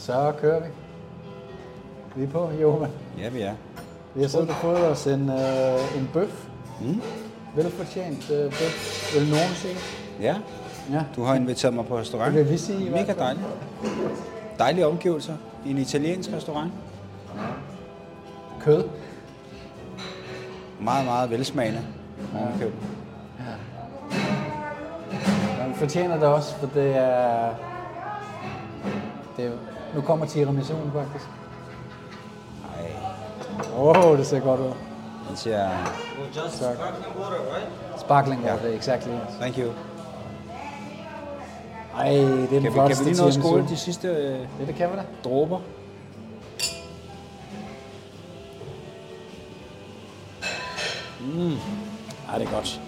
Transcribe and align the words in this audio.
Så 0.00 0.32
kører 0.40 0.60
vi. 0.60 0.66
Vi 2.16 2.24
er 2.24 2.28
på, 2.28 2.50
Joma. 2.62 2.86
Ja, 3.18 3.28
vi 3.28 3.40
er. 3.40 3.54
Vi 4.14 4.20
har 4.22 4.28
siddet 4.28 4.48
og 4.48 4.54
fået 4.54 4.86
os 4.86 5.06
en, 5.06 5.28
øh, 5.30 5.98
en 5.98 6.10
bøf. 6.12 6.46
Mm. 6.80 7.00
Velfortjent 7.56 8.30
øh, 8.30 8.44
bøf, 8.44 9.14
vil 9.18 9.28
nogen 9.30 9.48
sige. 9.54 9.74
Ja, 10.20 10.36
Ja, 10.92 11.02
du 11.16 11.22
har 11.22 11.34
inviteret 11.34 11.74
mig 11.74 11.86
på 11.86 11.98
restaurant. 11.98 12.34
det 12.34 12.44
vil 12.44 12.52
vi 12.52 12.58
sige 12.58 12.78
i 12.78 12.88
hvert 12.88 12.92
Mega 13.00 13.12
fald. 13.12 13.18
dejligt. 13.18 13.46
Dejlige 14.58 14.86
omgivelser 14.86 15.34
i 15.66 15.70
en 15.70 15.78
italiensk 15.78 16.30
restaurant. 16.32 16.72
Kød. 18.60 18.84
Meget, 20.80 21.04
meget 21.04 21.30
velsmagende. 21.30 21.80
ovenikøbet. 22.40 22.78
Ja, 25.58 25.66
vi 25.68 25.74
fortjener 25.74 26.14
det 26.14 26.24
også, 26.28 26.54
for 26.56 26.66
det 26.74 26.96
er... 26.96 27.48
Nu 30.00 30.06
kommer 30.06 30.26
tiramisuen 30.26 30.92
faktisk. 30.94 31.30
Ej, 32.78 32.92
Åh, 33.76 34.04
oh, 34.04 34.18
det 34.18 34.26
ser 34.26 34.40
godt 34.40 34.60
ud. 34.60 34.72
den 35.28 35.36
siger, 35.36 35.70
Tak. 36.60 36.76
Sparkling 37.98 38.44
water, 38.44 38.76
exactly. 38.76 39.12
Yes. 39.12 39.36
thank 39.40 39.58
you. 39.58 39.70
Ej, 41.96 42.08
det 42.08 42.22
er 42.22 42.36
den 42.36 42.48
Kan 42.48 42.56
vi, 42.56 42.60
kan 42.62 42.72
flotteste 42.72 43.04
vi 43.04 43.10
lige 43.10 43.22
nå 43.22 43.28
at 43.28 43.34
skåle 43.34 43.66
de 43.68 43.76
sidste 43.76 44.08
øh, 44.08 44.40
Ja, 44.60 44.66
det 44.66 44.74
kan 44.74 44.90
vi 44.90 44.96
da. 44.96 45.02
dråber? 45.24 45.58
Ej, 52.28 52.38
det 52.38 52.46
er 52.46 52.52
godt. 52.52 52.80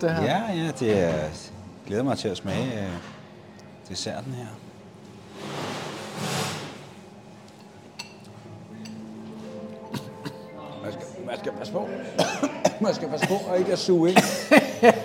Livet, 0.00 0.16
det 0.16 0.28
her. 0.28 0.36
Ja, 0.36 0.64
ja, 0.64 0.70
det 0.80 0.98
er, 0.98 1.08
jeg 1.08 1.30
glæder 1.86 2.02
mig 2.02 2.18
til 2.18 2.28
at 2.28 2.36
smage 2.36 2.64
øh, 2.64 2.88
desserten 3.88 4.32
her. 4.32 4.46
Man 10.84 10.92
skal, 10.92 11.26
man 11.26 11.38
skal 11.38 11.52
passe 11.52 11.72
på. 11.72 11.88
man 12.84 12.94
skal 12.94 13.08
passe 13.08 13.26
på 13.28 13.34
og 13.34 13.58
ikke 13.58 13.72
at 13.72 13.78
suge 13.78 14.10
ind. 14.10 14.18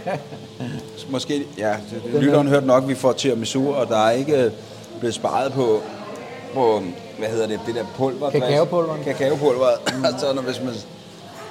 Måske, 1.11 1.45
ja, 1.57 1.75
lytteren 2.19 2.47
hørte 2.47 2.67
nok, 2.67 2.83
at 2.83 2.89
vi 2.89 2.95
får 2.95 3.13
tiramisu, 3.13 3.73
og 3.73 3.87
der 3.87 3.97
er 3.97 4.11
ikke 4.11 4.45
øh, 4.45 4.51
blevet 4.99 5.15
sparet 5.15 5.53
på, 5.53 5.81
på 6.53 6.83
hvad 7.17 7.29
hedder 7.29 7.47
det, 7.47 7.59
det 7.65 7.75
der 7.75 7.85
pulver. 7.95 8.29
Kakaopulveren. 8.29 9.03
Kakaopulveret. 9.03 9.79
Mm. 9.97 10.03
så 10.19 10.33
når, 10.33 10.41
hvis 10.41 10.61
man 10.61 10.73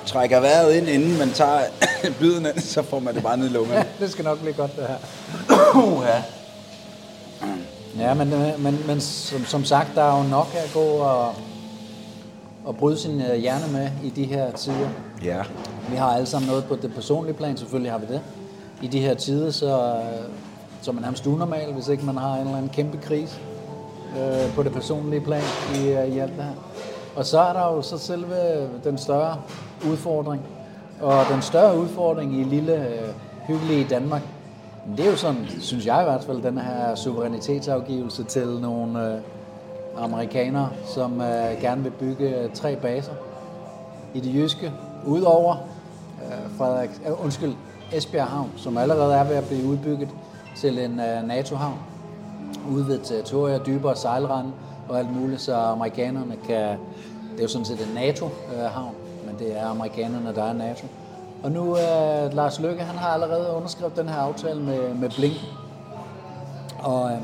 trækker 0.08 0.40
vejret 0.40 0.74
ind, 0.74 0.88
inden 0.88 1.18
man 1.18 1.30
tager 1.30 1.60
byden 2.20 2.46
ind, 2.46 2.60
så 2.60 2.82
får 2.82 2.98
man 2.98 3.14
det 3.14 3.22
bare 3.22 3.36
ned 3.36 3.46
i 3.46 3.52
lungerne. 3.52 3.84
det 4.00 4.10
skal 4.10 4.24
nok 4.24 4.40
blive 4.40 4.54
godt, 4.54 4.76
det 4.76 4.86
her. 4.86 4.96
Uh, 5.84 6.04
ja. 6.06 6.22
Ja, 7.98 8.14
men, 8.14 8.32
øh, 8.32 8.60
men, 8.60 8.78
men 8.86 9.00
som, 9.00 9.44
som 9.44 9.64
sagt, 9.64 9.88
der 9.94 10.02
er 10.02 10.22
jo 10.22 10.28
nok 10.28 10.46
at 10.54 10.70
gå 10.74 10.80
og, 10.80 11.34
og 12.64 12.76
bryde 12.76 12.98
sin 12.98 13.20
øh, 13.20 13.34
hjerne 13.34 13.72
med 13.72 13.90
i 14.04 14.10
de 14.10 14.24
her 14.24 14.50
tider. 14.50 14.88
Ja. 15.24 15.42
Vi 15.90 15.96
har 15.96 16.14
alle 16.14 16.26
sammen 16.26 16.48
noget 16.48 16.64
på 16.64 16.76
det 16.76 16.94
personlige 16.94 17.34
plan, 17.34 17.56
selvfølgelig 17.56 17.92
har 17.92 17.98
vi 17.98 18.06
det. 18.06 18.20
I 18.82 18.86
de 18.86 19.00
her 19.00 19.14
tider, 19.14 19.50
så, 19.50 19.66
øh, 19.66 20.28
så 20.82 20.90
er 20.90 20.94
man 20.94 21.02
nærmest 21.02 21.26
unormal, 21.26 21.72
hvis 21.72 21.88
ikke 21.88 22.04
man 22.04 22.16
har 22.16 22.34
en 22.34 22.40
eller 22.40 22.56
anden 22.56 22.70
kæmpe 22.74 22.98
krise 22.98 23.38
øh, 24.18 24.54
på 24.54 24.62
det 24.62 24.72
personlige 24.72 25.20
plan 25.20 25.42
i, 25.74 25.78
i 25.88 26.18
alt 26.18 26.36
det 26.36 26.44
her. 26.44 26.52
Og 27.16 27.26
så 27.26 27.40
er 27.40 27.52
der 27.52 27.74
jo 27.74 27.82
så 27.82 27.98
selve 27.98 28.68
den 28.84 28.98
større 28.98 29.36
udfordring. 29.90 30.42
Og 31.00 31.24
den 31.32 31.42
større 31.42 31.78
udfordring 31.78 32.40
i 32.40 32.44
lille, 32.44 32.88
øh, 32.88 33.08
hyggelige 33.46 33.86
Danmark, 33.90 34.22
det 34.96 35.06
er 35.06 35.10
jo 35.10 35.16
sådan, 35.16 35.46
synes 35.60 35.86
jeg 35.86 36.00
i 36.00 36.04
hvert 36.04 36.24
fald, 36.24 36.42
den 36.42 36.58
her 36.58 36.94
suverænitetsafgivelse 36.94 38.24
til 38.24 38.46
nogle 38.46 39.14
øh, 39.14 39.20
amerikanere, 39.96 40.70
som 40.86 41.20
øh, 41.20 41.60
gerne 41.60 41.82
vil 41.82 41.90
bygge 41.90 42.36
øh, 42.36 42.50
tre 42.54 42.76
baser 42.76 43.12
i 44.14 44.20
det 44.20 44.34
jyske, 44.34 44.72
udover 45.06 45.56
øh, 46.26 46.58
Frederik, 46.58 46.90
øh, 47.06 47.24
undskyld, 47.24 47.52
Esbjerg 47.92 48.26
Havn, 48.26 48.50
som 48.56 48.76
allerede 48.76 49.14
er 49.14 49.24
ved 49.24 49.36
at 49.36 49.44
blive 49.44 49.66
udbygget 49.66 50.08
til 50.56 50.78
en 50.78 51.00
øh, 51.00 51.28
NATO-havn, 51.28 51.78
udvidet 52.70 53.02
territorier, 53.02 53.58
dybere 53.58 53.96
sejlrende 53.96 54.52
og 54.88 54.98
alt 54.98 55.16
muligt, 55.16 55.40
så 55.40 55.54
amerikanerne 55.54 56.36
kan, 56.46 56.78
det 57.32 57.38
er 57.38 57.42
jo 57.42 57.48
sådan 57.48 57.64
set 57.64 57.80
en 57.88 57.94
NATO-havn, 57.94 58.94
øh, 59.02 59.07
det 59.38 59.58
er 59.58 59.66
amerikanerne, 59.66 60.34
der 60.34 60.44
er 60.44 60.52
NATO. 60.52 60.86
Og 61.42 61.52
nu, 61.52 61.76
øh, 61.76 62.34
Lars 62.34 62.60
Løkke, 62.60 62.82
han 62.82 62.98
har 62.98 63.08
allerede 63.08 63.52
underskrevet 63.56 63.96
den 63.96 64.08
her 64.08 64.16
aftale 64.16 64.60
med, 64.60 64.94
med 64.94 65.10
Blink. 65.10 65.36
Og 66.78 67.10
øh, 67.10 67.18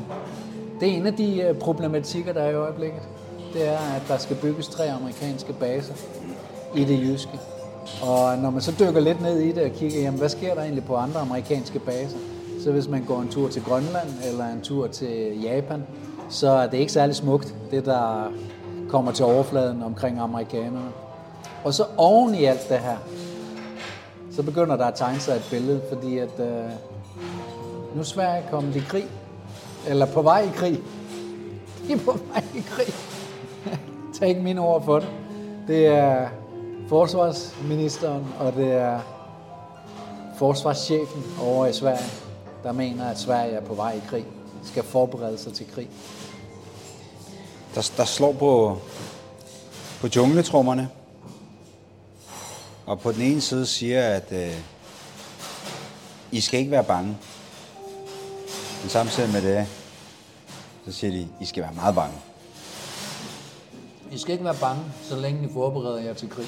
det 0.79 0.89
er 0.89 0.93
en 0.93 1.05
af 1.05 1.13
de 1.13 1.41
øh, 1.41 1.55
problematikker, 1.55 2.33
der 2.33 2.41
er 2.41 2.49
i 2.49 2.55
øjeblikket. 2.55 3.01
Det 3.53 3.67
er, 3.67 3.95
at 3.95 4.01
der 4.07 4.17
skal 4.17 4.35
bygges 4.35 4.67
tre 4.67 4.91
amerikanske 4.91 5.53
baser 5.53 5.93
i 6.75 6.83
det 6.83 6.99
jyske. 6.99 7.39
Og 8.01 8.33
øh, 8.33 8.41
når 8.41 8.49
man 8.49 8.61
så 8.61 8.71
dykker 8.79 8.99
lidt 8.99 9.21
ned 9.21 9.39
i 9.39 9.51
det 9.51 9.63
og 9.63 9.71
kigger, 9.71 10.01
jamen, 10.01 10.19
hvad 10.19 10.29
sker 10.29 10.53
der 10.53 10.61
egentlig 10.61 10.85
på 10.85 10.95
andre 10.95 11.19
amerikanske 11.19 11.79
baser? 11.79 12.17
Så 12.63 12.71
hvis 12.71 12.87
man 12.87 13.03
går 13.03 13.21
en 13.21 13.29
tur 13.29 13.49
til 13.49 13.63
Grønland 13.63 14.09
eller 14.31 14.45
en 14.45 14.61
tur 14.61 14.87
til 14.87 15.41
Japan, 15.41 15.83
så 16.29 16.49
er 16.49 16.67
det 16.67 16.77
ikke 16.77 16.91
særlig 16.91 17.15
smukt, 17.15 17.55
det 17.71 17.85
der 17.85 18.31
kommer 18.89 19.11
til 19.11 19.25
overfladen 19.25 19.83
omkring 19.83 20.19
amerikanerne. 20.19 20.91
Og 21.65 21.73
så 21.73 21.85
oven 21.97 22.35
i 22.35 22.43
alt 22.43 22.69
det 22.69 22.79
her, 22.79 22.97
så 24.31 24.43
begynder 24.43 24.75
der 24.75 24.85
at 24.85 24.95
tegne 24.95 25.19
sig 25.19 25.35
et 25.35 25.47
billede, 25.49 25.81
fordi 25.89 26.17
at 26.17 26.39
øh, 26.39 26.69
nu 27.95 27.99
er 27.99 28.03
Sverige 28.03 28.43
kommet 28.51 28.75
i 28.75 28.79
krig, 28.79 29.05
eller 29.87 30.05
på 30.05 30.21
vej 30.21 30.41
i 30.41 30.49
krig. 30.55 30.79
De 31.87 31.93
er 31.93 31.97
på 31.97 32.11
vej 32.11 32.43
i 32.55 32.59
krig. 32.59 32.93
Tag 34.19 34.29
ikke 34.29 34.41
mine 34.41 34.61
ord 34.61 34.83
for 34.83 34.99
det. 34.99 35.09
Det 35.67 35.87
er 35.87 36.27
forsvarsministeren, 36.89 38.25
og 38.39 38.53
det 38.53 38.71
er 38.71 38.99
forsvarschefen 40.37 41.23
over 41.41 41.65
i 41.65 41.73
Sverige, 41.73 42.09
der 42.63 42.71
mener, 42.71 43.09
at 43.09 43.19
Sverige 43.19 43.51
er 43.51 43.61
på 43.61 43.73
vej 43.73 43.91
i 43.91 44.01
krig, 44.09 44.25
skal 44.63 44.83
forberede 44.83 45.37
sig 45.37 45.53
til 45.53 45.71
krig. 45.71 45.89
Der, 47.75 47.91
der 47.97 48.05
slår 48.05 48.33
på, 48.33 48.77
på 50.01 50.07
jungletrummerne. 50.15 50.89
Og 52.85 52.99
på 52.99 53.11
den 53.11 53.21
ene 53.21 53.41
side 53.41 53.65
siger, 53.65 54.07
at 54.07 54.31
øh, 54.31 54.53
I 56.31 56.41
skal 56.41 56.59
ikke 56.59 56.71
være 56.71 56.83
bange. 56.83 57.17
Men 58.81 58.89
samtidig 58.89 59.29
med 59.33 59.41
det, 59.41 59.67
så 60.85 60.91
siger 60.91 61.11
de, 61.11 61.27
I 61.41 61.45
skal 61.45 61.63
være 61.63 61.73
meget 61.73 61.95
bange. 61.95 62.15
I 64.11 64.17
skal 64.17 64.31
ikke 64.31 64.45
være 64.45 64.57
bange, 64.61 64.83
så 65.03 65.15
længe 65.15 65.49
I 65.49 65.53
forbereder 65.53 65.99
jer 65.99 66.13
til 66.13 66.29
krig. 66.29 66.47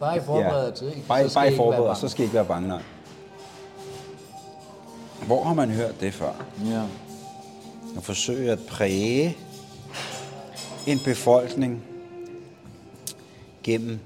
Bare 0.00 0.16
I 0.16 0.20
forbereder 0.20 0.64
jer 0.64 0.74
til 0.74 0.92
krig, 0.92 1.04
Bare, 1.08 1.22
så 1.22 1.28
skal 1.28 1.40
bare 1.40 1.52
I 1.52 1.56
forbereder, 1.56 1.94
så 1.94 2.08
skal 2.08 2.20
I 2.20 2.24
ikke 2.24 2.34
være 2.34 2.44
bange. 2.44 2.68
Nej. 2.68 2.82
Hvor 5.26 5.44
har 5.44 5.54
man 5.54 5.70
hørt 5.70 6.00
det 6.00 6.14
før? 6.14 6.32
Ja. 6.66 6.82
At 7.96 8.02
forsøge 8.02 8.50
at 8.50 8.58
præge 8.68 9.36
en 10.86 10.98
befolkning 11.04 11.82
gennem 13.62 14.00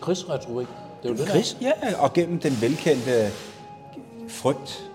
krigsretorik, 0.00 0.66
det 1.02 1.08
er 1.08 1.12
jo 1.12 1.16
det 1.16 1.54
der. 1.60 1.72
ja, 1.82 2.02
og 2.02 2.12
gennem 2.12 2.38
den 2.38 2.58
velkendte 2.60 3.30
frygt. 4.28 4.90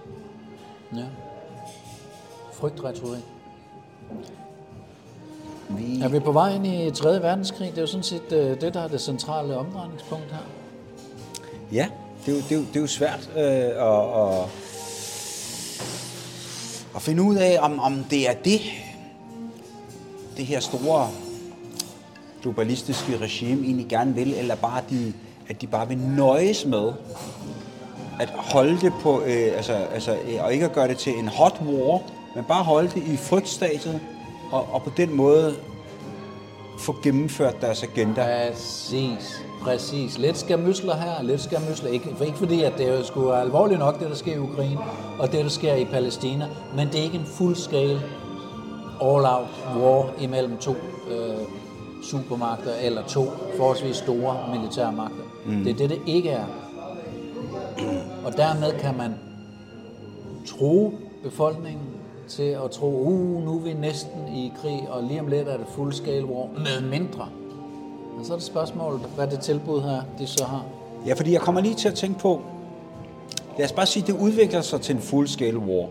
Ja. 0.96 1.04
Frygtretorik. 2.54 3.24
Vi, 5.70 6.02
Er 6.02 6.08
vi 6.08 6.20
på 6.20 6.32
vej 6.32 6.56
ind 6.56 6.68
i 6.68 6.92
3. 6.92 7.22
verdenskrig? 7.22 7.70
Det 7.70 7.78
er 7.78 7.82
jo 7.82 7.88
sådan 7.88 8.04
set 8.04 8.32
øh, 8.32 8.62
det, 8.62 8.74
der 8.74 8.82
er 8.82 8.88
det 8.88 9.02
centrale 9.02 9.58
omdrejningspunkt 9.58 10.32
her. 10.32 10.38
Ja, 11.72 11.88
det 12.26 12.32
er 12.32 12.36
jo, 12.36 12.42
det 12.42 12.52
er 12.52 12.56
jo, 12.56 12.62
det 12.62 12.76
er 12.76 12.82
jo 12.82 12.88
svært 12.88 13.30
øh, 13.36 13.42
at, 13.42 14.40
at, 14.40 14.46
at 16.96 17.02
finde 17.02 17.24
ud 17.24 17.36
af, 17.36 17.58
om, 17.62 17.80
om 17.80 18.04
det 18.04 18.30
er 18.30 18.34
det, 18.34 18.62
det 20.38 20.46
her 20.46 20.60
store 20.60 21.10
globalistiske 22.46 23.18
regime 23.22 23.66
egentlig 23.66 23.88
gerne 23.90 24.16
vil, 24.16 24.34
eller 24.34 24.56
bare 24.56 24.82
de, 24.90 25.14
at 25.50 25.62
de 25.62 25.68
bare 25.68 25.88
vil 25.88 25.98
nøjes 25.98 26.66
med 26.66 26.92
at 28.20 28.30
holde 28.30 28.78
det 28.82 28.94
på, 29.02 29.22
øh, 29.22 29.48
altså, 29.56 29.74
altså, 29.74 30.12
øh, 30.12 30.44
og 30.44 30.54
ikke 30.54 30.66
at 30.66 30.74
gøre 30.74 30.88
det 30.88 30.98
til 30.98 31.14
en 31.20 31.28
hot 31.28 31.62
war, 31.62 32.02
men 32.36 32.44
bare 32.48 32.64
holde 32.64 32.90
det 32.90 33.04
i 33.08 33.18
frygtstadiet, 33.18 34.00
og, 34.52 34.68
og 34.72 34.84
på 34.84 34.92
den 34.98 35.14
måde 35.14 35.56
få 36.80 36.96
gennemført 37.04 37.62
deres 37.62 37.84
agenda. 37.84 38.50
Præcis, 38.52 39.44
præcis. 39.62 40.18
Lidt 40.18 40.38
skærmysler 40.38 40.96
her, 40.96 41.24
lidt 41.24 41.42
skærmysler. 41.42 41.90
Ikke, 41.90 42.16
for 42.18 42.24
ikke 42.24 42.38
fordi, 42.38 42.64
at 42.64 42.74
det 42.78 42.88
er 42.88 43.04
sgu 43.04 43.32
alvorligt 43.32 43.80
nok, 43.80 44.00
det 44.00 44.10
der 44.10 44.16
sker 44.16 44.36
i 44.36 44.40
Ukraine, 44.40 44.80
og 45.20 45.32
det 45.32 45.44
der 45.44 45.50
sker 45.50 45.76
i 45.76 45.86
Palæstina, 45.86 46.48
men 46.76 46.88
det 46.88 47.00
er 47.00 47.04
ikke 47.04 47.18
en 47.18 47.26
fuldskala 47.26 48.00
all-out 49.02 49.48
war 49.78 50.12
imellem 50.22 50.58
to 50.58 50.76
øh, 51.12 51.65
supermagter, 52.06 52.72
eller 52.82 53.04
to 53.08 53.26
forholdsvis 53.58 53.96
store 53.96 54.38
militærmagter. 54.58 55.24
Mm. 55.46 55.64
Det 55.64 55.72
er 55.72 55.76
det, 55.76 55.90
det 55.90 56.00
ikke 56.06 56.30
er. 56.30 56.46
Og 58.26 58.38
dermed 58.38 58.80
kan 58.80 58.98
man 58.98 59.14
tro 60.46 60.94
befolkningen 61.24 61.86
til 62.28 62.44
at 62.44 62.72
tro, 62.72 63.02
uh, 63.02 63.46
nu 63.46 63.56
er 63.56 63.60
vi 63.60 63.74
næsten 63.74 64.28
i 64.36 64.54
krig, 64.62 64.88
og 64.90 65.04
lige 65.04 65.20
om 65.20 65.28
lidt 65.28 65.48
er 65.48 65.58
det 65.58 65.66
fuld 65.68 65.94
scale 65.94 66.26
war 66.26 66.48
med 66.58 66.90
mindre. 66.90 67.28
Og 68.20 68.26
så 68.26 68.34
er 68.34 68.38
det 68.38 68.46
spørgsmålet, 68.46 69.02
hvad 69.16 69.28
det 69.28 69.40
tilbud 69.40 69.82
her, 69.82 70.02
de 70.20 70.28
så 70.28 70.46
har. 70.46 70.66
Ja, 71.06 71.14
fordi 71.14 71.32
jeg 71.32 71.42
kommer 71.42 71.62
lige 71.62 71.76
til 71.76 71.88
at 71.88 71.94
tænke 71.94 72.20
på, 72.20 72.42
lad 73.58 73.66
os 73.66 73.72
bare 73.72 73.86
sige, 73.86 74.08
det 74.08 74.16
udvikler 74.20 74.62
sig 74.62 74.82
til 74.82 74.96
en 74.96 75.02
full 75.02 75.28
scale 75.28 75.58
war. 75.58 75.88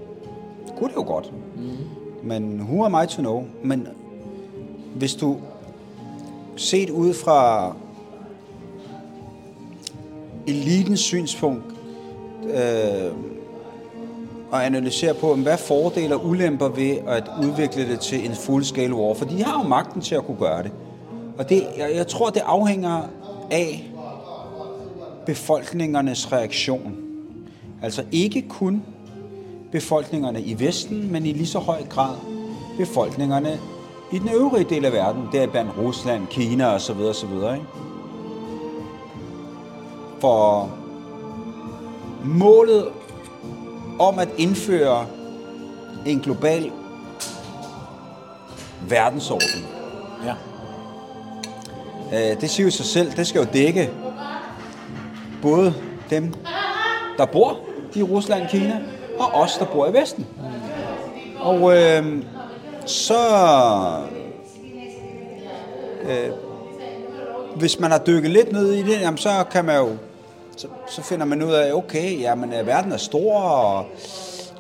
Det 0.67 0.75
kunne 0.79 0.89
det 0.89 0.97
jo 0.97 1.03
godt. 1.07 1.33
Mm. 1.57 1.71
Men 2.23 2.61
who 2.61 2.85
am 2.85 3.05
I 3.05 3.07
to 3.07 3.23
know? 3.23 3.45
Men 3.63 3.89
hvis 4.95 5.15
du 5.15 5.37
set 6.57 6.91
ud 6.91 7.15
fra 7.15 7.73
elitens 10.47 11.01
synspunkt 11.01 11.65
øh, 12.45 13.13
og 14.51 14.67
analysere 14.67 15.15
på, 15.15 15.35
hvad 15.35 15.59
fordele 15.59 16.15
og 16.15 16.27
ulemper 16.27 16.69
ved 16.69 16.97
at 17.07 17.31
udvikle 17.43 17.89
det 17.89 18.01
til 18.01 18.27
en 18.27 18.35
full 18.35 18.65
scale 18.65 18.95
war, 18.95 19.15
for 19.15 19.25
de 19.25 19.45
har 19.45 19.63
jo 19.63 19.69
magten 19.69 20.01
til 20.01 20.15
at 20.15 20.27
kunne 20.27 20.39
gøre 20.39 20.63
det. 20.63 20.73
Og 21.39 21.49
det, 21.49 21.67
jeg, 21.79 21.91
jeg 21.95 22.07
tror, 22.07 22.31
det 22.31 22.43
afhænger 22.47 23.03
af 23.51 23.91
befolkningernes 25.27 26.33
reaktion. 26.33 26.97
Altså 27.83 28.05
ikke 28.13 28.43
kun 28.49 28.83
befolkningerne 29.73 30.43
i 30.43 30.61
Vesten, 30.61 31.13
men 31.13 31.27
i 31.27 31.33
lige 31.33 31.47
så 31.47 31.59
høj 31.59 31.83
grad 31.83 32.15
befolkningerne 32.79 33.61
i 34.15 34.19
den 34.19 34.29
øvrige 34.29 34.65
del 34.65 34.85
af 34.85 34.93
verden, 34.93 35.29
der 35.33 35.47
blandt 35.47 35.71
Rusland, 35.79 36.27
Kina 36.27 36.75
osv. 36.75 37.01
osv. 37.01 37.33
Ikke? 37.33 37.65
For 40.21 40.71
målet 42.25 42.89
om 43.99 44.19
at 44.19 44.29
indføre 44.39 45.07
en 46.07 46.21
global 46.21 46.71
verdensorden, 48.89 49.67
Ja. 50.25 50.35
øh, 52.33 52.41
det 52.41 52.51
siger 52.51 52.65
jo 52.65 52.71
sig 52.71 52.87
selv, 52.87 53.13
det 53.17 53.27
skal 53.27 53.39
jo 53.39 53.47
dække 53.53 53.91
både 55.43 55.75
dem, 56.11 56.35
der 57.19 57.27
bor 57.27 57.57
i 57.95 58.03
Rusland, 58.03 58.49
Kina, 58.49 58.81
og 59.19 59.27
os, 59.35 59.57
der 59.59 59.65
bor 59.65 59.87
i 59.87 59.93
Vesten. 59.93 60.27
Og 61.41 61.77
øh, 61.77 62.23
så... 62.87 63.19
Øh, 66.03 66.31
hvis 67.57 67.81
man 67.81 67.91
har 67.91 67.99
dykket 67.99 68.31
lidt 68.31 68.53
ned 68.53 68.73
i 68.73 68.83
det, 68.83 69.01
jamen, 69.01 69.19
så 69.19 69.45
kan 69.51 69.65
man 69.65 69.77
jo... 69.77 69.89
Så, 70.57 70.69
så 70.89 71.03
finder 71.03 71.27
man 71.27 71.43
ud 71.43 71.53
af, 71.53 71.73
okay, 71.73 72.21
jamen, 72.21 72.53
øh, 72.53 72.67
verden 72.67 72.93
er 72.93 72.97
stor, 72.97 73.41
og 73.41 73.87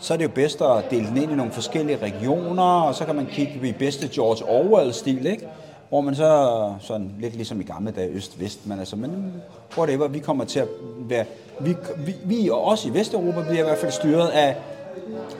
så 0.00 0.14
er 0.14 0.16
det 0.18 0.24
jo 0.24 0.30
bedst 0.34 0.60
at 0.60 0.90
dele 0.90 1.06
den 1.06 1.16
ind 1.16 1.32
i 1.32 1.34
nogle 1.34 1.52
forskellige 1.52 1.98
regioner, 2.02 2.62
og 2.62 2.94
så 2.94 3.04
kan 3.04 3.14
man 3.14 3.26
kigge 3.26 3.68
i 3.68 3.72
bedste 3.72 4.08
George 4.14 4.44
Orwell-stil, 4.44 5.26
ikke? 5.26 5.48
Hvor 5.88 6.00
man 6.00 6.14
så 6.14 6.72
sådan 6.80 7.10
lidt 7.20 7.34
ligesom 7.34 7.60
i 7.60 7.64
gamle 7.64 7.90
dage 7.90 8.08
øst-vest, 8.08 8.66
men 8.66 8.78
altså, 8.78 8.96
men 8.96 9.32
whatever, 9.78 10.08
vi 10.08 10.18
kommer 10.18 10.44
til 10.44 10.60
at 10.60 10.68
være, 10.98 11.24
vi, 11.60 11.76
vi, 11.96 12.14
vi 12.24 12.48
og 12.48 12.66
os 12.66 12.84
i 12.84 12.94
Vesteuropa 12.94 13.42
bliver 13.42 13.60
i 13.60 13.66
hvert 13.66 13.78
fald 13.78 13.92
styret 13.92 14.28
af, 14.28 14.56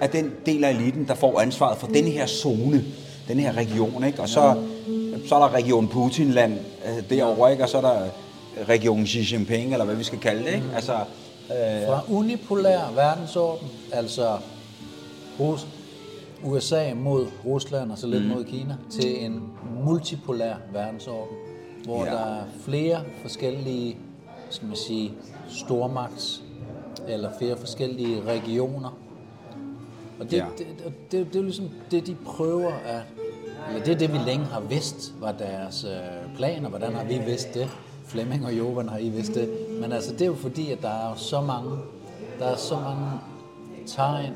af 0.01 0.11
den 0.11 0.33
del 0.47 0.65
af 0.65 0.71
eliten, 0.71 1.07
der 1.09 1.15
får 1.15 1.41
ansvaret 1.41 1.79
for 1.79 1.87
denne 1.87 2.11
her 2.11 2.27
zone, 2.27 2.85
den 3.29 3.39
her 3.39 3.53
region, 3.57 4.05
ikke? 4.05 4.21
Og 4.23 4.29
så, 4.29 4.55
så 5.29 5.35
er 5.35 5.39
der 5.39 5.55
region 5.55 5.89
Putinland 5.89 6.53
øh, 6.87 7.11
derovre, 7.11 7.53
ikke? 7.53 7.63
Og 7.65 7.69
så 7.69 7.77
er 7.77 7.81
der 7.83 7.99
region 8.69 9.07
Xi 9.07 9.33
Jinping, 9.35 9.73
eller 9.73 9.85
hvad 9.85 9.95
vi 9.95 10.05
skal 10.05 10.19
kalde 10.19 10.45
det, 10.45 10.55
ikke? 10.55 10.67
Altså, 10.75 10.93
øh, 10.93 11.87
Fra 11.89 12.01
unipolær 12.11 12.93
verdensorden, 12.95 13.69
altså 13.93 14.37
Rus- 15.41 15.67
USA 16.45 16.95
mod 16.95 17.27
Rusland 17.47 17.93
og 17.93 17.99
så 17.99 18.07
lidt 18.07 18.23
mm. 18.25 18.29
mod 18.31 18.45
Kina, 18.45 18.77
til 18.91 19.25
en 19.25 19.43
multipolær 19.85 20.55
verdensorden, 20.73 21.37
hvor 21.85 22.05
Ja. 22.05 22.11
ja. 22.11 22.17
der 22.19 22.25
er 22.25 22.43
flere 22.65 23.01
forskellige, 23.23 23.97
skal 24.51 24.69
man 24.69 24.77
sige, 24.77 25.13
stormagts, 25.49 26.43
eller 27.09 27.31
flere 27.39 27.57
forskellige 27.57 28.23
regioner. 28.27 28.99
Og 30.21 30.31
det, 30.31 30.37
Ja. 30.37 30.45
det, 30.59 30.67
det, 30.67 30.93
det, 31.13 31.27
det 31.27 31.35
er 31.35 31.41
jo 31.41 31.43
ligesom 31.43 31.71
det, 31.91 32.07
de 32.07 32.17
prøver 32.27 32.73
at... 32.73 33.03
Eller 33.69 33.85
det 33.85 33.95
er 33.95 33.99
det, 33.99 34.13
vi 34.13 34.19
længe 34.19 34.45
har 34.47 34.61
vidst, 34.61 35.13
var 35.21 35.33
deres 35.33 35.85
øh, 35.85 36.37
planer. 36.37 36.69
Hvordan 36.69 36.93
har 36.95 37.05
vi 37.05 37.19
vidst 37.27 37.55
det? 37.55 37.71
Flemming 38.07 38.47
og 38.47 38.59
Jovan 38.59 38.89
har 38.89 38.99
I 38.99 39.09
vidst 39.09 39.35
det. 39.35 39.49
Men 39.81 39.93
altså, 39.93 40.13
det 40.13 40.23
er 40.23 40.27
jo 40.27 40.35
fordi, 40.35 40.71
at 40.71 40.83
der 40.83 40.89
er 41.11 41.15
så 41.17 41.41
mange, 41.41 41.71
der 42.39 42.47
er 42.47 42.57
så 42.57 42.75
mange 42.81 43.07
tegn. 43.87 44.35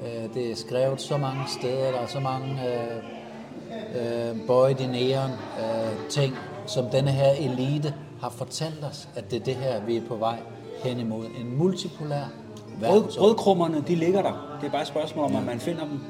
Øh, 0.00 0.34
det 0.34 0.50
er 0.50 0.56
skrevet 0.56 1.00
så 1.00 1.16
mange 1.16 1.40
steder. 1.60 1.90
Der 1.90 1.98
er 1.98 2.06
så 2.06 2.20
mange 2.20 2.60
øh, 2.68 4.30
øh, 4.30 4.36
bøjet 4.46 4.80
i 4.80 4.86
næren 4.86 5.32
øh, 5.32 6.08
ting, 6.08 6.34
som 6.66 6.84
denne 6.92 7.10
her 7.10 7.30
elite 7.30 7.94
har 8.20 8.30
fortalt 8.30 8.84
os, 8.90 9.08
at 9.16 9.30
det 9.30 9.40
er 9.40 9.44
det 9.44 9.54
her, 9.54 9.80
vi 9.80 9.96
er 9.96 10.02
på 10.08 10.16
vej 10.16 10.38
hen 10.84 11.00
imod. 11.00 11.24
En 11.40 11.56
multipolær 11.58 12.32
rød, 12.82 12.90
verdensorden. 12.90 13.28
rødkrummerne, 13.28 13.84
de 13.88 13.94
ligger 13.94 14.22
der. 14.22 14.56
Det 14.60 14.66
er 14.66 14.70
bare 14.70 14.82
et 14.82 14.88
spørgsmål 14.88 15.24
om, 15.24 15.36
at 15.36 15.46
man 15.46 15.60
finder 15.60 15.84
dem. 15.84 16.00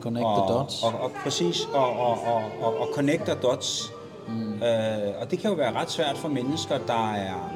Connect 0.00 0.26
og, 0.26 0.48
the 0.48 0.54
dots. 0.54 0.82
Og, 0.82 1.00
og, 1.00 1.10
præcis, 1.24 1.68
og, 1.74 1.90
og, 1.90 2.10
og, 2.10 2.42
og, 2.62 2.80
og 2.80 2.88
connecter 2.94 3.34
dots. 3.34 3.92
Mm. 4.28 4.62
Øh, 4.62 5.14
og 5.20 5.30
det 5.30 5.38
kan 5.38 5.50
jo 5.50 5.56
være 5.56 5.72
ret 5.72 5.90
svært 5.90 6.18
for 6.18 6.28
mennesker, 6.28 6.78
der 6.86 7.12
er 7.12 7.50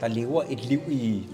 der 0.00 0.08
lever 0.08 0.42
et 0.48 0.64
liv 0.64 0.80
i, 0.88 1.26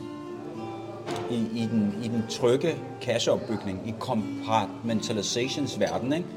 i, 1.30 1.34
i, 1.54 1.68
den, 1.70 1.94
i 2.04 2.08
den 2.08 2.24
trygge 2.28 2.76
kasseopbygning, 3.00 3.82
i 3.86 3.94
compartmentalizations 3.98 5.80
verden, 5.80 6.12
ikke? 6.12 6.28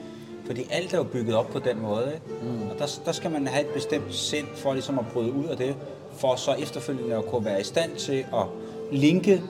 Fordi 0.46 0.68
alt 0.72 0.94
er 0.94 0.98
jo 0.98 1.04
bygget 1.04 1.36
op 1.36 1.48
på 1.48 1.60
den 1.60 1.82
måde, 1.82 2.12
ikke? 2.14 2.44
Mm. 2.44 2.70
Og 2.70 2.80
der, 2.80 3.00
der 3.06 3.12
skal 3.12 3.32
man 3.32 3.48
have 3.48 3.68
et 3.68 3.74
bestemt 3.74 4.16
sind 4.16 4.48
for 4.56 4.74
ligesom 4.74 5.00
at 5.00 5.06
bryde 5.14 5.34
ud 5.34 5.46
af 5.46 5.58
det, 5.58 5.76
for 6.14 6.36
så 6.36 6.54
efterfølgende 6.54 7.16
at 7.16 7.26
kunne 7.26 7.46
være 7.46 7.62
i 7.62 7.64
stand 7.64 7.96
til 7.96 8.26
at 8.34 8.46
linke 8.92 9.42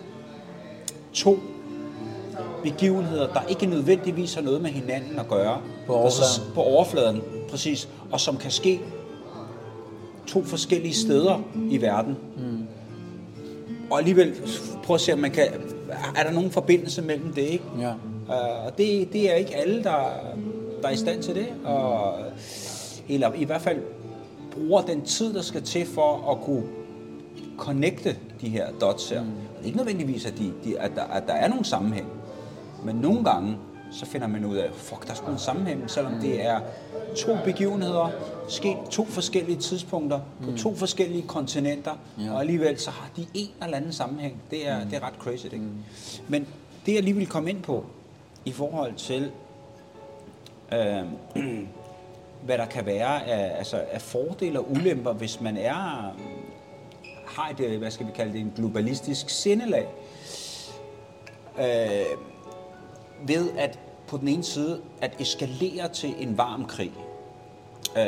to 1.13 1.39
begivenheder, 2.63 3.27
der 3.33 3.41
ikke 3.49 3.65
nødvendigvis 3.65 4.33
har 4.33 4.41
noget 4.41 4.61
med 4.61 4.69
hinanden 4.69 5.19
at 5.19 5.27
gøre. 5.27 5.61
På 5.87 5.93
Der 5.93 6.09
så- 6.09 6.21
overfladen. 6.21 6.53
På 6.55 6.61
overfladen, 6.61 7.21
præcis. 7.49 7.89
Og 8.11 8.19
som 8.19 8.37
kan 8.37 8.51
ske 8.51 8.79
to 10.27 10.43
forskellige 10.43 10.93
steder 10.93 11.41
i 11.69 11.81
verden. 11.81 12.17
Mm. 12.37 12.67
Og 13.91 13.97
alligevel 13.97 14.33
prøv 14.83 14.93
at 14.93 15.01
se, 15.01 15.13
om 15.13 15.19
man 15.19 15.31
kan... 15.31 15.47
Er 16.15 16.23
der 16.23 16.31
nogen 16.31 16.51
forbindelse 16.51 17.01
mellem 17.01 17.33
det, 17.33 17.41
ikke? 17.41 17.63
Ja. 17.79 17.89
Uh, 18.27 18.65
og 18.65 18.77
det, 18.77 19.13
det 19.13 19.31
er 19.31 19.35
ikke 19.35 19.55
alle, 19.55 19.83
der, 19.83 19.95
der 20.81 20.87
er 20.87 20.91
i 20.91 20.97
stand 20.97 21.23
til 21.23 21.35
det. 21.35 21.47
Og, 21.65 22.13
eller 23.09 23.33
i 23.33 23.43
hvert 23.43 23.61
fald 23.61 23.77
bruger 24.51 24.81
den 24.81 25.01
tid, 25.01 25.33
der 25.33 25.41
skal 25.41 25.61
til 25.61 25.85
for 25.85 26.31
at 26.31 26.41
kunne 26.41 26.63
connecte 27.57 28.15
de 28.41 28.49
her 28.49 28.71
dots 28.81 29.09
her. 29.09 29.21
Mm. 29.23 29.27
Det 29.29 29.61
er 29.61 29.65
ikke 29.65 29.77
nødvendigvis, 29.77 30.25
at, 30.25 30.37
de, 30.37 30.53
de, 30.63 30.79
at, 30.79 30.91
der, 30.95 31.03
at 31.03 31.23
der 31.27 31.33
er 31.33 31.47
nogen 31.47 31.63
sammenhæng. 31.63 32.07
Men 32.83 32.95
nogle 32.95 33.23
gange, 33.23 33.57
så 33.91 34.05
finder 34.05 34.27
man 34.27 34.45
ud 34.45 34.55
af, 34.55 34.69
fuck, 34.73 35.05
der 35.05 35.11
er 35.11 35.15
sgu 35.15 35.31
en 35.31 35.37
sammenhæng, 35.37 35.89
selvom 35.89 36.13
det 36.21 36.45
er 36.45 36.59
to 37.17 37.37
begivenheder, 37.45 38.09
sket 38.49 38.77
to 38.91 39.05
forskellige 39.05 39.57
tidspunkter, 39.57 40.19
på 40.43 40.51
to 40.57 40.75
forskellige 40.75 41.21
kontinenter, 41.27 41.91
Ja. 42.19 42.31
og 42.33 42.39
alligevel 42.39 42.79
så 42.79 42.91
har 42.91 43.09
de 43.17 43.25
en 43.33 43.49
eller 43.63 43.77
anden 43.77 43.93
sammenhæng. 43.93 44.41
Det 44.51 44.67
er, 44.69 44.83
det 44.83 44.93
er 44.93 45.03
ret 45.07 45.13
crazy, 45.19 45.45
ikke? 45.45 45.65
Men 46.27 46.47
det 46.85 46.93
jeg 46.93 47.03
lige 47.03 47.15
vil 47.15 47.27
komme 47.27 47.49
ind 47.49 47.61
på, 47.61 47.85
i 48.45 48.51
forhold 48.51 48.93
til, 48.93 49.31
øh, 50.73 51.03
hvad 52.45 52.57
der 52.57 52.65
kan 52.65 52.85
være 52.85 53.25
af, 53.27 53.57
altså 53.57 53.81
af 53.91 54.01
fordele 54.01 54.59
og 54.59 54.71
ulemper, 54.71 55.13
hvis 55.13 55.41
man 55.41 55.57
er 55.57 56.15
har 57.37 57.49
et, 57.49 57.59
øh, 57.59 57.77
hvad 57.77 57.91
skal 57.91 58.07
vi 58.07 58.11
kalde 58.11 58.33
det, 58.33 58.41
en 58.41 58.53
globalistisk 58.55 59.29
sindelag. 59.29 59.87
Øh, 61.59 62.17
ved 63.27 63.49
at 63.57 63.79
på 64.07 64.17
den 64.17 64.27
ene 64.27 64.43
side 64.43 64.81
at 65.01 65.21
eskalere 65.21 65.89
til 65.89 66.15
en 66.19 66.37
varm 66.37 66.65
krig. 66.65 66.93
Øh, 67.97 68.03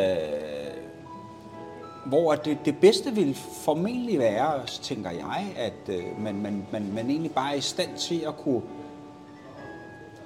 hvor 2.06 2.34
at 2.34 2.46
det, 2.46 2.58
det 2.66 2.78
bedste 2.78 3.12
vil 3.12 3.36
formentlig 3.66 4.20
være, 4.20 4.66
tænker 4.66 5.12
jeg, 5.12 5.54
at 5.58 5.96
øh, 5.96 6.04
man, 6.20 6.36
man, 6.36 6.68
man, 6.72 6.94
man 6.94 7.10
egentlig 7.10 7.32
bare 7.32 7.52
er 7.52 7.58
i 7.58 7.62
stand 7.62 7.98
til 7.98 8.24
at 8.28 8.38
kunne 8.38 8.62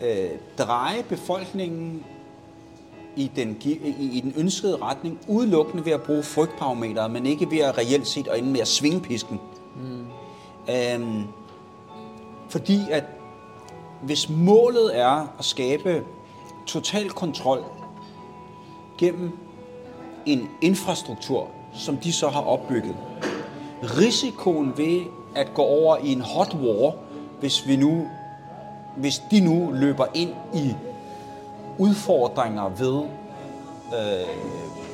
øh, 0.01 0.29
dreje 0.57 1.03
befolkningen 1.03 2.05
i 3.15 3.31
den, 3.35 3.57
i, 3.63 4.17
i 4.17 4.19
den 4.19 4.33
ønskede 4.37 4.77
retning, 4.81 5.19
udelukkende 5.27 5.85
ved 5.85 5.91
at 5.91 6.01
bruge 6.01 6.23
frygtparameteret, 6.23 7.11
men 7.11 7.25
ikke 7.25 7.51
ved 7.51 7.59
at 7.59 7.77
reelt 7.77 8.07
set 8.07 8.27
og 8.27 8.37
ende 8.37 8.49
med 8.49 8.59
at 8.59 8.67
svinge 8.67 8.99
pisken. 8.99 9.39
Mm. 9.75 10.05
Øhm, 10.69 11.23
fordi 12.49 12.79
at 12.91 13.03
hvis 14.01 14.29
målet 14.29 14.99
er 14.99 15.35
at 15.39 15.45
skabe 15.45 16.03
total 16.65 17.09
kontrol 17.09 17.63
gennem 18.97 19.31
en 20.25 20.49
infrastruktur, 20.61 21.47
som 21.73 21.97
de 21.97 22.13
så 22.13 22.29
har 22.29 22.41
opbygget, 22.41 22.95
risikoen 23.83 24.73
ved 24.77 25.01
at 25.35 25.53
gå 25.53 25.61
over 25.61 25.97
i 25.97 26.11
en 26.11 26.21
hot 26.21 26.55
war, 26.55 26.95
hvis 27.39 27.67
vi 27.67 27.75
nu 27.75 28.07
hvis 28.97 29.21
de 29.31 29.39
nu 29.39 29.71
løber 29.73 30.05
ind 30.13 30.29
i 30.53 30.75
udfordringer 31.77 32.69
ved 32.77 33.01
øh, 33.99 34.27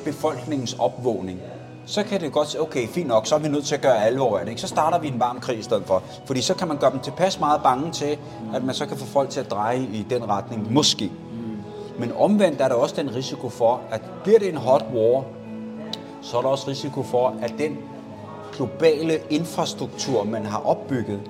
befolkningens 0.04 0.76
opvågning, 0.78 1.40
så 1.86 2.02
kan 2.02 2.20
det 2.20 2.32
godt 2.32 2.48
sige, 2.48 2.60
okay, 2.60 2.88
fint 2.88 3.08
nok, 3.08 3.26
så 3.26 3.34
er 3.34 3.38
vi 3.38 3.48
nødt 3.48 3.64
til 3.64 3.74
at 3.74 3.80
gøre 3.80 4.04
alvor 4.04 4.38
af 4.38 4.44
det. 4.44 4.50
Ikke? 4.50 4.60
Så 4.60 4.68
starter 4.68 4.98
vi 4.98 5.08
en 5.08 5.20
varm 5.20 5.40
krig 5.40 5.58
i 5.58 5.62
stedet 5.62 5.82
for. 5.86 6.02
Fordi 6.24 6.42
så 6.42 6.54
kan 6.54 6.68
man 6.68 6.76
gøre 6.76 6.90
dem 6.90 7.00
tilpas 7.00 7.40
meget 7.40 7.62
bange 7.62 7.92
til, 7.92 8.18
at 8.54 8.64
man 8.64 8.74
så 8.74 8.86
kan 8.86 8.96
få 8.96 9.06
folk 9.06 9.30
til 9.30 9.40
at 9.40 9.50
dreje 9.50 9.78
i 9.78 10.06
den 10.10 10.28
retning, 10.28 10.72
måske. 10.72 11.10
Men 11.98 12.12
omvendt 12.16 12.60
er 12.60 12.68
der 12.68 12.74
også 12.74 12.94
den 12.96 13.14
risiko 13.14 13.48
for, 13.48 13.80
at 13.90 14.00
bliver 14.24 14.38
det 14.38 14.48
en 14.48 14.56
hot 14.56 14.84
war, 14.94 15.24
så 16.22 16.38
er 16.38 16.42
der 16.42 16.48
også 16.48 16.68
risiko 16.68 17.02
for, 17.02 17.36
at 17.42 17.54
den 17.58 17.78
globale 18.56 19.20
infrastruktur, 19.30 20.24
man 20.24 20.46
har 20.46 20.66
opbygget, 20.66 21.20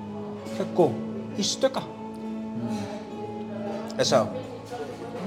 kan 0.57 0.65
gå 0.75 0.91
i 1.37 1.43
stykker. 1.43 1.89
Altså, 3.97 4.25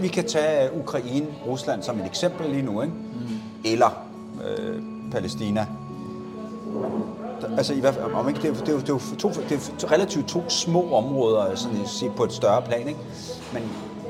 vi 0.01 0.09
kan 0.09 0.25
tage 0.25 0.71
Ukraine, 0.79 1.27
Rusland 1.47 1.83
som 1.83 1.99
et 2.01 2.07
eksempel 2.07 2.51
lige 2.51 2.63
nu, 2.63 2.83
ikke? 2.83 2.95
Mm. 2.95 3.39
eller 3.65 4.05
øh, 4.49 4.83
Palæstina. 5.13 5.67
Der- 7.41 7.57
Altså, 7.57 7.75
i 7.75 7.81
hvert 7.81 7.95
fald, 7.95 8.13
om 8.15 8.29
ikke, 8.29 8.43
det, 8.43 8.51
er, 8.51 8.55
det, 8.65 8.75
er, 8.75 8.79
det, 8.79 8.89
er 8.89 9.17
to, 9.19 9.29
det 9.29 9.53
er 9.83 9.93
relativt 9.93 10.29
to 10.29 10.43
små 10.49 10.95
områder 10.95 11.55
sådan, 11.55 11.81
at 11.83 11.89
sige, 11.89 12.11
på 12.17 12.25
et 12.25 12.33
større 12.33 12.63
plan. 12.63 12.89
Ikke? 12.89 13.01
Men 13.53 13.63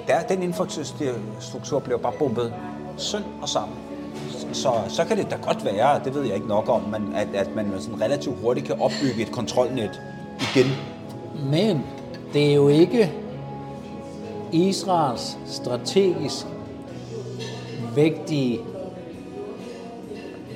der, 0.07 0.21
den 0.23 0.43
infrastruktur 0.43 1.79
bliver 1.79 1.99
bare 1.99 2.13
bombet 2.19 2.53
sønd 2.97 3.25
og 3.43 3.49
sammen. 3.49 3.77
Så, 4.53 4.71
så 4.89 5.05
kan 5.05 5.17
det 5.17 5.31
da 5.31 5.37
godt 5.43 5.65
være, 5.65 6.01
det 6.05 6.15
ved 6.15 6.23
jeg 6.23 6.35
ikke 6.35 6.49
nok 6.49 6.69
om, 6.69 6.83
men 6.83 7.15
at, 7.15 7.29
at 7.35 7.55
man 7.57 7.73
sådan 7.79 8.01
relativt 8.01 8.37
hurtigt 8.43 8.67
kan 8.67 8.81
opbygge 8.81 9.23
et 9.23 9.33
kontrolnet 9.33 10.01
igen. 10.41 10.67
Men 11.51 11.83
det 12.33 12.51
er 12.51 12.55
jo 12.55 12.69
ikke 12.69 13.13
Israels 14.55 15.39
strategisk 15.47 16.47
vigtige 17.95 18.61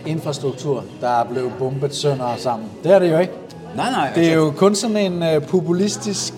infrastruktur, 0.07 0.85
der 1.01 1.09
er 1.09 1.25
blevet 1.25 1.53
bombet 1.59 1.95
sønder 1.95 2.25
og 2.25 2.39
sammen. 2.39 2.69
Det 2.85 2.93
er 2.93 2.99
det 2.99 3.13
jo 3.13 3.19
ikke. 3.19 3.33
Nej, 3.77 3.91
nej. 3.91 4.11
Det 4.15 4.29
er 4.29 4.35
jo 4.35 4.53
kun 4.57 4.75
sådan 4.75 4.97
en 4.97 5.37
uh, 5.37 5.43
populistisk, 5.43 6.35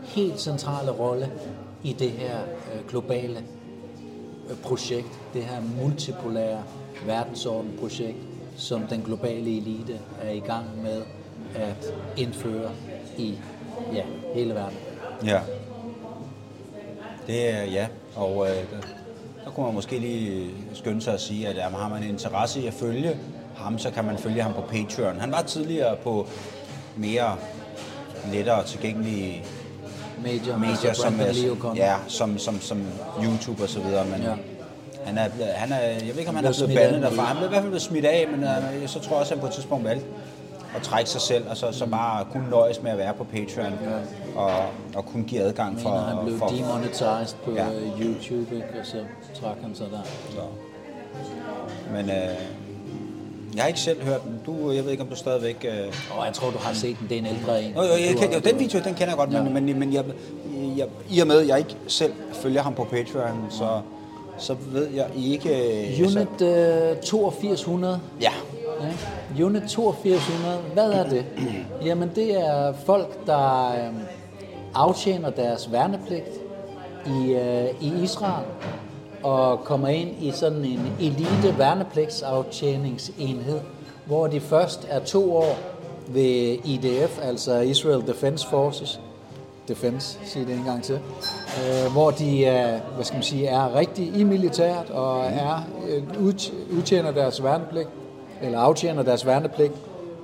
helt 0.04 0.40
centrale 0.40 0.92
rolle 0.92 1.32
i 1.84 1.94
det 1.94 2.12
her 2.12 2.40
øh, 2.42 2.90
globale 2.90 3.44
øh, 4.50 4.58
projekt, 4.58 5.20
det 5.34 5.44
her 5.44 5.62
multipolære 5.82 6.64
verdensorden-projekt, 7.06 8.18
som 8.58 8.82
den 8.82 9.02
globale 9.02 9.58
elite 9.58 10.00
er 10.22 10.30
i 10.30 10.40
gang 10.40 10.66
med 10.84 11.02
at 11.56 11.94
indføre 12.18 12.72
i 13.18 13.38
ja, 13.94 14.04
hele 14.34 14.54
verden. 14.54 14.78
Ja. 15.26 15.42
Det 17.28 17.50
er 17.50 17.64
ja, 17.64 17.88
og 18.16 18.48
øh, 18.50 18.56
der, 18.56 18.88
der 19.46 19.52
kunne 19.52 19.66
man 19.66 19.76
måske 19.76 20.00
lige 20.00 20.50
skynde 20.74 21.02
sig 21.02 21.14
at 21.14 21.22
sige, 21.22 21.48
at 21.48 21.56
jamen, 21.56 21.80
har 21.80 21.90
man 21.90 22.04
interesse 22.04 22.62
i 22.62 22.68
at 22.68 22.74
følge 22.74 23.18
ham, 23.56 23.80
så 23.80 23.92
kan 23.92 24.06
man 24.06 24.18
følge 24.18 24.42
ham 24.42 24.54
på 24.54 24.62
Patreon. 24.62 25.20
Han 25.20 25.32
var 25.32 25.42
tidligere 25.42 25.96
på 26.04 26.28
mere 26.98 27.36
lettere 28.32 28.64
tilgængelige 28.64 29.44
Medier, 30.24 30.58
medier, 30.58 30.78
altså 30.88 31.02
som, 31.02 31.20
er, 31.20 31.74
ja, 31.76 31.96
som, 32.08 32.38
som, 32.38 32.62
som 32.62 32.84
YouTube 33.24 33.64
og 33.64 33.70
så 33.70 33.80
videre, 33.80 34.06
men 34.06 34.22
Ja. 34.22 34.34
han 35.06 35.18
er, 35.18 35.30
han 35.56 35.72
er, 35.72 35.80
jeg 35.80 36.02
ved 36.02 36.18
ikke, 36.18 36.30
om 36.30 36.36
han, 36.36 36.44
blev 36.44 36.52
er 36.52 36.66
blevet 36.66 36.82
bandet 36.84 37.02
derfra. 37.02 37.24
Han 37.24 37.36
blev 37.38 37.48
i 37.48 37.50
hvert 37.50 37.62
fald 37.62 37.70
blevet 37.70 37.82
smidt 37.82 38.06
af, 38.06 38.28
men 38.32 38.44
øh, 38.44 38.88
så 38.88 39.00
tror 39.00 39.12
jeg 39.12 39.20
også, 39.20 39.34
at 39.34 39.38
han 39.38 39.40
på 39.40 39.48
et 39.48 39.54
tidspunkt 39.54 39.86
valgte 39.86 40.06
at 40.76 40.82
trække 40.82 41.10
sig 41.10 41.22
selv, 41.22 41.44
og 41.50 41.58
så, 41.58 41.72
så 41.72 41.86
bare 41.86 42.26
kun 42.34 42.42
nøjes 42.50 42.82
med 42.82 42.92
at 42.92 42.98
være 42.98 43.14
på 43.14 43.24
Patreon, 43.24 43.74
og, 44.36 44.52
og 44.96 45.06
kun 45.06 45.24
give 45.24 45.42
adgang 45.42 45.80
for... 45.80 45.90
mener, 45.90 46.02
han 46.04 46.26
blev 46.26 46.38
for 46.40 46.48
demonetized 46.48 47.38
på 47.46 47.52
Ja. 47.52 47.66
ja. 47.66 47.72
YouTube, 48.06 48.56
ikke? 48.56 48.68
og 48.80 48.86
så 48.86 48.98
trak 49.42 49.56
han 49.62 49.76
sig 49.76 49.86
der. 49.92 50.00
så. 50.32 50.42
Men 51.94 52.10
øh, 52.10 52.16
jeg 53.56 53.64
har 53.64 53.68
ikke 53.68 53.80
selv 53.80 54.04
hørt 54.04 54.24
den. 54.24 54.40
Du, 54.46 54.72
jeg 54.72 54.84
ved 54.84 54.92
ikke, 54.92 55.04
om 55.04 55.10
du 55.10 55.16
stadigvæk... 55.16 55.66
Øh, 55.70 55.94
Og 56.18 56.26
jeg 56.26 56.34
tror, 56.34 56.50
du 56.50 56.58
har 56.58 56.74
set 56.74 57.00
den. 57.00 57.10
Det 57.10 57.16
er 57.16 57.20
en 57.20 57.26
ældre 57.26 57.64
en. 57.64 57.72
Jo, 57.76 57.82
jo, 57.82 57.88
jeg 57.88 58.16
har- 58.20 58.34
jo, 58.34 58.40
den 58.40 58.60
video, 58.60 58.80
den 58.80 58.94
kender 58.94 59.08
jeg 59.08 59.18
godt, 59.18 59.30
men, 59.32 59.44
Ja. 59.48 59.50
men, 59.60 59.80
men 59.80 59.94
jeg, 59.94 60.04
jeg, 60.78 60.88
i 61.10 61.20
og 61.20 61.28
med, 61.28 61.42
at 61.42 61.48
jeg 61.48 61.58
ikke 61.60 61.76
selv 61.88 62.14
følger 62.34 62.62
ham 62.62 62.74
på 62.74 62.84
Patreon, 62.84 63.46
så, 63.50 63.80
så 64.38 64.56
ved 64.72 64.88
jeg 64.88 65.08
ikke... 65.16 65.50
øh, 66.00 66.06
Unit 66.06 66.42
øh, 66.42 66.98
8200. 66.98 68.00
Ja, 68.22 68.32
Ja. 68.82 69.44
Unit 69.44 69.64
8200, 69.64 70.58
hvad 70.74 70.92
er 70.92 71.10
det? 71.10 71.26
Jamen 71.86 72.12
det 72.16 72.40
er 72.40 72.74
folk, 72.86 73.28
der 73.28 73.72
øh, 73.72 73.94
aftjener 74.74 75.30
deres 75.30 75.72
værnepligt 75.72 76.30
i, 77.06 77.34
øh, 77.34 77.66
i 77.82 78.04
Israel 78.04 78.46
og 79.24 79.60
kommer 79.60 79.88
ind 79.88 80.24
i 80.24 80.32
sådan 80.32 80.66
en 80.66 80.92
elite 81.00 81.58
værnepligtsaftjeningsenhed, 81.58 83.60
hvor 84.06 84.28
de 84.28 84.40
først 84.40 84.88
er 84.90 85.00
to 85.00 85.36
år 85.36 85.58
ved 86.08 86.58
IDF, 86.66 87.20
altså 87.22 87.60
Israel 87.60 88.08
Defense 88.08 88.48
Forces, 88.48 89.00
Defense, 89.68 90.20
siger 90.26 90.46
det 90.46 90.56
en 90.56 90.64
gang 90.64 90.84
til, 90.84 90.96
øh, 90.96 91.92
hvor 91.92 92.12
de 92.12 92.46
er, 92.46 92.80
hvad 92.96 93.06
skal 93.06 93.16
man 93.16 93.24
sige, 93.24 93.48
er 93.48 93.76
rigtig 93.76 94.16
i 94.16 94.24
militæret 94.24 94.90
og 94.90 95.26
er 95.26 95.68
øh, 95.90 96.04
ud, 96.22 96.52
udtjener 96.78 97.12
deres 97.12 97.44
værnepligt, 97.44 97.90
eller 98.42 98.60
aftjener 98.60 99.04
deres 99.04 99.26
værnepligt 99.26 99.74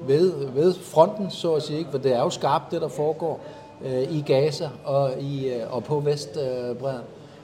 ved, 0.07 0.47
ved 0.47 0.73
fronten, 0.73 1.31
så 1.31 1.53
at 1.53 1.63
sige, 1.63 1.79
ikke? 1.79 1.91
for 1.91 1.97
det 1.97 2.13
er 2.13 2.19
jo 2.19 2.29
skarpt, 2.29 2.71
det 2.71 2.81
der 2.81 2.87
foregår 2.87 3.39
øh, 3.85 4.01
i 4.01 4.21
Gaza 4.21 4.69
og, 4.83 5.11
i, 5.19 5.49
øh, 5.49 5.73
og 5.75 5.83
på 5.83 5.99
Vestbredden. 5.99 7.01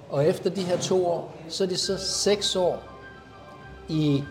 Og 0.10 0.26
efter 0.26 0.50
de 0.50 0.62
her 0.62 0.78
to 0.78 1.08
år, 1.08 1.32
så 1.50 1.64
er 1.64 1.68
de 1.68 1.78
så 1.78 1.98
seks 1.98 2.56
år 2.56 2.80
i 3.90 4.24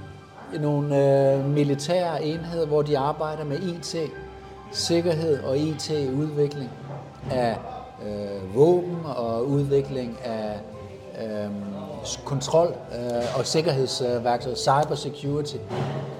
nogle 0.60 1.32
øh, 1.32 1.50
militære 1.50 2.24
enheder, 2.24 2.66
hvor 2.66 2.82
de 2.82 2.98
arbejder 2.98 3.44
med 3.44 3.58
IT, 3.58 3.96
sikkerhed 4.72 5.42
og 5.42 5.58
IT-udvikling 5.58 6.70
af 7.30 7.56
øh, 8.06 8.54
våben 8.54 8.98
og 9.16 9.48
udvikling 9.48 10.18
af 10.24 10.60
øh, 11.22 11.50
kontrol 12.24 12.74
øh, 12.92 13.38
og 13.38 13.46
sikkerhedsværktøj, 13.46 14.54
cyber 14.54 14.94
security. 14.94 15.56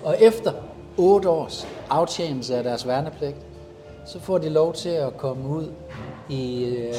Og 0.05 0.17
efter 0.21 0.53
otte 0.97 1.29
års 1.29 1.67
aftjenelse 1.91 2.57
af 2.57 2.65
deres 2.65 2.87
værnepligt, 2.87 3.37
så 4.07 4.21
får 4.21 4.39
de 4.39 4.49
lov 4.49 4.73
til 4.75 4.89
at 4.89 5.17
komme 5.17 5.49
ud 5.49 5.67
i 6.29 6.65
øh, 6.65 6.95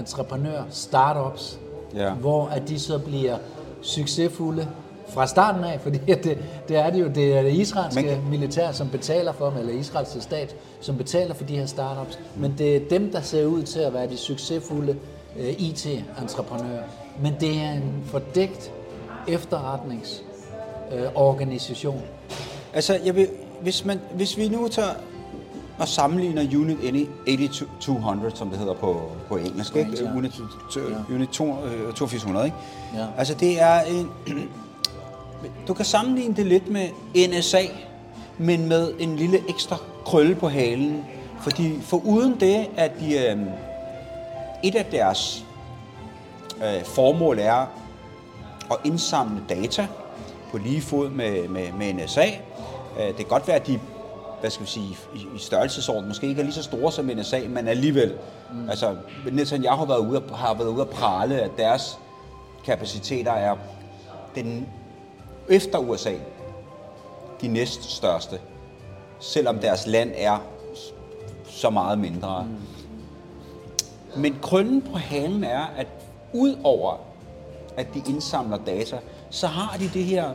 entreprenør 0.00 0.62
startups, 0.70 1.58
Ja. 1.94 2.10
hvor 2.10 2.46
at 2.46 2.68
de 2.68 2.78
så 2.80 2.98
bliver 2.98 3.36
succesfulde 3.82 4.68
fra 5.08 5.26
starten 5.26 5.64
af, 5.64 5.80
fordi 5.84 5.98
det, 5.98 6.38
det 6.68 6.76
er 6.76 6.90
det 6.90 7.00
jo, 7.00 7.08
det 7.08 7.38
er 7.38 7.42
det 7.42 7.52
israelske 7.52 8.02
Men- 8.02 8.30
militær, 8.30 8.72
som 8.72 8.88
betaler 8.88 9.32
for 9.32 9.50
dem, 9.50 9.58
eller 9.58 9.72
israelske 9.72 10.20
stat, 10.20 10.56
som 10.80 10.96
betaler 10.96 11.34
for 11.34 11.44
de 11.44 11.56
her 11.58 11.66
startups. 11.66 12.18
Men 12.36 12.54
det 12.58 12.76
er 12.76 12.80
dem, 12.90 13.12
der 13.12 13.20
ser 13.20 13.44
ud 13.46 13.62
til 13.62 13.80
at 13.80 13.94
være 13.94 14.08
de 14.08 14.16
succesfulde 14.16 14.96
øh, 15.38 15.48
IT-entreprenører. 15.60 16.82
Men 17.22 17.34
det 17.40 17.62
er 17.62 17.72
en 17.72 18.02
fordækt 18.04 18.72
efterretningsorganisation. 19.28 21.96
Øh. 21.96 22.02
Altså, 22.72 22.98
jeg 23.04 23.16
vil, 23.16 23.28
hvis, 23.60 23.84
man, 23.84 24.00
hvis 24.14 24.36
vi 24.36 24.48
nu 24.48 24.68
tager 24.68 24.94
og 25.78 25.88
sammenligner 25.88 26.58
Unit 26.58 27.08
8200, 27.26 28.36
som 28.36 28.50
det 28.50 28.58
hedder 28.58 28.74
på, 28.74 29.02
på 29.28 29.36
engelsk, 29.36 29.76
ikke? 29.76 30.04
ja. 30.04 30.16
Unit, 30.16 30.32
to, 30.70 30.80
Unit 31.14 31.28
2, 31.28 31.44
øh, 31.44 31.88
8200, 31.88 32.46
ikke? 32.46 32.56
Ja. 32.94 33.06
Altså, 33.18 33.34
det 33.34 33.62
er 33.62 33.80
en... 33.80 34.10
Du 35.68 35.74
kan 35.74 35.84
sammenligne 35.84 36.34
det 36.34 36.46
lidt 36.46 36.68
med 36.68 36.88
NSA, 37.28 37.62
men 38.38 38.68
med 38.68 38.92
en 38.98 39.16
lille 39.16 39.40
ekstra 39.48 39.76
krølle 40.04 40.34
på 40.34 40.48
halen. 40.48 41.04
Fordi 41.40 41.80
for 41.80 41.96
uden 42.04 42.40
det, 42.40 42.66
at 42.76 42.92
de, 43.00 43.18
øh, 43.18 43.36
et 44.62 44.74
af 44.74 44.84
deres 44.84 45.44
øh, 46.64 46.84
formål 46.84 47.38
er 47.38 47.66
at 48.70 48.76
indsamle 48.84 49.42
data 49.48 49.86
på 50.50 50.58
lige 50.58 50.80
fod 50.80 51.10
med, 51.10 51.48
med, 51.48 51.72
med 51.72 51.94
NSA. 51.94 52.26
Øh, 53.00 53.06
Det 53.06 53.16
kan 53.16 53.26
godt 53.26 53.48
være, 53.48 53.56
at 53.56 53.66
de 53.66 53.80
hvad 54.40 54.50
skal 54.50 54.66
vi 54.66 54.70
sige, 54.70 54.96
i, 55.14 55.18
i 55.36 55.38
størrelsesorden 55.38 56.08
måske 56.08 56.26
ikke 56.26 56.40
er 56.40 56.44
lige 56.44 56.54
så 56.54 56.62
store 56.62 56.92
som 56.92 57.04
NSA, 57.06 57.40
men 57.48 57.68
alligevel. 57.68 58.14
Mm. 58.52 58.70
Altså, 58.70 58.96
Netanyahu 59.32 59.76
har 59.76 59.86
været, 59.86 59.98
ude, 59.98 60.22
har 60.34 60.54
været 60.54 60.68
ude 60.68 60.80
at 60.80 60.88
prale, 60.88 61.40
at 61.40 61.50
deres 61.56 61.98
kapaciteter 62.64 63.32
er 63.32 63.56
den, 64.34 64.66
efter 65.48 65.78
USA 65.78 66.12
de 67.40 67.48
næststørste, 67.48 68.38
selvom 69.20 69.58
deres 69.58 69.86
land 69.86 70.10
er 70.16 70.38
så 71.48 71.70
meget 71.70 71.98
mindre. 71.98 72.46
Mm. 72.48 74.20
Men 74.20 74.38
krøllen 74.42 74.82
på 74.82 74.98
halen 74.98 75.44
er, 75.44 75.66
at 75.76 75.86
udover 76.32 77.00
at 77.76 77.94
de 77.94 78.02
indsamler 78.08 78.58
data, 78.66 78.98
så 79.30 79.46
har 79.46 79.78
de 79.78 79.90
det 79.94 80.04
her 80.04 80.30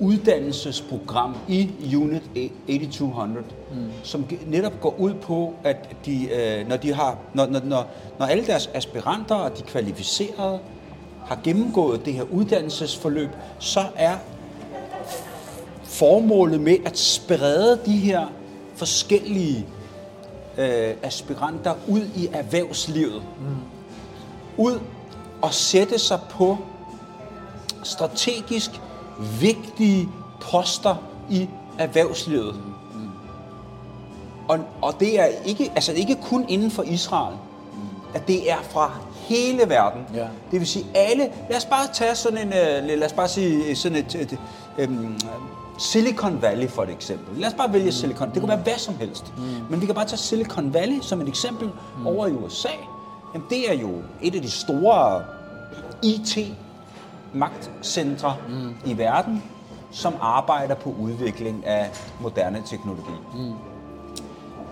uddannelsesprogram 0.00 1.36
i 1.48 1.70
Unit 1.96 2.22
8200, 2.68 3.44
mm. 3.70 3.76
som 4.02 4.24
netop 4.46 4.80
går 4.80 4.94
ud 4.98 5.14
på, 5.14 5.54
at 5.64 5.96
de, 6.06 6.28
øh, 6.32 6.68
når, 6.68 6.76
de 6.76 6.94
har, 6.94 7.18
når, 7.34 7.46
når, 7.46 7.60
når, 7.64 7.86
når 8.18 8.26
alle 8.26 8.46
deres 8.46 8.70
aspiranter 8.74 9.34
og 9.34 9.58
de 9.58 9.62
kvalificerede 9.62 10.58
har 11.26 11.38
gennemgået 11.44 12.04
det 12.04 12.12
her 12.12 12.22
uddannelsesforløb, 12.22 13.30
så 13.58 13.80
er 13.96 14.16
formålet 15.84 16.60
med 16.60 16.76
at 16.86 16.98
sprede 16.98 17.80
de 17.86 17.96
her 17.96 18.26
forskellige 18.74 19.66
øh, 20.58 20.94
aspiranter 21.02 21.74
ud 21.88 22.02
i 22.16 22.28
erhvervslivet. 22.32 23.22
Mm. 23.40 23.56
Ud 24.56 24.80
og 25.42 25.54
sætte 25.54 25.98
sig 25.98 26.20
på 26.30 26.58
strategisk 27.82 28.70
vigtige 29.40 30.08
poster 30.40 30.96
i 31.30 31.48
erhvervslivet. 31.78 32.60
Og, 34.48 34.58
og 34.82 35.00
det 35.00 35.20
er 35.20 35.26
ikke, 35.44 35.72
altså 35.74 35.92
ikke 35.92 36.18
kun 36.22 36.44
inden 36.48 36.70
for 36.70 36.82
Israel, 36.82 37.36
at 38.14 38.28
det 38.28 38.50
er 38.50 38.56
fra 38.70 38.92
hele 39.14 39.68
verden. 39.68 40.02
Ja. 40.14 40.26
Det 40.50 40.60
vil 40.60 40.66
sige 40.66 40.86
alle, 40.94 41.32
lad 41.48 41.56
os 41.56 41.64
bare 41.64 41.86
tage 41.92 42.14
sådan 42.14 42.38
en, 42.38 42.48
øh, 42.48 42.98
lad 42.98 43.06
os 43.06 43.12
bare 43.12 43.28
sige 43.28 43.76
sådan 43.76 43.98
et, 43.98 44.14
et, 44.14 44.38
øhm, 44.78 45.18
Silicon 45.78 46.42
Valley 46.42 46.68
for 46.68 46.82
et 46.82 46.90
eksempel. 46.90 47.40
Lad 47.40 47.48
os 47.48 47.54
bare 47.54 47.72
vælge 47.72 47.92
Silicon. 47.92 48.30
Det 48.30 48.40
kunne 48.40 48.48
være 48.48 48.58
hvad 48.58 48.78
som 48.78 48.94
helst. 48.98 49.32
Mm. 49.36 49.42
Men 49.70 49.80
vi 49.80 49.86
kan 49.86 49.94
bare 49.94 50.06
tage 50.06 50.18
Silicon 50.18 50.74
Valley 50.74 51.00
som 51.00 51.20
et 51.20 51.28
eksempel 51.28 51.70
mm. 51.98 52.06
over 52.06 52.26
i 52.26 52.32
USA. 52.32 52.68
Jamen, 53.34 53.46
det 53.50 53.70
er 53.70 53.74
jo 53.74 53.90
et 54.22 54.34
af 54.34 54.42
de 54.42 54.50
store 54.50 55.24
IT-magtcentre 56.02 58.36
mm. 58.48 58.74
i 58.86 58.98
verden, 58.98 59.42
som 59.90 60.14
arbejder 60.20 60.74
på 60.74 60.94
udvikling 61.00 61.66
af 61.66 61.90
moderne 62.20 62.62
teknologi. 62.66 63.12
Mm. 63.34 63.52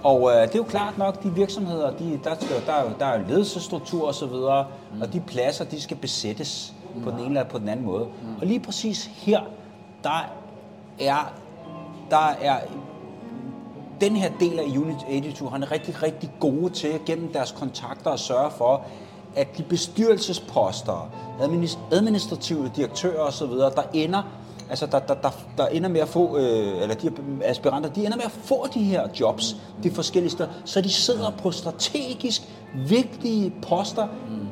Og 0.03 0.31
øh, 0.31 0.43
det 0.43 0.55
er 0.55 0.59
jo 0.59 0.65
klart 0.65 0.99
nok, 0.99 1.23
de 1.23 1.35
virksomheder, 1.35 1.91
de, 1.91 2.21
der, 2.25 2.35
der, 2.67 2.73
er 2.73 2.91
der 2.99 3.07
er 3.07 3.19
jo 3.19 3.25
ledelsesstruktur 3.29 4.07
og 4.07 4.15
så 4.15 4.27
videre, 4.27 4.67
mm. 4.95 5.03
og 5.03 5.13
de 5.13 5.21
pladser, 5.21 5.65
de 5.65 5.81
skal 5.81 5.97
besættes 5.97 6.75
mm. 6.95 7.03
på 7.03 7.11
den 7.11 7.19
ene 7.19 7.27
eller 7.27 7.45
på 7.45 7.59
den 7.59 7.69
anden 7.69 7.87
måde. 7.87 8.05
Mm. 8.05 8.37
Og 8.41 8.47
lige 8.47 8.61
præcis 8.61 9.11
her, 9.15 9.41
der 10.05 10.27
er, 11.01 11.33
der 12.11 12.29
er 12.41 12.59
den 14.01 14.17
her 14.17 14.31
del 14.41 14.59
af 14.59 14.65
Unit 14.65 14.97
82, 15.35 15.53
han 15.53 15.63
er 15.63 15.73
rigtig, 15.73 16.03
rigtig 16.03 16.31
gode 16.41 16.71
til 16.71 17.01
gennem 17.07 17.33
deres 17.33 17.53
kontakter 17.53 18.11
at 18.11 18.21
sørge 18.21 18.51
for, 18.51 18.83
at 19.37 19.59
de 19.59 19.63
bestyrelsesposter, 19.63 21.11
administ- 21.41 21.79
administrative 21.93 22.71
direktører 22.77 23.21
osv., 23.21 23.51
der 23.51 23.83
ender 23.93 24.23
altså 24.71 24.87
der, 24.87 24.99
der, 24.99 25.15
der, 25.15 25.31
der 25.59 25.67
ender 25.67 25.89
med 25.89 26.01
at 26.01 26.09
få, 26.09 26.37
øh, 26.37 26.83
eller 26.83 26.95
de 26.95 27.11
aspiranter, 27.43 27.91
de 27.91 28.05
ender 28.05 28.17
med 28.17 28.25
at 28.25 28.31
få 28.31 28.67
de 28.75 28.83
her 28.83 29.09
jobs, 29.21 29.57
de 29.83 29.91
forskellige 29.91 30.31
steder, 30.31 30.49
så 30.65 30.81
de 30.81 30.91
sidder 30.91 31.31
på 31.31 31.51
strategisk 31.51 32.43
vigtige 32.89 33.53
poster 33.63 34.07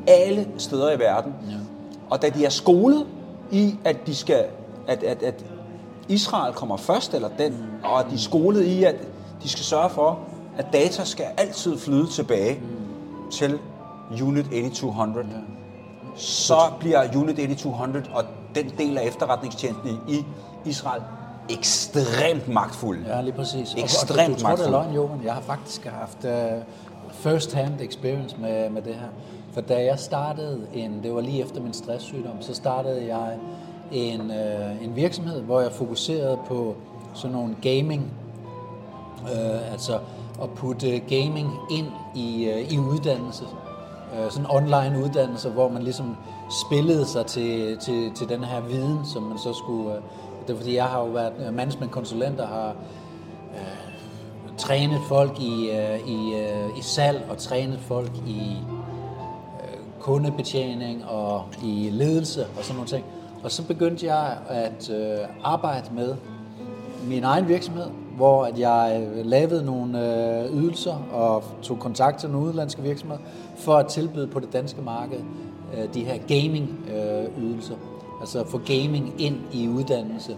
alle 0.07 0.47
steder 0.59 0.93
i 0.93 0.99
verden. 0.99 1.35
Og 2.11 2.23
da 2.23 2.29
de 2.29 2.45
er 2.45 2.49
skolet 2.49 3.07
i, 3.51 3.75
at 3.85 4.07
de 4.07 4.15
skal, 4.15 4.45
at, 4.87 5.03
at, 5.03 5.23
at 5.23 5.45
Israel 6.09 6.53
kommer 6.53 6.77
først, 6.77 7.15
eller 7.15 7.29
den, 7.39 7.67
og 7.85 8.01
at 8.01 8.07
de 8.11 8.15
er 8.15 8.19
skolet 8.19 8.65
i, 8.65 8.85
at 8.85 8.97
de 9.47 9.51
skal 9.51 9.65
sørge 9.65 9.91
for, 9.91 10.19
at 10.59 10.67
data 10.73 11.05
skal 11.05 11.25
altid 11.37 11.79
flyde 11.79 12.07
tilbage 12.11 12.61
til 13.33 13.59
Unit 14.23 14.47
8200. 14.53 15.43
Så 16.17 16.55
bliver 16.81 17.03
Unit 17.17 17.39
8200 17.39 18.05
og 18.15 18.25
den 18.55 18.73
del 18.79 18.99
af 18.99 19.07
efterretningstjenesten 19.07 19.99
i 20.09 20.25
Israel 20.65 21.03
ekstremt 21.51 22.49
magtfuld. 22.49 22.99
Ja, 23.07 23.21
lige 23.21 23.33
præcis. 23.35 23.75
Og- 23.75 23.81
Ekstremt 23.81 24.35
og, 24.35 24.39
du 24.39 24.43
tror, 24.45 24.57
det 24.57 24.67
er 24.67 24.71
magtfuld. 24.71 24.71
løgn, 24.71 24.95
Johan. 24.95 25.25
Jeg 25.25 25.35
har 25.35 25.41
faktisk 25.41 25.85
haft 25.87 26.25
uh, 26.25 26.63
first-hand 27.13 27.81
experience 27.81 28.37
med, 28.41 28.71
med 28.71 28.83
det 28.83 28.95
her. 28.95 29.09
For 29.53 29.61
da 29.61 29.85
jeg 29.85 29.99
startede 29.99 30.67
en, 30.75 31.01
det 31.03 31.15
var 31.15 31.21
lige 31.21 31.43
efter 31.43 31.61
min 31.63 31.73
stresssygdom, 31.73 32.37
så 32.43 32.55
startede 32.55 33.07
jeg 33.17 33.35
en, 33.93 34.21
uh, 34.21 34.85
en 34.85 34.97
virksomhed, 34.97 35.41
hvor 35.41 35.61
jeg 35.61 35.73
fokuserede 35.73 36.39
på 36.49 36.75
sådan 37.15 37.37
nogle 37.37 37.57
gaming, 37.63 38.11
Øh, 39.23 39.73
altså 39.73 39.99
at 40.43 40.51
putte 40.51 40.99
gaming 40.99 41.53
ind 41.71 41.87
i, 42.15 42.45
øh, 42.45 42.73
i 42.73 42.79
uddannelse. 42.79 43.45
Øh, 44.15 44.31
sådan 44.31 44.47
online 44.51 45.05
uddannelse, 45.05 45.49
hvor 45.49 45.69
man 45.69 45.83
ligesom 45.83 46.17
spillede 46.67 47.07
sig 47.07 47.27
til, 47.27 47.79
til, 47.79 48.13
til 48.15 48.29
den 48.29 48.45
her 48.45 48.61
viden, 48.61 48.99
som 49.05 49.23
man 49.23 49.39
så 49.39 49.53
skulle... 49.53 49.95
Øh, 49.95 50.01
det 50.47 50.53
er 50.53 50.57
fordi, 50.57 50.75
jeg 50.75 50.85
har 50.85 51.01
jo 51.01 51.07
været 51.07 51.33
øh, 51.39 51.55
managementkonsulent 51.55 52.41
og 52.41 52.49
har 52.49 52.69
øh, 53.55 53.97
trænet 54.59 55.01
folk 55.09 55.41
i, 55.41 55.71
øh, 55.71 56.09
i, 56.09 56.35
øh, 56.35 56.79
i 56.79 56.83
salg 56.83 57.27
og 57.31 57.39
trænet 57.39 57.81
folk 57.81 58.13
i 58.27 58.57
øh, 59.63 59.79
kundebetjening 60.01 61.05
og 61.05 61.45
i 61.63 61.89
ledelse 61.93 62.47
og 62.59 62.65
sådan 62.65 62.75
nogle 62.75 62.89
ting. 62.89 63.05
Og 63.45 63.51
så 63.53 63.63
begyndte 63.63 64.07
jeg 64.07 64.39
at 64.49 64.91
øh, 64.91 65.19
arbejde 65.45 65.95
med 65.95 66.15
min 67.09 67.25
egen 67.25 67.49
virksomhed, 67.49 67.87
hvor 68.17 68.45
at 68.45 68.59
jeg 68.59 69.07
lavede 69.25 69.65
nogle 69.65 69.99
øh, 70.01 70.57
ydelser 70.57 70.97
og 71.13 71.45
tog 71.63 71.79
kontakt 71.79 72.21
til 72.21 72.31
nogle 72.31 72.47
udenlandske 72.47 72.83
virksomheder 72.83 73.23
for 73.57 73.75
at 73.75 73.87
tilbyde 73.87 74.27
på 74.27 74.41
det 74.41 74.53
danske 74.53 74.83
marked 74.83 75.19
øh, 75.75 75.95
de 75.95 76.05
her 76.05 76.19
gaming-ydelser. 76.19 77.75
Øh, 77.75 78.21
altså 78.21 78.45
få 78.47 78.59
gaming 78.59 79.15
ind 79.19 79.37
i 79.53 79.69
uddannelse. 79.69 80.37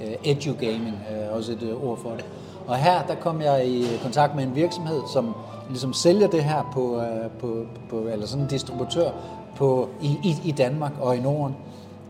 Øh, 0.00 0.14
edugaming 0.24 0.96
er 1.08 1.30
også 1.30 1.52
et 1.52 1.62
øh, 1.62 1.84
ord 1.84 1.98
for 1.98 2.10
det. 2.10 2.24
Og 2.66 2.76
her 2.76 3.06
der 3.06 3.14
kom 3.14 3.40
jeg 3.40 3.66
i 3.66 3.84
kontakt 4.02 4.34
med 4.34 4.44
en 4.44 4.54
virksomhed, 4.54 5.00
som 5.12 5.34
ligesom 5.68 5.92
sælger 5.92 6.28
det 6.28 6.44
her 6.44 6.70
på, 6.72 7.00
øh, 7.00 7.30
på, 7.38 7.66
på 7.90 7.96
eller 7.96 8.26
sådan 8.26 8.42
en 8.42 8.48
distributør 8.50 9.10
på, 9.56 9.88
i, 10.02 10.06
i, 10.24 10.48
i 10.48 10.52
Danmark 10.52 10.92
og 11.00 11.16
i 11.16 11.20
Norden. 11.20 11.56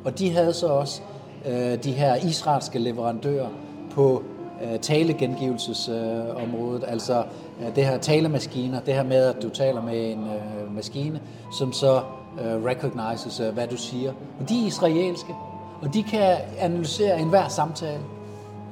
Og 0.04 0.18
de 0.18 0.30
havde 0.30 0.52
så 0.52 0.66
også 0.66 1.02
øh, 1.48 1.84
de 1.84 1.92
her 1.92 2.14
israelske 2.14 2.78
leverandører 2.78 3.48
på 3.90 4.22
Øh, 4.62 4.79
talegengivelsesområdet, 4.79 6.85
altså 6.88 7.25
øh, 7.61 7.77
det 7.77 7.87
her 7.87 7.98
talemaskiner, 7.98 8.81
det 8.81 8.94
her 8.94 9.03
med, 9.03 9.25
at 9.25 9.42
du 9.42 9.48
taler 9.48 9.83
med 9.83 10.12
en 10.12 10.18
øh, 10.18 10.75
maskine, 10.75 11.20
som 11.59 11.72
så 11.72 12.01
recognizes, 12.40 13.42
hvad 13.55 13.66
du 13.66 13.77
siger. 13.77 14.12
Og 14.40 14.48
de 14.48 14.62
er 14.62 14.66
israelske, 14.66 15.35
og 15.83 15.94
de 15.94 16.03
kan 16.03 16.37
analysere 16.59 17.20
enhver 17.20 17.48
samtale 17.48 18.01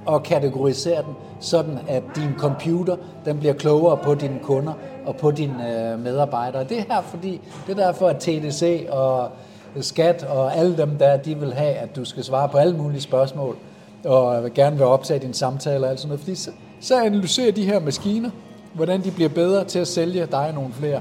og 0.07 0.23
kategorisere 0.23 1.03
den, 1.03 1.15
sådan 1.41 1.79
at 1.89 2.03
din 2.17 2.35
computer 2.39 2.97
den 3.25 3.39
bliver 3.39 3.55
klogere 3.55 3.97
på 3.97 4.15
dine 4.15 4.39
kunder 4.43 4.73
og 5.07 5.17
på 5.17 5.31
dine 5.31 5.93
øh, 5.93 5.99
medarbejdere. 5.99 6.65
Det 6.65 6.79
er 6.79 6.95
her, 6.95 7.03
fordi 7.03 7.41
det 7.67 7.79
er 7.79 7.87
derfor, 7.87 8.09
at 8.09 8.17
TDC 8.17 8.87
og 8.91 9.29
Skat 9.81 10.25
og 10.25 10.57
alle 10.57 10.77
dem 10.77 10.99
der, 10.99 11.17
de 11.17 11.39
vil 11.39 11.55
have, 11.55 11.75
at 11.75 11.97
du 11.97 12.05
skal 12.05 12.25
svare 12.25 12.49
på 12.49 12.59
alle 12.59 12.77
mulige 12.77 13.01
spørgsmål 13.01 13.57
og 14.05 14.51
gerne 14.55 14.77
vil 14.77 14.87
optage 14.87 15.21
din 15.21 15.35
samtale 15.35 15.87
og 15.87 15.91
alt 15.91 16.01
sådan 16.01 16.09
noget. 16.09 16.21
Fordi 16.21 16.35
så, 16.35 16.51
så 16.81 17.01
analyserer 17.01 17.53
de 17.53 17.65
her 17.65 17.81
maskiner, 17.81 18.31
hvordan 18.73 19.05
de 19.05 19.11
bliver 19.11 19.29
bedre 19.29 19.65
til 19.65 19.79
at 19.79 19.89
sælge 19.89 20.27
dig 20.27 20.53
nogle 20.55 20.73
flere 20.73 21.01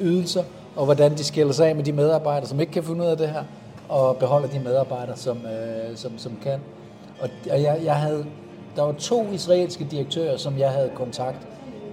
ydelser, 0.00 0.42
og 0.76 0.84
hvordan 0.84 1.12
de 1.12 1.24
skiller 1.24 1.52
sig 1.52 1.68
af 1.68 1.76
med 1.76 1.84
de 1.84 1.92
medarbejdere, 1.92 2.48
som 2.48 2.60
ikke 2.60 2.72
kan 2.72 2.84
finde 2.84 3.04
ud 3.04 3.08
af 3.08 3.16
det 3.16 3.28
her, 3.28 3.44
og 3.88 4.16
beholder 4.16 4.48
de 4.48 4.60
medarbejdere, 4.60 5.16
som, 5.16 5.36
øh, 5.36 5.96
som, 5.96 6.18
som 6.18 6.32
kan. 6.42 6.60
Og 7.20 7.28
jeg, 7.46 7.80
jeg 7.84 7.94
havde, 7.96 8.26
der 8.76 8.82
var 8.82 8.92
to 8.92 9.26
israelske 9.32 9.86
direktører, 9.90 10.36
som 10.36 10.58
jeg 10.58 10.70
havde 10.70 10.90
kontakt 10.94 11.48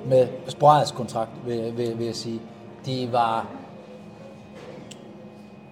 med, 0.10 0.28
sporadisk 0.48 0.96
kontrakt, 0.96 1.32
vil, 1.46 1.78
vil, 1.78 1.98
vil 1.98 2.06
jeg 2.06 2.16
sige. 2.16 2.42
De 2.86 3.10
var, 3.12 3.48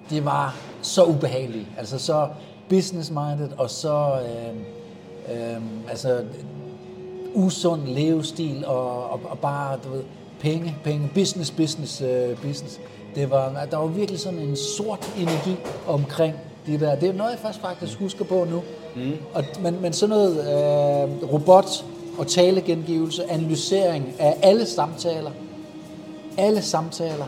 de 0.09 0.25
var 0.25 0.55
så 0.81 1.03
ubehagelige, 1.03 1.67
altså 1.77 1.99
så 1.99 2.27
business-minded, 2.69 3.49
og 3.57 3.69
så 3.69 4.11
øh, 4.21 4.55
øh, 5.35 5.61
altså, 5.89 6.23
usund 7.33 7.81
levestil, 7.87 8.63
og, 8.65 9.09
og, 9.09 9.19
og 9.29 9.39
bare, 9.39 9.77
du 9.83 9.89
ved, 9.89 10.03
penge, 10.39 10.75
penge, 10.83 11.09
business, 11.13 11.51
business, 11.51 12.01
uh, 12.01 12.37
business. 12.41 12.79
Det 13.15 13.29
var, 13.29 13.67
der 13.71 13.77
var 13.77 13.87
virkelig 13.87 14.19
sådan 14.19 14.39
en 14.39 14.55
sort 14.55 15.13
energi 15.17 15.55
omkring 15.87 16.35
det 16.65 16.79
der. 16.79 16.95
Det 16.95 17.09
er 17.09 17.13
noget, 17.13 17.31
jeg 17.31 17.39
først 17.39 17.61
faktisk 17.61 17.99
husker 17.99 18.25
på 18.25 18.45
nu. 18.49 18.63
Mm. 18.95 19.11
Og, 19.33 19.43
men, 19.61 19.81
men 19.81 19.93
sådan 19.93 20.09
noget 20.09 20.37
øh, 20.39 21.33
robot 21.33 21.85
og 22.17 22.27
talegengivelse, 22.27 23.31
analysering 23.31 24.13
af 24.19 24.37
alle 24.41 24.65
samtaler, 24.65 25.31
alle 26.37 26.61
samtaler, 26.61 27.25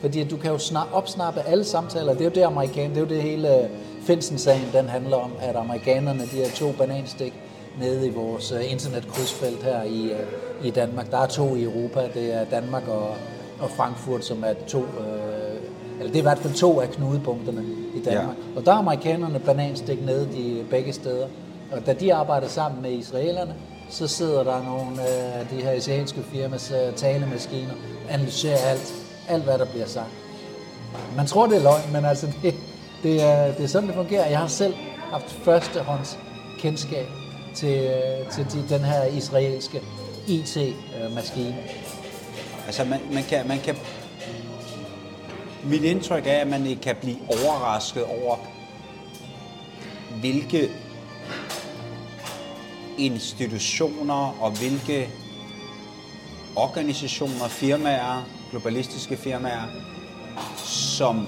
fordi 0.00 0.24
du 0.24 0.36
kan 0.36 0.50
jo 0.50 0.58
snart 0.58 0.88
opsnappe 0.92 1.40
alle 1.40 1.64
samtaler. 1.64 2.12
Det 2.12 2.20
er 2.20 2.24
jo 2.24 2.30
det, 2.34 2.42
amerikan, 2.42 2.90
det 2.90 2.96
er 2.96 3.00
jo 3.00 3.06
det 3.06 3.22
hele 3.22 3.68
Finsen-sagen, 4.06 4.68
den 4.72 4.88
handler 4.88 5.16
om, 5.16 5.32
at 5.40 5.56
amerikanerne, 5.56 6.20
de 6.20 6.38
har 6.38 6.50
to 6.54 6.72
bananstik 6.72 7.34
nede 7.80 8.06
i 8.06 8.10
vores 8.10 8.52
uh, 8.52 8.72
internetkrydsfelt 8.72 9.62
her 9.62 9.82
i, 9.82 10.10
uh, 10.10 10.66
i 10.66 10.70
Danmark. 10.70 11.10
Der 11.10 11.18
er 11.18 11.26
to 11.26 11.54
i 11.54 11.62
Europa, 11.62 12.00
det 12.14 12.34
er 12.34 12.44
Danmark 12.44 12.88
og, 12.88 13.14
og 13.60 13.70
Frankfurt, 13.70 14.24
som 14.24 14.44
er 14.44 14.54
to, 14.68 14.78
uh, 14.78 14.84
eller 15.98 16.12
det 16.12 16.14
er 16.14 16.18
i 16.18 16.22
hvert 16.22 16.38
fald 16.38 16.54
to 16.54 16.80
af 16.80 16.90
knudepunkterne 16.90 17.64
i 17.94 18.00
Danmark. 18.04 18.36
Ja. 18.36 18.58
Og 18.58 18.66
der 18.66 18.72
er 18.72 18.76
amerikanerne 18.76 19.38
bananstik 19.38 20.04
nede 20.04 20.28
de 20.32 20.64
begge 20.70 20.92
steder. 20.92 21.28
Og 21.72 21.86
da 21.86 21.92
de 21.92 22.14
arbejder 22.14 22.48
sammen 22.48 22.82
med 22.82 22.90
israelerne, 22.90 23.54
så 23.90 24.06
sidder 24.08 24.44
der 24.44 24.64
nogle 24.64 25.02
af 25.02 25.46
de 25.46 25.56
her 25.56 25.72
israelske 25.72 26.22
firmas 26.22 26.72
talemaskiner, 26.96 27.72
analyserer 28.10 28.56
alt, 28.56 28.94
alt 29.28 29.44
hvad 29.44 29.58
der 29.58 29.64
bliver 29.64 29.86
sagt. 29.86 30.10
Man 31.16 31.26
tror, 31.26 31.46
det 31.46 31.56
er 31.56 31.62
løgn, 31.62 31.92
men 31.92 32.04
altså 32.04 32.26
det, 32.42 32.54
det, 33.02 33.22
er, 33.22 33.54
det 33.54 33.64
er 33.64 33.68
sådan, 33.68 33.88
det 33.88 33.96
fungerer. 33.96 34.28
Jeg 34.28 34.38
har 34.38 34.46
selv 34.46 34.74
haft 35.10 35.30
førstehånds 35.30 36.18
kendskab 36.58 37.06
til, 37.54 37.90
til 38.32 38.46
de, 38.52 38.74
den 38.74 38.80
her 38.80 39.04
israelske 39.04 39.80
IT-maskine. 40.26 41.56
Altså 42.66 42.84
man, 42.84 43.00
man, 43.12 43.22
kan, 43.24 43.48
man 43.48 43.58
kan... 43.58 43.76
Mit 45.64 45.82
indtryk 45.82 46.26
er, 46.26 46.40
at 46.40 46.46
man 46.46 46.66
ikke 46.66 46.82
kan 46.82 46.96
blive 47.00 47.16
overrasket 47.28 48.04
over, 48.04 48.36
hvilke 50.20 50.70
institutioner 52.98 54.36
og 54.40 54.50
hvilke 54.50 55.08
organisationer, 56.56 57.48
firmaer, 57.48 58.28
globalistiske 58.50 59.16
firmaer, 59.16 59.62
som 60.64 61.26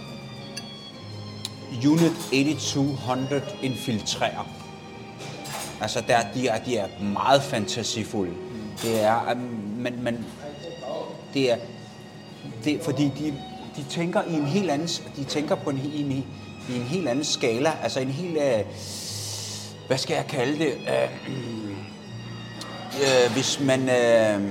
Unit 1.86 2.12
8200 2.32 3.42
infiltrerer. 3.62 4.48
Altså, 5.80 6.02
der, 6.08 6.18
de, 6.34 6.48
er, 6.48 6.64
de 6.64 6.76
er 6.76 6.86
meget 7.02 7.42
fantasifulde. 7.42 8.32
Det 8.82 9.02
er, 9.02 9.34
men, 9.76 10.02
men 10.02 10.26
det 11.34 11.52
er, 11.52 11.56
det, 12.64 12.80
fordi 12.82 13.04
de, 13.04 13.34
de 13.76 13.84
tænker 13.90 14.22
i 14.22 14.34
en 14.34 14.46
helt 14.46 14.70
anden, 14.70 14.88
de 15.16 15.24
tænker 15.24 15.54
på 15.54 15.70
en, 15.70 15.78
i, 15.94 16.00
en, 16.00 16.12
i 16.68 16.76
en 16.76 16.82
helt 16.82 17.08
anden 17.08 17.24
skala, 17.24 17.72
altså 17.82 18.00
en 18.00 18.08
helt, 18.08 18.36
uh, 18.36 18.66
hvad 19.86 19.98
skal 19.98 20.14
jeg 20.14 20.26
kalde 20.28 20.58
det, 20.58 20.74
uh, 20.74 21.30
uh, 23.00 23.32
hvis 23.32 23.60
man, 23.60 23.80
uh, 23.80 24.42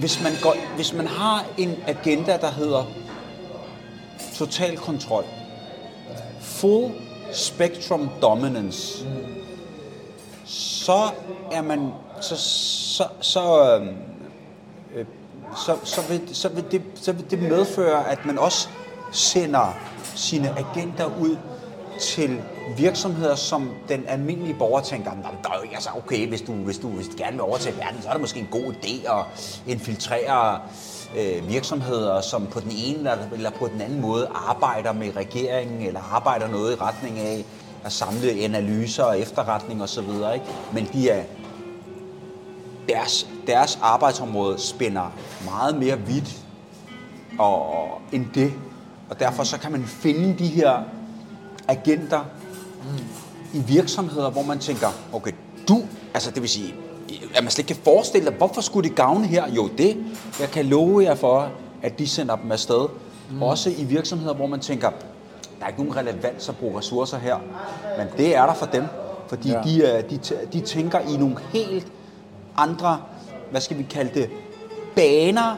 hvis 0.00 0.22
man 0.22 0.32
går, 0.42 0.56
hvis 0.74 0.92
man 0.92 1.06
har 1.06 1.46
en 1.58 1.76
agenda, 1.86 2.36
der 2.36 2.50
hedder 2.50 2.84
total 4.34 4.76
kontrol, 4.76 5.24
full 6.60 6.92
spectrum 7.32 8.08
dominance, 8.22 9.06
så 10.44 11.10
er 11.52 11.62
man, 11.62 11.90
så, 12.20 12.36
så, 12.36 13.04
så, 13.20 13.74
øhm, 13.74 13.96
øh, 14.94 15.06
så, 15.56 15.76
så, 15.84 16.00
vil, 16.08 16.20
så, 16.32 16.48
vil 16.48 16.64
det, 16.70 16.82
så 16.94 17.12
vil 17.12 17.30
det 17.30 17.42
medføre, 17.42 18.10
at 18.10 18.26
man 18.26 18.38
også 18.38 18.68
sender 19.12 19.78
sine 20.14 20.54
agenter 20.58 21.10
ud 21.20 21.36
til 22.00 22.42
virksomheder, 22.76 23.34
som 23.34 23.70
den 23.88 24.04
almindelige 24.08 24.54
borger 24.58 24.80
tænker, 24.80 25.10
der 25.42 25.50
er 25.50 25.58
jo 25.64 25.70
altså 25.74 25.90
okay, 25.96 26.28
hvis 26.28 26.40
du, 26.40 26.52
hvis, 26.52 26.78
du, 26.78 26.88
hvis 26.88 27.08
du 27.08 27.16
gerne 27.18 27.32
vil 27.32 27.40
overtage 27.40 27.76
verden, 27.76 28.02
så 28.02 28.08
er 28.08 28.12
det 28.12 28.20
måske 28.20 28.40
en 28.40 28.48
god 28.50 28.72
idé 28.72 29.12
at 29.12 29.24
infiltrere 29.66 30.60
øh, 31.16 31.48
virksomheder, 31.48 32.20
som 32.20 32.46
på 32.46 32.60
den 32.60 32.70
ene 32.70 33.10
eller 33.32 33.50
på 33.50 33.68
den 33.68 33.80
anden 33.80 34.00
måde 34.00 34.28
arbejder 34.34 34.92
med 34.92 35.16
regeringen, 35.16 35.86
eller 35.86 36.00
arbejder 36.12 36.48
noget 36.48 36.72
i 36.72 36.80
retning 36.80 37.18
af 37.18 37.44
at 37.84 37.92
samle 37.92 38.30
analyser 38.30 39.04
og 39.04 39.20
efterretning 39.20 39.82
osv. 39.82 40.08
Ikke? 40.34 40.46
Men 40.72 40.88
de 40.92 41.10
er, 41.10 41.22
deres, 42.88 43.28
deres 43.46 43.78
arbejdsområde 43.82 44.58
spænder 44.58 45.12
meget 45.44 45.76
mere 45.78 45.98
vidt 45.98 46.36
og, 47.38 47.68
og, 47.68 48.00
end 48.12 48.26
det. 48.34 48.52
Og 49.10 49.20
derfor 49.20 49.44
så 49.44 49.58
kan 49.58 49.72
man 49.72 49.84
finde 49.84 50.38
de 50.38 50.46
her 50.46 50.82
agenter 51.68 52.20
mm. 52.82 53.58
i 53.58 53.62
virksomheder, 53.62 54.30
hvor 54.30 54.42
man 54.42 54.58
tænker, 54.58 54.88
okay, 55.12 55.32
du, 55.68 55.82
altså 56.14 56.30
det 56.30 56.42
vil 56.42 56.50
sige, 56.50 56.74
at 57.34 57.42
man 57.42 57.50
slet 57.50 57.58
ikke 57.58 57.74
kan 57.74 57.84
forestille 57.84 58.26
dig, 58.26 58.36
hvorfor 58.36 58.60
skulle 58.60 58.88
det 58.88 58.96
gavne 58.96 59.26
her? 59.26 59.52
Jo, 59.52 59.68
det, 59.78 59.96
jeg 60.40 60.48
kan 60.48 60.64
love 60.64 61.02
jer 61.04 61.14
for, 61.14 61.50
at 61.82 61.98
de 61.98 62.08
sender 62.08 62.36
dem 62.36 62.52
afsted. 62.52 62.86
Mm. 63.30 63.42
Også 63.42 63.70
i 63.70 63.84
virksomheder, 63.84 64.34
hvor 64.34 64.46
man 64.46 64.60
tænker, 64.60 64.90
der 65.58 65.64
er 65.64 65.68
ikke 65.68 65.80
nogen 65.80 65.96
relevans 65.96 66.48
at 66.48 66.56
bruge 66.56 66.78
ressourcer 66.78 67.18
her. 67.18 67.36
Men 67.98 68.06
det 68.16 68.36
er 68.36 68.46
der 68.46 68.54
for 68.54 68.66
dem, 68.66 68.84
fordi 69.28 69.50
ja. 69.50 69.62
de, 69.62 70.02
de, 70.10 70.18
de 70.52 70.60
tænker 70.60 70.98
i 70.98 71.16
nogle 71.16 71.36
helt 71.52 71.86
andre, 72.56 73.00
hvad 73.50 73.60
skal 73.60 73.78
vi 73.78 73.82
kalde 73.82 74.20
det, 74.20 74.30
baner. 74.94 75.56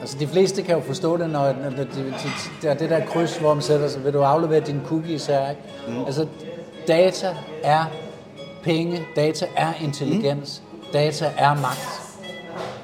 Altså 0.00 0.18
de 0.18 0.26
fleste 0.26 0.62
kan 0.62 0.74
jo 0.74 0.80
forstå 0.80 1.16
det, 1.16 1.30
når, 1.30 1.52
når 1.52 1.70
det, 1.70 1.88
det, 1.94 2.14
det, 2.62 2.70
er 2.70 2.74
det 2.74 2.90
der 2.90 3.06
kryds, 3.06 3.36
hvor 3.36 3.54
man 3.54 3.62
sætter 3.62 3.88
sig, 3.88 4.04
vil 4.04 4.12
du 4.12 4.22
aflevere 4.22 4.60
dine 4.60 4.80
cookies 4.86 5.26
her, 5.26 5.50
ikke? 5.50 5.62
Mm. 5.88 6.04
Altså 6.04 6.26
data 6.88 7.36
er 7.62 7.84
penge, 8.62 9.02
data 9.16 9.46
er 9.56 9.72
intelligens, 9.82 10.62
mm. 10.72 10.78
data 10.92 11.32
er 11.38 11.54
magt. 11.54 12.00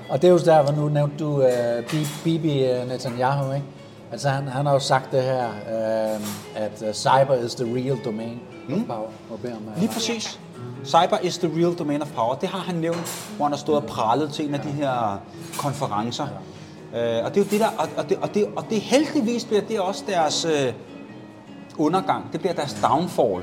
Og 0.09 0.23
det 0.23 0.29
er 0.29 0.33
jo 0.33 0.39
der, 0.39 0.63
hvor 0.63 0.73
nu 0.73 0.89
nævnte 0.89 1.17
du 1.25 1.37
uh, 1.37 1.47
Bibi 2.25 2.67
Netanyahu, 2.89 3.53
ikke? 3.53 3.67
Altså 4.13 4.29
han, 4.29 4.49
han 4.49 4.67
har 4.67 4.73
jo 4.73 4.79
sagt 4.79 5.13
det 5.13 5.23
her, 5.23 5.49
uh, 5.49 6.21
at 6.55 6.97
cyber 6.97 7.35
is 7.45 7.55
the 7.55 7.75
real 7.75 7.99
domain 8.05 8.41
mm. 8.69 8.75
of 8.75 8.87
power. 8.87 9.09
Uh, 9.31 9.81
Lige 9.81 9.93
præcis. 9.93 10.41
Cyber 10.85 11.19
is 11.23 11.39
the 11.39 11.49
real 11.57 11.75
domain 11.79 12.03
of 12.03 12.09
power. 12.15 12.35
Det 12.35 12.49
har 12.49 12.59
han 12.59 12.75
nævnt, 12.75 13.33
hvor 13.37 13.45
han 13.45 13.53
har 13.53 13.59
stået 13.59 13.79
og 13.79 13.85
pralet 13.85 14.33
til 14.33 14.49
en 14.49 14.55
af 14.55 14.61
de 14.61 14.69
her 14.69 15.21
konferencer. 15.59 16.25
Ja. 16.25 16.31
Uh, 16.93 16.97
og 16.97 17.35
det 17.35 17.41
er 17.41 17.45
jo 17.45 17.51
det 17.51 17.61
der, 17.61 17.69
og, 17.79 17.89
og, 17.97 18.09
det, 18.09 18.17
og, 18.23 18.35
det, 18.35 18.47
og 18.57 18.65
det 18.71 18.81
heldigvis 18.81 19.45
bliver 19.45 19.63
det 19.63 19.81
også 19.81 20.05
deres 20.07 20.45
uh, 20.45 20.75
undergang. 21.87 22.25
Det 22.33 22.41
bliver 22.41 22.55
deres 22.55 22.77
downfall. 22.83 23.43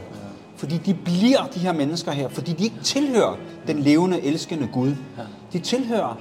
Fordi 0.55 0.77
de 0.77 0.93
bliver 0.93 1.45
de 1.53 1.59
her 1.59 1.73
mennesker 1.73 2.11
her, 2.11 2.29
fordi 2.29 2.53
de 2.53 2.63
ikke 2.63 2.79
tilhører 2.83 3.35
den 3.67 3.79
levende, 3.79 4.21
elskende 4.21 4.69
Gud. 4.73 4.95
De 5.53 5.59
tilhører 5.59 6.17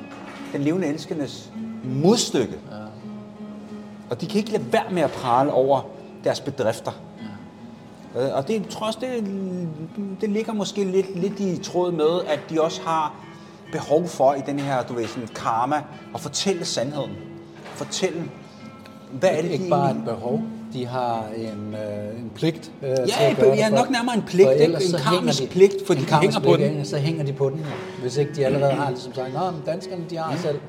den 0.53 0.63
levende, 0.63 0.87
elskendes 0.87 1.51
modstykke. 1.85 2.59
Og 4.11 4.21
de 4.21 4.27
kan 4.27 4.39
ikke 4.39 4.53
lade 4.53 4.73
være 4.73 4.91
med 4.91 5.03
at 5.03 5.11
prale 5.11 5.53
over 5.53 5.81
deres 6.25 6.41
bedrifter. 6.41 6.93
Øh, 8.19 8.29
Og 8.35 8.49
det 8.49 8.69
tror 8.69 8.87
jeg 8.87 8.89
også, 8.89 8.99
det, 9.01 10.19
det 10.21 10.31
ligger 10.31 10.53
måske 10.53 10.85
lidt, 10.85 11.19
lidt 11.21 11.41
i 11.41 11.63
tråd 11.63 11.93
med, 11.93 12.21
at 12.27 12.41
de 12.51 12.63
også 12.63 12.81
har 12.83 13.15
behov 13.73 14.07
for 14.09 14.35
i 14.35 14.41
den 14.47 14.59
her, 14.59 14.83
du 14.83 14.95
ved, 14.95 15.07
sådan 15.07 15.29
karma, 15.35 15.83
at 16.15 16.21
fortælle 16.21 16.65
sandheden. 16.65 17.11
Fortælle, 17.65 18.23
hvad 19.13 19.31
er 19.31 19.43
det, 19.43 19.51
ikke 19.51 19.69
bare 19.71 19.91
et 19.91 20.03
behov, 20.05 20.43
de 20.73 20.87
har 20.87 21.25
en, 21.37 21.75
øh, 21.75 22.21
en 22.21 22.31
pligt 22.35 22.73
øh, 22.83 22.97
til 22.97 23.05
Ja, 23.21 23.31
at 23.31 23.37
gøre 23.37 23.51
det 23.51 23.57
ja, 23.57 23.69
for- 23.69 23.75
nok 23.77 23.91
nærmere 23.91 24.15
en 24.17 24.23
pligt, 24.23 24.47
for 24.49 24.53
ellers 24.53 24.85
En 24.85 24.91
så 24.91 24.97
hænger 24.99 25.19
karmisk 25.21 25.43
de- 25.43 25.47
pligt, 25.47 25.75
for 25.87 25.95
de 25.95 26.01
hænger 26.21 26.41
på 26.41 26.57
den. 26.57 26.85
Så 26.85 26.99
hænger 26.99 27.25
de 27.25 27.33
på 27.33 27.51
den, 27.51 27.65
hvis 28.01 28.17
ikke 28.17 28.35
de 28.35 28.47
allerede 28.47 28.73
har 28.73 28.91
ligesom 28.91 29.15
sagt, 29.15 29.35
Nå, 29.35 29.51
men 29.51 29.63
danskerne, 29.67 30.05
de 30.11 30.17
har 30.17 30.37
selv, 30.37 30.61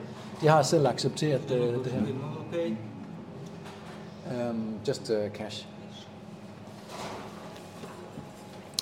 de 0.41 0.47
har 0.47 0.63
selv 0.63 0.88
accepteret 0.88 1.51
øh, 1.51 1.60
det 1.83 1.91
her. 1.91 2.01
Um, 4.49 4.63
just 4.88 5.10
uh, 5.10 5.15
cash. 5.33 5.65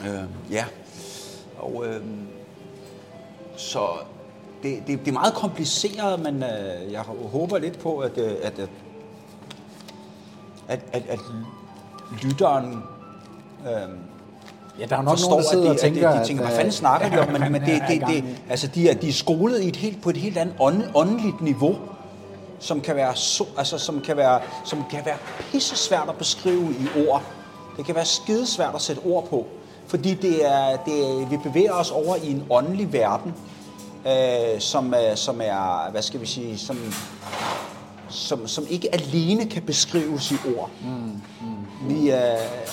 Øh, 0.06 0.23
ja, 0.51 0.65
og 1.60 1.84
øh, 1.88 2.01
så 3.58 3.88
det, 4.63 4.84
det, 4.88 5.00
det 5.00 5.08
er 5.08 5.12
meget 5.12 5.34
kompliceret, 5.34 6.20
men 6.20 6.44
øh, 6.44 6.91
jeg 6.91 7.02
håber 7.32 7.58
lidt 7.58 7.80
på, 7.80 7.98
at, 7.98 8.18
øh, 8.18 8.32
at, 8.44 8.60
at, 8.60 8.70
at, 10.68 10.80
at, 10.94 11.04
at 11.10 11.20
lytteren 12.24 12.84
øh, 13.68 13.89
Ja, 14.80 14.86
der 14.86 14.98
er 14.98 15.02
nok 15.02 15.12
forstår, 15.12 15.30
nogen, 15.30 15.44
der 15.44 15.50
sidder 15.50 15.65
at 15.65 15.70
og 15.70 15.76
de, 15.76 15.82
tænker, 15.82 16.10
at 16.10 16.15
de, 16.15 16.22
de 16.22 16.28
tænker, 16.28 16.46
hvad 16.46 16.56
fanden 16.56 16.72
snakker 16.72 17.10
de 17.10 17.20
om? 17.20 17.28
Men, 17.32 17.41
men 17.54 17.62
det, 17.62 17.84
det, 17.88 18.02
det, 18.08 18.24
altså, 18.50 18.68
de, 18.68 18.89
er, 18.89 18.94
de 18.94 19.10
er 19.10 19.13
skolet 19.13 19.63
i 19.63 19.68
et 19.68 19.76
helt, 19.76 20.02
på 20.02 20.10
et 20.10 20.18
helt 20.18 20.38
andet 20.38 20.56
ånd, 20.60 20.84
åndeligt 20.96 21.41
niveau, 21.41 21.76
som 22.60 22.82
kan 22.82 22.96
være, 22.96 23.15
så, 23.15 23.46
altså, 23.58 23.78
som 23.78 24.02
kan 24.02 24.18
være, 24.18 24.39
som 24.65 24.84
kan 24.91 25.06
være 25.06 25.18
pisse 25.39 25.76
svært 25.76 26.10
at 26.10 26.15
beskrive 26.15 26.72
i 26.72 27.08
ord. 27.08 27.24
Det 27.78 27.86
kan 27.86 27.96
være 27.96 28.06
skidesvært 28.06 28.76
at 28.76 28.82
sætte 28.82 29.00
ord 29.06 29.28
på, 29.28 29.48
fordi 29.88 30.13
det 30.13 30.45
er, 30.45 30.78
det 30.86 31.21
er, 31.21 31.26
vi 31.30 31.38
bevæger 31.38 31.74
os 31.74 31.91
over 31.91 32.15
i 32.15 32.32
en 32.32 32.43
åndelig 32.50 32.93
verden, 32.93 33.34
øh, 34.08 34.60
som, 34.60 34.93
er, 34.98 35.15
som 35.15 35.41
er, 35.43 35.91
hvad 35.91 36.02
skal 36.02 36.21
vi 36.21 36.26
sige, 36.26 36.58
som, 36.58 36.78
som, 38.10 38.48
som 38.48 38.63
ikke 38.69 38.93
alene 38.95 39.45
kan 39.45 39.62
beskrives 39.62 40.32
i 40.32 40.36
ord. 40.58 40.69
Mm, 40.82 40.88
mm. 40.88 41.89
Vi, 41.89 42.12
øh, 42.12 42.17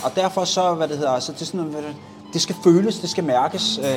og 0.04 0.16
derfor 0.16 0.44
så, 0.44 0.74
hvad 0.74 0.88
det 0.88 0.96
hedder, 0.98 1.18
så 1.18 1.32
det 1.32 1.40
er 1.42 1.44
sådan 1.44 1.72
det, 1.72 1.96
det 2.32 2.42
skal 2.42 2.54
føles, 2.64 2.98
det 2.98 3.10
skal 3.10 3.24
mærkes. 3.24 3.78
Øh, 3.78 3.84
Okay, 3.84 3.96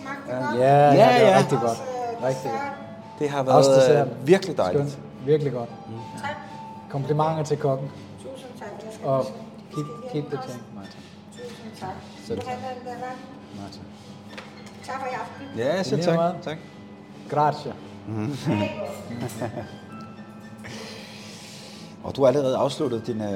smagte 0.00 0.22
det 0.40 0.48
godt? 0.48 0.60
Ja, 0.60 0.74
ja, 0.76 0.92
Ja, 0.92 1.18
det 1.18 1.26
er 1.26 1.30
ja. 1.30 1.38
rigtig 1.38 1.58
godt. 1.60 1.78
Øh, 2.22 2.26
Rigtig 2.28 2.50
godt. 2.50 3.18
det 3.18 3.28
har 3.30 3.42
været 3.42 3.64
dessert. 3.76 4.06
øh, 4.08 4.26
virkelig 4.26 4.56
dejligt. 4.56 4.90
Skønt. 4.90 4.98
Virkelig 5.26 5.52
godt. 5.52 5.68
Tak. 6.20 6.30
Komplimenter 6.90 7.42
til 7.44 7.56
kokken. 7.56 7.90
Tusind 8.22 8.50
tak. 8.58 9.04
Og 9.04 9.26
keep, 9.74 9.86
keep 10.12 10.24
the 10.24 10.36
tank, 10.36 10.62
Martin. 10.74 11.00
Tusind 11.32 11.72
tak. 11.80 12.15
Selv 12.26 12.40
den 12.40 12.46
vand? 12.84 13.18
Martin. 13.62 13.80
Tak 14.86 15.00
for 15.00 15.06
i 15.06 15.14
aften. 15.14 15.58
Ja, 15.58 15.82
selv 15.82 16.02
tak. 16.02 16.42
tak. 16.42 16.56
Grazie. 17.30 17.72
Og 22.04 22.16
du 22.16 22.20
har 22.22 22.28
allerede 22.28 22.56
afsluttet 22.56 23.06
din, 23.06 23.20
øh, 23.20 23.28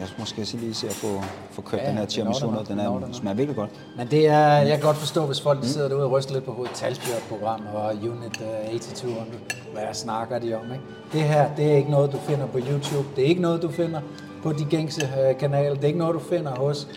jeg 0.00 0.06
skal 0.06 0.20
måske 0.20 0.44
sige 0.46 0.60
lige 0.60 0.74
se 0.74 0.86
at 0.88 0.92
få, 0.94 1.22
få 1.50 1.62
købt 1.62 1.82
Ja, 1.82 1.88
den 1.88 1.98
her 1.98 2.04
tiramisu, 2.04 2.46
den 2.46 2.56
det 2.66 2.76
når 2.76 2.84
er, 2.84 2.88
der 2.98 3.00
nok. 3.00 3.14
smager 3.14 3.34
virkelig 3.34 3.56
godt. 3.56 3.70
Men 3.96 4.06
det 4.10 4.28
er, 4.28 4.46
jeg 4.48 4.70
kan 4.78 4.80
godt 4.80 4.96
forstå, 4.96 5.26
hvis 5.26 5.40
folk 5.40 5.62
de 5.62 5.68
sidder 5.68 5.88
derude 5.88 6.04
og 6.04 6.10
ryster 6.12 6.32
lidt 6.32 6.44
på 6.44 6.52
hovedet. 6.52 6.74
Talsbjørn-program 6.74 7.60
og 7.74 7.94
Unit 7.94 8.40
øh, 8.40 8.74
8200. 8.74 9.26
Hvad 9.72 9.82
snakker 9.92 10.38
de 10.38 10.54
om, 10.54 10.64
ikke? 10.72 10.84
Det 11.12 11.22
her, 11.22 11.54
det 11.56 11.72
er 11.72 11.76
ikke 11.76 11.90
noget, 11.90 12.12
du 12.12 12.18
finder 12.18 12.46
på 12.46 12.58
YouTube. 12.58 13.08
Det 13.16 13.24
er 13.24 13.28
ikke 13.28 13.42
noget, 13.42 13.62
du 13.62 13.70
finder 13.70 14.00
på 14.42 14.52
de 14.52 14.64
gængse 14.64 15.08
øh, 15.28 15.38
kanaler. 15.38 15.74
Det 15.74 15.82
er 15.84 15.88
ikke 15.88 15.98
noget, 15.98 16.14
du 16.14 16.20
finder 16.20 16.54
hos 16.54 16.88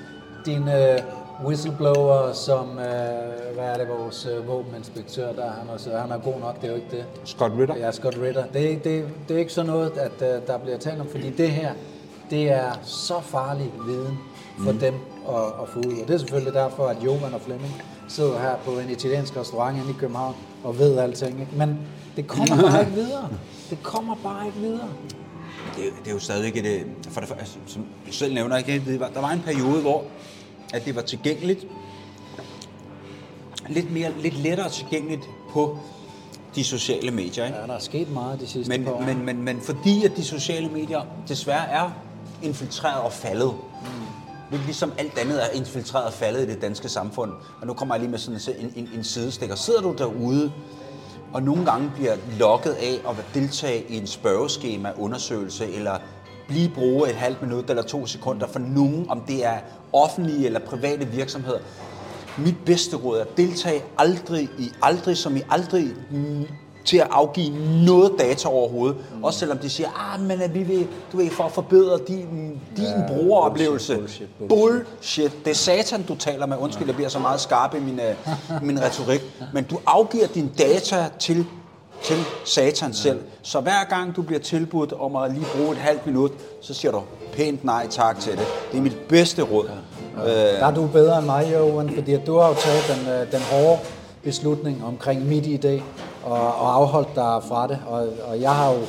din 0.45 0.67
øh, 0.67 0.99
whistleblower, 1.43 2.34
som, 2.34 2.69
øh, 2.69 3.54
hvad 3.54 3.65
er 3.65 3.78
det, 3.78 3.88
vores 3.88 4.26
øh, 4.26 4.48
våbeninspektør, 4.48 5.34
der 5.34 5.52
han, 5.52 5.69
også, 5.69 5.98
han 5.98 6.12
er 6.12 6.17
god 6.17 6.39
nok, 6.39 6.56
det 6.62 6.63
er 6.63 6.71
jo 6.71 6.76
ikke 6.76 6.91
det. 6.91 7.06
Scott 7.24 7.54
Ritter. 7.60 7.78
Ja, 7.78 7.91
Scott 7.91 8.17
Ritter. 8.21 8.45
Det, 8.45 8.84
det, 8.84 9.06
det 9.28 9.36
er 9.36 9.39
ikke 9.39 9.54
sådan 9.54 9.71
noget, 9.71 9.91
at 9.98 10.12
uh, 10.12 10.48
der 10.48 10.58
bliver 10.58 10.78
talt 10.78 11.02
om, 11.02 11.08
fordi 11.08 11.30
det 11.30 11.50
her, 11.50 11.74
det 12.30 12.52
er 12.52 12.71
så 12.84 13.21
farlig 13.21 13.71
viden 13.88 14.17
for 14.58 14.71
mm. 14.71 14.80
dem 14.80 14.93
at, 15.30 15.45
at 15.62 15.69
få 15.69 15.80
ud. 15.80 16.02
Og 16.02 16.08
det 16.08 16.13
er 16.13 16.17
selvfølgelig 16.17 16.54
derfor, 16.54 16.88
at 16.88 16.98
Jovan 17.06 17.34
og 17.34 17.41
Flemming 17.41 17.82
sidder 18.08 18.39
her 18.39 18.56
på 18.65 18.71
en 18.71 18.89
italiensk 18.89 19.38
restaurant 19.38 19.78
inde 19.78 19.89
i 19.89 19.95
København 20.00 20.36
og 20.63 20.80
ved 20.80 20.98
alting. 20.98 21.39
Ikke? 21.39 21.52
Men 21.56 21.80
det 22.15 22.28
kommer 22.28 22.62
bare 22.62 22.82
ikke 22.82 22.93
videre. 22.93 23.30
Det 23.69 23.84
kommer 23.84 24.15
bare 24.24 24.45
ikke 24.45 24.58
videre. 24.60 24.89
Det, 25.76 25.84
det 26.04 26.10
er 26.10 26.13
jo 26.13 26.19
stadigvæk 26.19 26.58
et, 26.58 26.65
øh, 26.65 26.82
for 27.10 27.21
det, 27.21 27.32
altså, 27.39 27.58
som 27.65 27.86
du 28.08 28.12
selv 28.12 28.34
nævner, 28.34 28.58
ikke? 28.58 29.00
Der 29.13 29.21
var 29.21 29.30
en 29.32 29.41
periode, 29.45 29.82
hvor 29.82 30.04
at 30.73 30.86
det 30.86 30.95
var 30.95 31.01
tilgængeligt, 31.01 31.67
lidt, 33.69 33.91
mere, 33.91 34.12
lidt 34.21 34.38
lettere 34.38 34.69
tilgængeligt 34.69 35.30
på 35.51 35.78
de 36.56 36.63
sociale 36.63 37.12
medier. 37.12 37.45
Ikke? 37.45 37.58
Ja, 37.58 37.67
der 37.67 37.73
er 37.73 37.80
sket 37.80 38.12
meget 38.12 38.39
de 38.39 38.47
sidste 38.47 38.69
Men, 38.69 38.84
par 38.86 38.91
år. 38.91 39.01
men, 39.01 39.25
men, 39.25 39.41
men 39.43 39.62
fordi 39.62 40.06
at 40.06 40.12
de 40.17 40.23
sociale 40.23 40.69
medier 40.69 41.01
desværre 41.28 41.67
er 41.69 41.91
infiltreret 42.43 43.01
og 43.01 43.13
faldet, 43.13 43.54
mm. 44.51 44.58
ligesom 44.65 44.93
alt 44.97 45.17
andet 45.17 45.43
er 45.43 45.49
infiltreret 45.58 46.06
og 46.06 46.13
faldet 46.13 46.43
i 46.43 46.51
det 46.54 46.62
danske 46.62 46.89
samfund, 46.89 47.32
og 47.62 47.67
nu 47.67 47.73
kommer 47.73 47.95
jeg 47.95 47.99
lige 47.99 48.12
med 48.12 48.19
sådan 48.19 48.39
en, 48.60 48.73
en, 48.75 48.89
en 48.95 49.04
sidestikker. 49.04 49.56
Sidder 49.56 49.82
du 49.82 49.95
derude, 49.97 50.51
og 51.34 51.43
nogle 51.43 51.65
gange 51.65 51.91
bliver 51.95 52.15
lokket 52.39 52.71
af 52.71 52.99
at 53.10 53.15
deltage 53.34 53.86
i 53.89 53.97
en 53.97 54.08
spørgeskema, 54.08 54.91
undersøgelse, 54.97 55.71
eller 55.71 55.97
blive 56.47 56.69
bruge 56.69 57.10
et 57.10 57.15
halvt 57.15 57.41
minut 57.41 57.69
eller 57.69 57.84
to 57.84 58.05
sekunder 58.05 58.47
for 58.47 58.60
nogen, 58.60 59.05
om 59.10 59.21
det 59.27 59.45
er 59.45 59.58
offentlige 59.93 60.45
eller 60.45 60.60
private 60.60 61.05
virksomheder. 61.05 61.60
Mit 62.38 62.55
bedste 62.65 62.97
råd 62.97 63.17
er 63.17 63.21
at 63.21 63.38
deltage 63.38 63.84
aldrig 63.97 64.49
i 64.60 64.71
aldrig 64.81 65.17
som 65.17 65.38
i 65.38 65.41
aldrig 65.49 65.93
til 66.86 66.97
at 66.97 67.08
afgive 67.12 67.84
noget 67.86 68.12
data 68.19 68.47
overhovedet. 68.47 68.97
Mm. 69.15 69.23
Også 69.23 69.39
selvom 69.39 69.58
de 69.58 69.69
siger, 69.69 70.13
ah, 70.13 70.21
men 70.21 70.41
at 70.41 70.53
vi 70.53 70.63
vil, 70.63 70.88
du 71.12 71.17
ved, 71.17 71.29
for 71.29 71.43
at 71.43 71.51
forbedre 71.51 71.99
din, 72.08 72.27
din 72.77 72.86
ja, 72.86 73.08
brugeroplevelse. 73.08 73.95
bullshit, 73.95 74.27
bullshit, 74.38 74.49
bullshit. 74.49 75.45
Det 75.45 75.51
er 75.51 75.55
satan, 75.55 76.03
du 76.03 76.15
taler 76.15 76.45
med. 76.45 76.58
Undskyld, 76.58 76.88
jeg 76.88 76.95
bliver 76.95 77.10
så 77.10 77.19
meget 77.19 77.41
skarp 77.41 77.75
i 77.75 77.79
min, 77.79 77.99
uh, 77.99 78.63
min 78.67 78.81
retorik. 78.81 79.21
Men 79.53 79.63
du 79.63 79.79
afgiver 79.86 80.27
dine 80.27 80.49
data 80.58 81.10
til 81.19 81.45
til 82.03 82.17
satan 82.45 82.93
selv. 82.93 83.19
Så 83.41 83.60
hver 83.60 83.84
gang 83.89 84.15
du 84.15 84.21
bliver 84.21 84.39
tilbudt 84.39 84.93
om 84.93 85.15
at 85.15 85.31
lige 85.34 85.45
bruge 85.55 85.71
et 85.71 85.77
halvt 85.77 86.05
minut, 86.05 86.31
så 86.62 86.73
siger 86.73 86.91
du 86.91 87.01
pænt 87.34 87.63
nej 87.63 87.88
tak 87.89 88.19
til 88.19 88.31
det. 88.31 88.45
Det 88.71 88.77
er 88.77 88.81
mit 88.81 88.97
bedste 89.10 89.41
råd. 89.41 89.69
Øh, 90.17 90.25
Der 90.25 90.65
er 90.65 90.73
du 90.73 90.88
bedre 90.88 91.17
end 91.17 91.25
mig, 91.25 91.53
Johan, 91.53 91.89
fordi 91.95 92.17
du 92.17 92.38
har 92.38 92.47
jo 92.47 92.53
taget 92.55 92.84
den, 92.89 93.13
øh, 93.13 93.31
den 93.31 93.41
hårde 93.41 93.79
beslutning 94.23 94.86
omkring 94.86 95.25
mit 95.27 95.45
idé 95.65 95.81
og, 96.23 96.31
og 96.41 96.75
afholdt 96.75 97.15
dig 97.15 97.41
fra 97.47 97.67
det. 97.67 97.79
Og, 97.88 98.08
og 98.27 98.41
jeg 98.41 98.51
har 98.55 98.71
jo, 98.71 98.79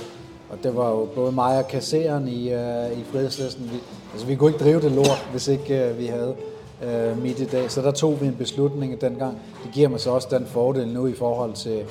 og 0.50 0.58
det 0.62 0.76
var 0.76 0.88
jo 0.90 1.08
både 1.14 1.32
mig 1.32 1.58
og 1.58 1.68
kasseren 1.68 2.28
i, 2.28 2.52
øh, 2.52 2.98
i 2.98 3.04
Frihedslisten, 3.12 3.70
vi, 3.72 3.76
altså 4.12 4.26
vi 4.26 4.36
kunne 4.36 4.50
ikke 4.52 4.64
drive 4.64 4.80
det 4.80 4.92
lort, 4.92 5.26
hvis 5.30 5.48
ikke 5.48 5.84
øh, 5.84 5.98
vi 5.98 6.06
havde 6.06 6.34
øh, 6.84 7.22
mit 7.22 7.36
idé. 7.36 7.68
Så 7.68 7.82
der 7.82 7.90
tog 7.90 8.20
vi 8.20 8.26
en 8.26 8.34
beslutning 8.34 9.00
dengang. 9.00 9.38
Det 9.64 9.72
giver 9.72 9.88
mig 9.88 10.00
så 10.00 10.10
også 10.10 10.28
den 10.30 10.46
fordel 10.46 10.88
nu 10.88 11.06
i 11.06 11.14
forhold 11.14 11.52
til 11.52 11.82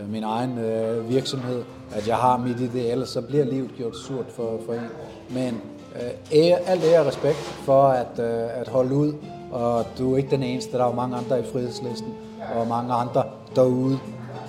Øh, 0.00 0.12
min 0.12 0.24
egen 0.24 0.58
øh, 0.58 1.10
virksomhed, 1.10 1.62
at 1.92 2.08
jeg 2.08 2.16
har 2.16 2.36
mit 2.36 2.60
ideal, 2.60 3.06
så 3.06 3.20
bliver 3.20 3.44
livet 3.44 3.70
gjort 3.76 3.96
surt 3.96 4.26
for, 4.28 4.60
for 4.66 4.72
en. 4.72 4.88
Men 5.30 5.60
øh, 5.96 6.38
ære, 6.38 6.58
alt 6.66 6.84
ære 6.84 7.00
og 7.00 7.06
respekt 7.06 7.36
for 7.36 7.82
at, 7.82 8.18
øh, 8.18 8.60
at 8.60 8.68
holde 8.68 8.94
ud, 8.94 9.12
og 9.52 9.86
du 9.98 10.12
er 10.12 10.16
ikke 10.16 10.30
den 10.30 10.42
eneste, 10.42 10.72
der 10.72 10.84
er 10.84 10.88
jo 10.88 10.94
mange 10.94 11.16
andre 11.16 11.40
i 11.40 11.42
frihedslisten, 11.52 12.14
og 12.56 12.66
mange 12.66 12.92
andre 12.92 13.24
derude, 13.56 13.98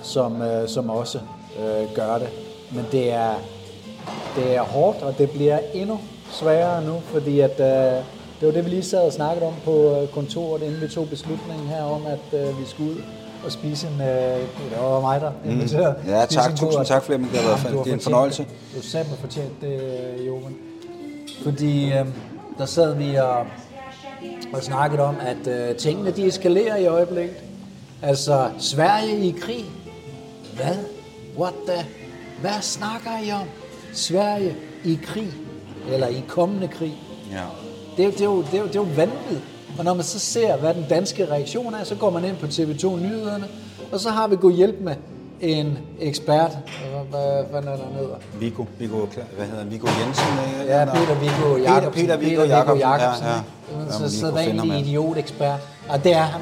som, 0.02 0.42
øh, 0.42 0.68
som 0.68 0.90
også 0.90 1.18
øh, 1.58 1.94
gør 1.94 2.18
det. 2.18 2.28
Men 2.72 2.84
det 2.92 3.12
er, 3.12 3.34
det 4.36 4.56
er 4.56 4.62
hårdt, 4.62 5.02
og 5.02 5.18
det 5.18 5.30
bliver 5.30 5.58
endnu 5.74 5.98
sværere 6.30 6.84
nu, 6.84 7.00
fordi 7.00 7.40
at, 7.40 7.60
øh, 7.60 8.04
det 8.40 8.48
var 8.48 8.52
det, 8.52 8.64
vi 8.64 8.70
lige 8.70 8.82
sad 8.82 9.06
og 9.06 9.12
snakkede 9.12 9.46
om 9.46 9.54
på 9.64 10.00
øh, 10.00 10.08
kontoret, 10.08 10.62
inden 10.62 10.80
vi 10.80 10.88
tog 10.88 11.08
beslutningen 11.08 11.66
her 11.66 11.82
om, 11.82 12.06
at 12.06 12.40
øh, 12.40 12.60
vi 12.60 12.64
skulle 12.64 12.90
ud 12.90 12.96
og 13.44 13.52
spise 13.52 13.86
en... 13.86 14.00
Øh, 14.00 14.06
det 14.38 14.78
var 14.80 15.00
mig, 15.00 15.20
der 15.20 15.32
inviterede. 15.46 15.94
Mm. 16.04 16.08
Ja, 16.10 16.24
tak. 16.26 16.50
Tusind 16.50 16.70
god- 16.70 16.84
tak, 16.84 17.02
Flemming. 17.04 17.32
Det 17.32 17.40
har 17.40 17.48
været 17.48 17.72
du 17.72 17.78
det 17.84 17.90
er 17.90 17.94
en 17.94 18.00
fornøjelse. 18.00 18.42
det. 18.42 18.82
Du 18.82 18.86
sagde 18.88 19.06
mig 19.10 19.18
fortjent 19.18 19.60
det, 19.60 19.80
øh, 20.20 20.26
Johan. 20.26 20.54
Fordi 21.44 21.92
øh, 21.92 22.06
der 22.58 22.66
sad 22.66 22.94
vi 22.94 23.14
og, 23.14 23.46
og 24.54 24.62
snakkede 24.62 25.02
om, 25.02 25.16
at 25.20 25.46
øh, 25.70 25.76
tingene 25.76 26.10
de 26.10 26.26
eskalerer 26.26 26.76
i 26.76 26.86
øjeblikket. 26.86 27.36
Altså, 28.02 28.50
Sverige 28.58 29.26
i 29.26 29.34
krig. 29.40 29.64
Hvad? 30.56 30.76
What 31.38 31.54
the? 31.68 31.86
Hvad 32.40 32.60
snakker 32.60 33.10
I 33.26 33.30
om? 33.32 33.46
Sverige 33.92 34.56
i 34.84 34.98
krig. 35.04 35.32
Eller 35.92 36.06
i 36.06 36.22
kommende 36.28 36.68
krig. 36.68 36.94
ja. 37.32 37.42
Det 37.96 38.12
det, 38.12 38.20
er 38.20 38.24
jo, 38.24 38.42
det, 38.42 38.54
er 38.54 38.58
jo, 38.58 38.64
det 38.66 38.76
er 38.76 38.80
jo 38.80 38.86
vanvittigt. 38.96 39.40
Og 39.78 39.84
når 39.84 39.94
man 39.94 40.04
så 40.04 40.18
ser, 40.18 40.56
hvad 40.56 40.74
den 40.74 40.84
danske 40.90 41.30
reaktion 41.30 41.74
er, 41.74 41.84
så 41.84 41.94
går 41.94 42.10
man 42.10 42.24
ind 42.24 42.36
på 42.36 42.46
TV2 42.46 42.96
Nyhederne, 42.96 43.44
og 43.92 44.00
så 44.00 44.10
har 44.10 44.28
vi 44.28 44.36
gået 44.36 44.54
hjælp 44.54 44.76
med 44.80 44.94
en 45.40 45.78
ekspert. 46.00 46.58
Hvad 47.10 47.44
fanden 47.52 47.72
er 47.72 47.76
der 47.76 47.84
hedder? 47.98 48.14
Viggo, 48.40 48.64
Viggo, 48.78 48.96
hvad 49.36 49.46
hedder? 49.46 49.64
Viggo 49.64 49.88
Jensen? 50.04 50.24
øh, 50.62 50.66
Ja, 50.68 50.78
han 50.78 50.88
er- 50.88 50.92
Peter 50.94 51.14
Viggo 51.14 51.54
Peter, 51.56 51.74
Jacobsen. 51.74 52.06
Peter 52.06 52.16
Viggo 52.16 52.42
Jacobsen. 52.42 52.78
Jacobsen. 52.88 53.26
Ja, 53.26 53.32
ja. 53.84 53.90
Så 54.08 54.18
sædvanlig 54.20 54.64
ja. 54.70 54.78
idiotekspert. 54.78 55.60
Og 55.88 56.04
det 56.04 56.12
er 56.12 56.22
han. 56.22 56.40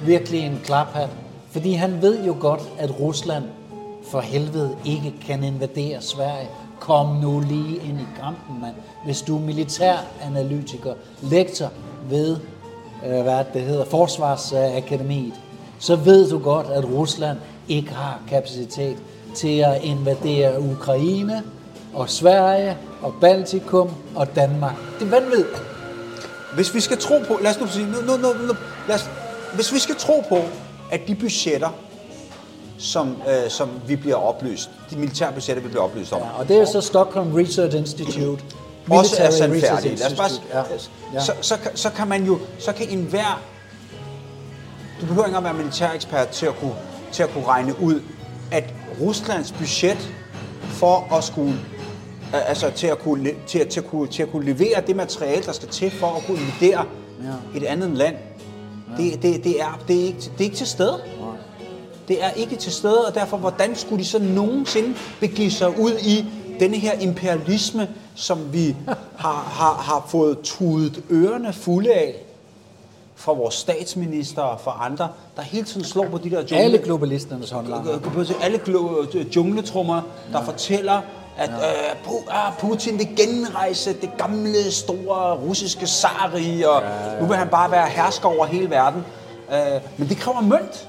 Virkelig 0.00 0.40
en 0.40 0.60
klaphat. 0.64 1.08
Fordi 1.50 1.72
han 1.72 2.02
ved 2.02 2.24
jo 2.24 2.36
godt, 2.40 2.60
at 2.78 3.00
Rusland 3.00 3.44
for 4.10 4.20
helvede 4.20 4.76
ikke 4.84 5.14
kan 5.26 5.44
invadere 5.44 6.00
Sverige. 6.02 6.48
Kom 6.80 7.06
nu 7.16 7.40
lige 7.40 7.76
ind 7.76 8.00
i 8.00 8.06
kampen, 8.22 8.60
mand. 8.60 8.74
Hvis 9.04 9.22
du 9.22 9.36
er 9.36 9.40
militæranalytiker, 9.40 10.92
lektor 11.22 11.70
ved, 12.10 12.36
øh, 13.06 13.22
hvad 13.22 13.44
det 13.54 13.62
hedder, 13.62 13.84
Forsvarsakademiet, 13.84 15.34
så 15.78 15.96
ved 15.96 16.30
du 16.30 16.38
godt, 16.38 16.66
at 16.66 16.84
Rusland 16.84 17.38
ikke 17.68 17.92
har 17.92 18.20
kapacitet 18.28 18.96
til 19.34 19.58
at 19.58 19.82
invadere 19.82 20.60
Ukraine 20.60 21.42
og 21.94 22.10
Sverige 22.10 22.76
og 23.02 23.14
Baltikum 23.20 23.90
og 24.14 24.34
Danmark. 24.36 24.74
Det 24.98 25.06
er 25.06 25.10
vanvittigt. 25.10 25.62
Hvis 26.54 26.74
vi 26.74 26.80
skal 26.80 26.98
tro 26.98 27.14
på, 27.28 27.38
lad 27.42 27.50
os 27.50 27.60
nu 27.60 27.66
sige, 27.66 27.86
nu, 27.86 28.00
nu, 28.06 28.16
nu, 28.16 28.28
nu, 28.46 28.54
lad 28.88 28.94
os, 28.94 29.10
hvis 29.54 29.72
vi 29.72 29.78
skal 29.78 29.94
tro 29.96 30.22
på, 30.28 30.38
at 30.90 31.00
de 31.08 31.14
budgetter, 31.14 31.68
som, 32.78 33.16
øh, 33.28 33.50
som 33.50 33.70
vi 33.86 33.96
bliver 33.96 34.16
oplyst, 34.16 34.70
de 34.90 34.96
militære 34.96 35.32
budgetter, 35.32 35.62
vi 35.62 35.68
bliver 35.68 35.82
oplyst 35.82 36.12
om, 36.12 36.18
Ja, 36.18 36.38
og 36.38 36.48
det 36.48 36.56
er 36.56 36.64
så 36.64 36.80
Stockholm 36.80 37.34
Research 37.34 37.76
Institute. 37.76 38.44
Også 38.90 39.16
er 39.18 39.30
sandfærdige. 39.30 39.96
Lad 39.96 40.06
os 40.06 40.14
bare. 40.14 40.30
Ja. 40.52 40.62
Ja. 41.14 41.20
så, 41.20 41.32
så, 41.40 41.58
så 41.74 41.90
kan 41.90 42.08
man 42.08 42.24
jo, 42.24 42.38
så 42.58 42.72
kan 42.72 42.88
enhver, 42.88 43.42
du 45.00 45.06
behøver 45.06 45.24
ikke 45.26 45.36
engang 45.36 45.44
være 45.56 45.64
militærekspert 45.64 46.28
til 46.28 46.46
at 46.46 46.56
kunne, 46.60 46.74
til 47.12 47.22
at 47.22 47.30
kunne 47.30 47.46
regne 47.46 47.80
ud, 47.80 48.00
at 48.50 48.64
Ruslands 49.00 49.52
budget 49.52 50.12
for 50.70 51.14
at 51.16 51.24
skulle 51.24 51.54
altså 52.32 52.70
til 52.70 52.86
at 52.86 52.98
kunne, 52.98 53.30
til, 53.46 53.58
at- 53.58 53.68
til, 53.68 53.80
at 53.80 53.86
kunne, 53.86 54.06
til 54.08 54.22
at 54.22 54.30
kunne 54.30 54.44
levere 54.46 54.80
det 54.86 54.96
materiale, 54.96 55.42
der 55.42 55.52
skal 55.52 55.68
til 55.68 55.90
for 55.90 56.06
at 56.06 56.26
kunne 56.26 56.38
invadere 56.40 56.84
Ja. 57.54 57.58
et 57.58 57.64
andet 57.64 57.90
land, 57.90 58.16
det, 58.96 59.22
det, 59.22 59.44
det, 59.44 59.60
er, 59.60 59.80
det, 59.88 59.96
er 60.00 60.04
ikke, 60.06 60.18
det 60.18 60.30
er 60.40 60.44
ikke 60.44 60.56
til 60.56 60.66
stede. 60.66 61.00
Det 62.08 62.24
er 62.24 62.30
ikke 62.30 62.56
til 62.56 62.72
stede, 62.72 63.06
og 63.06 63.14
derfor, 63.14 63.36
hvordan 63.36 63.76
skulle 63.76 64.04
de 64.04 64.08
så 64.08 64.18
nogensinde 64.18 64.94
begive 65.20 65.50
sig 65.50 65.80
ud 65.80 65.92
i 66.04 66.24
denne 66.60 66.76
her 66.76 66.92
imperialisme, 67.00 67.88
som 68.14 68.52
vi 68.52 68.76
har, 69.16 69.46
har, 69.50 69.72
har 69.82 70.04
fået 70.08 70.38
tudet 70.44 71.02
ørerne 71.10 71.52
fulde 71.52 71.92
af 71.92 72.14
fra 73.16 73.32
vores 73.32 73.54
statsminister 73.54 74.42
og 74.42 74.60
fra 74.60 74.78
andre, 74.80 75.08
der 75.36 75.42
hele 75.42 75.64
tiden 75.66 75.84
slår 75.84 76.08
på 76.08 76.18
de 76.18 76.30
der 76.30 76.36
jungle, 76.38 76.56
Alle 76.56 76.78
globalisternes 76.78 77.50
håndlanger. 77.50 77.98
alle 78.42 78.58
glo- 78.58 79.18
jungletrummer, 79.36 80.02
der 80.32 80.44
fortæller, 80.44 81.00
at 81.38 81.50
øh, 81.50 81.56
Pu- 82.06 82.30
ah, 82.30 82.52
Putin 82.58 82.98
vil 82.98 83.08
genrejse 83.16 83.92
det 84.00 84.10
gamle, 84.18 84.70
store 84.72 85.34
russiske 85.34 85.86
zarrige, 85.86 86.70
og 86.70 86.82
nu 87.20 87.26
vil 87.26 87.36
han 87.36 87.48
bare 87.48 87.70
være 87.70 87.86
hersker 87.88 88.28
over 88.28 88.46
hele 88.46 88.70
verden. 88.70 89.04
Øh, 89.52 89.80
men 89.96 90.08
det 90.08 90.16
kræver 90.16 90.40
mønt. 90.40 90.88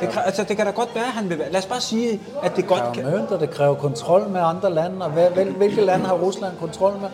Det, 0.00 0.08
kræver, 0.08 0.24
altså, 0.24 0.44
det 0.44 0.56
kan 0.56 0.66
da 0.66 0.72
godt 0.72 0.94
være, 0.94 1.04
at 1.04 1.10
han 1.10 1.30
vil 1.30 1.38
være. 1.38 1.52
Lad 1.52 1.60
os 1.60 1.66
bare 1.66 1.80
sige, 1.80 2.20
at 2.42 2.56
det 2.56 2.66
godt 2.66 2.82
Det 2.82 2.92
kan... 2.94 3.02
kræver 3.04 3.18
mønt, 3.18 3.30
og 3.30 3.40
det 3.40 3.50
kræver 3.50 3.74
kontrol 3.74 4.28
med 4.28 4.40
andre 4.40 4.74
lande. 4.74 5.04
Og 5.04 5.10
hvad, 5.10 5.30
hvil, 5.30 5.50
hvilke 5.52 5.80
lande 5.80 6.06
har 6.06 6.14
Rusland 6.14 6.56
kontrol 6.60 6.92
med? 7.00 7.08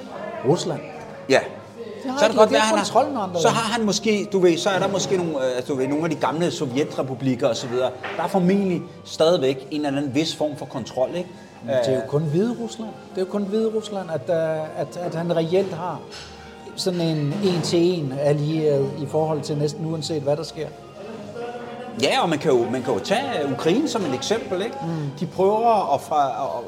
Rusland. 0.48 0.80
Ja. 1.28 1.38
har 2.06 2.18
Så 2.18 2.24
er 2.24 2.28
det 2.28 2.38
godt 2.38 2.50
være, 2.50 2.60
han 2.60 2.78
kontrol 2.78 3.06
med 3.06 3.16
har, 3.16 3.22
andre 3.22 3.40
så 3.40 3.48
har 3.48 3.72
han 3.72 3.84
måske, 3.84 4.28
du 4.32 4.38
ved, 4.38 4.58
så 4.58 4.70
er 4.70 4.78
der 4.78 4.88
måske 4.88 5.16
nogle, 5.16 5.32
øh, 5.32 5.56
altså, 5.56 5.72
du 5.72 5.78
ved, 5.78 5.88
nogle 5.88 6.04
af 6.04 6.10
de 6.10 6.16
gamle 6.16 6.50
sovjetrepublikker 6.50 7.48
osv. 7.48 7.72
Der 8.16 8.22
er 8.22 8.28
formentlig 8.28 8.82
stadigvæk 9.04 9.68
en 9.70 9.86
eller 9.86 9.98
anden 9.98 10.14
vis 10.14 10.36
form 10.36 10.56
for 10.56 10.66
kontrol, 10.66 11.08
ikke? 11.14 11.28
Det 11.66 11.88
er 11.88 11.94
jo 11.94 12.00
kun 12.08 12.22
Hvide 12.22 12.56
Rusland. 12.60 12.90
Det 13.14 13.20
er 13.20 13.26
jo 13.26 13.30
kun 13.30 13.42
Hvide 13.42 13.70
Rusland, 13.74 14.10
at, 14.10 14.30
øh, 14.30 14.80
at, 14.80 14.96
at 14.96 15.14
han 15.14 15.36
reelt 15.36 15.72
har 15.72 16.00
sådan 16.76 17.00
en 17.00 17.34
en-til-en 17.44 18.14
allieret 18.20 18.90
i 19.02 19.06
forhold 19.06 19.40
til 19.40 19.58
næsten 19.58 19.86
uanset 19.86 20.22
hvad 20.22 20.36
der 20.36 20.42
sker. 20.42 20.68
Ja, 22.02 22.22
og 22.22 22.28
man 22.28 22.38
kan 22.38 22.50
jo, 22.50 22.70
man 22.70 22.82
kan 22.82 22.94
jo 22.94 22.98
tage 22.98 23.52
Ukraine 23.52 23.88
som 23.88 24.04
et 24.04 24.14
eksempel. 24.14 24.62
Ikke? 24.62 24.76
Mm. 24.82 25.10
De 25.20 25.26
prøver 25.26 25.94
at, 25.94 26.00
fra, 26.00 26.28
at, 26.28 26.64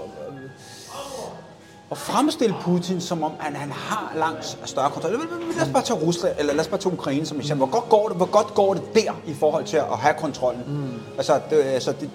at, 1.91 1.99
fremstille 1.99 2.55
Putin, 2.61 3.01
som 3.01 3.23
om 3.23 3.33
han, 3.39 3.57
han 3.57 3.71
har 3.71 4.13
langt 4.17 4.59
større 4.65 4.91
kontrol. 4.91 5.13
Lad 5.13 5.67
os 5.67 5.73
bare 5.73 5.83
tage 5.83 6.01
Rusland, 6.01 6.35
eller 6.39 6.53
lad 6.53 6.61
os 6.61 6.69
bare 6.69 6.81
tage 6.81 6.93
Ukraine 6.93 7.27
som 7.27 7.39
eksempel. 7.39 7.69
Hvor 7.69 7.81
godt 7.81 7.89
går 7.89 8.09
det, 8.09 8.17
hvor 8.17 8.27
godt 8.27 8.55
går 8.55 8.75
det 8.75 8.95
der 8.95 9.21
i 9.27 9.35
forhold 9.35 9.65
til 9.65 9.77
at 9.77 9.99
have 9.99 10.15
kontrollen? 10.19 10.63
Mm. 10.67 11.01
Altså, 11.17 11.41
det, 11.51 11.57
altså 11.57 11.93
det, 12.01 12.11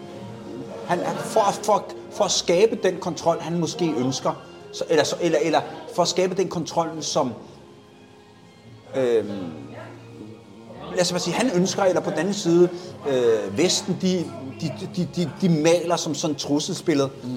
han, 0.87 0.99
for, 1.15 1.41
for, 1.63 1.85
for 2.11 2.23
at 2.23 2.31
skabe 2.31 2.79
den 2.83 2.97
kontrol, 2.97 3.39
han 3.39 3.59
måske 3.59 3.93
ønsker, 3.97 4.31
så, 4.73 4.83
eller, 4.89 5.03
så, 5.03 5.15
eller, 5.21 5.39
eller 5.41 5.61
for 5.95 6.01
at 6.01 6.07
skabe 6.07 6.35
den 6.35 6.47
kontrol, 6.47 6.89
som 7.01 7.33
øhm, 8.95 9.51
lad 10.91 11.01
os 11.01 11.11
bare 11.11 11.19
sige, 11.19 11.33
han 11.33 11.49
ønsker, 11.55 11.83
eller 11.83 12.01
på 12.01 12.09
den 12.09 12.19
anden 12.19 12.33
side, 12.33 12.69
øh, 13.09 13.57
Vesten, 13.57 13.97
de, 14.01 14.25
de, 14.61 14.71
de, 14.95 15.07
de, 15.15 15.29
de 15.41 15.49
maler 15.49 15.95
som 15.95 16.15
sådan 16.15 16.31
et 16.35 16.37
trusselsbillede. 16.41 17.09
Mm. 17.23 17.29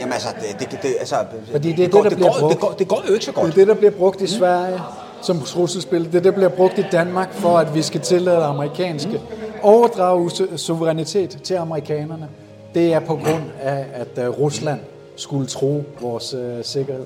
Jamen 0.00 0.12
altså, 0.12 0.28
det, 0.60 0.70
det, 0.70 0.78
det, 0.82 0.96
altså, 0.98 1.16
Fordi 1.52 1.68
det 1.72 1.78
er 1.78 1.82
det, 1.84 1.90
går, 1.92 2.02
der 2.02 2.08
det, 2.08 2.18
bliver 2.18 2.32
går, 2.32 2.40
brugt. 2.40 2.52
det, 2.52 2.60
går, 2.60 2.70
det 2.78 2.88
går 2.88 3.02
jo 3.08 3.12
ikke 3.12 3.24
så 3.24 3.30
Det 3.30 3.36
er 3.38 3.42
godt. 3.42 3.54
det, 3.54 3.66
der 3.66 3.74
bliver 3.74 3.90
brugt 3.90 4.20
i 4.20 4.26
Sverige 4.26 4.80
som 5.22 5.40
trusselsspil. 5.40 5.98
Det 6.00 6.06
er 6.08 6.12
det, 6.12 6.24
der 6.24 6.30
bliver 6.30 6.48
brugt 6.48 6.78
i 6.78 6.84
Danmark 6.92 7.32
for, 7.34 7.58
at 7.58 7.74
vi 7.74 7.82
skal 7.82 8.00
tillade 8.00 8.44
amerikanske 8.44 9.20
overdrage 9.62 10.30
su- 10.30 10.56
suverænitet 10.56 11.38
til 11.44 11.54
amerikanerne. 11.54 12.28
Det 12.74 12.92
er 12.94 13.00
på 13.00 13.14
grund 13.14 13.42
af, 13.62 13.86
at 13.92 14.24
øh, 14.24 14.28
Rusland 14.28 14.80
skulle 15.16 15.46
tro 15.46 15.84
vores 16.00 16.34
øh, 16.34 16.64
sikkerhed. 16.64 17.04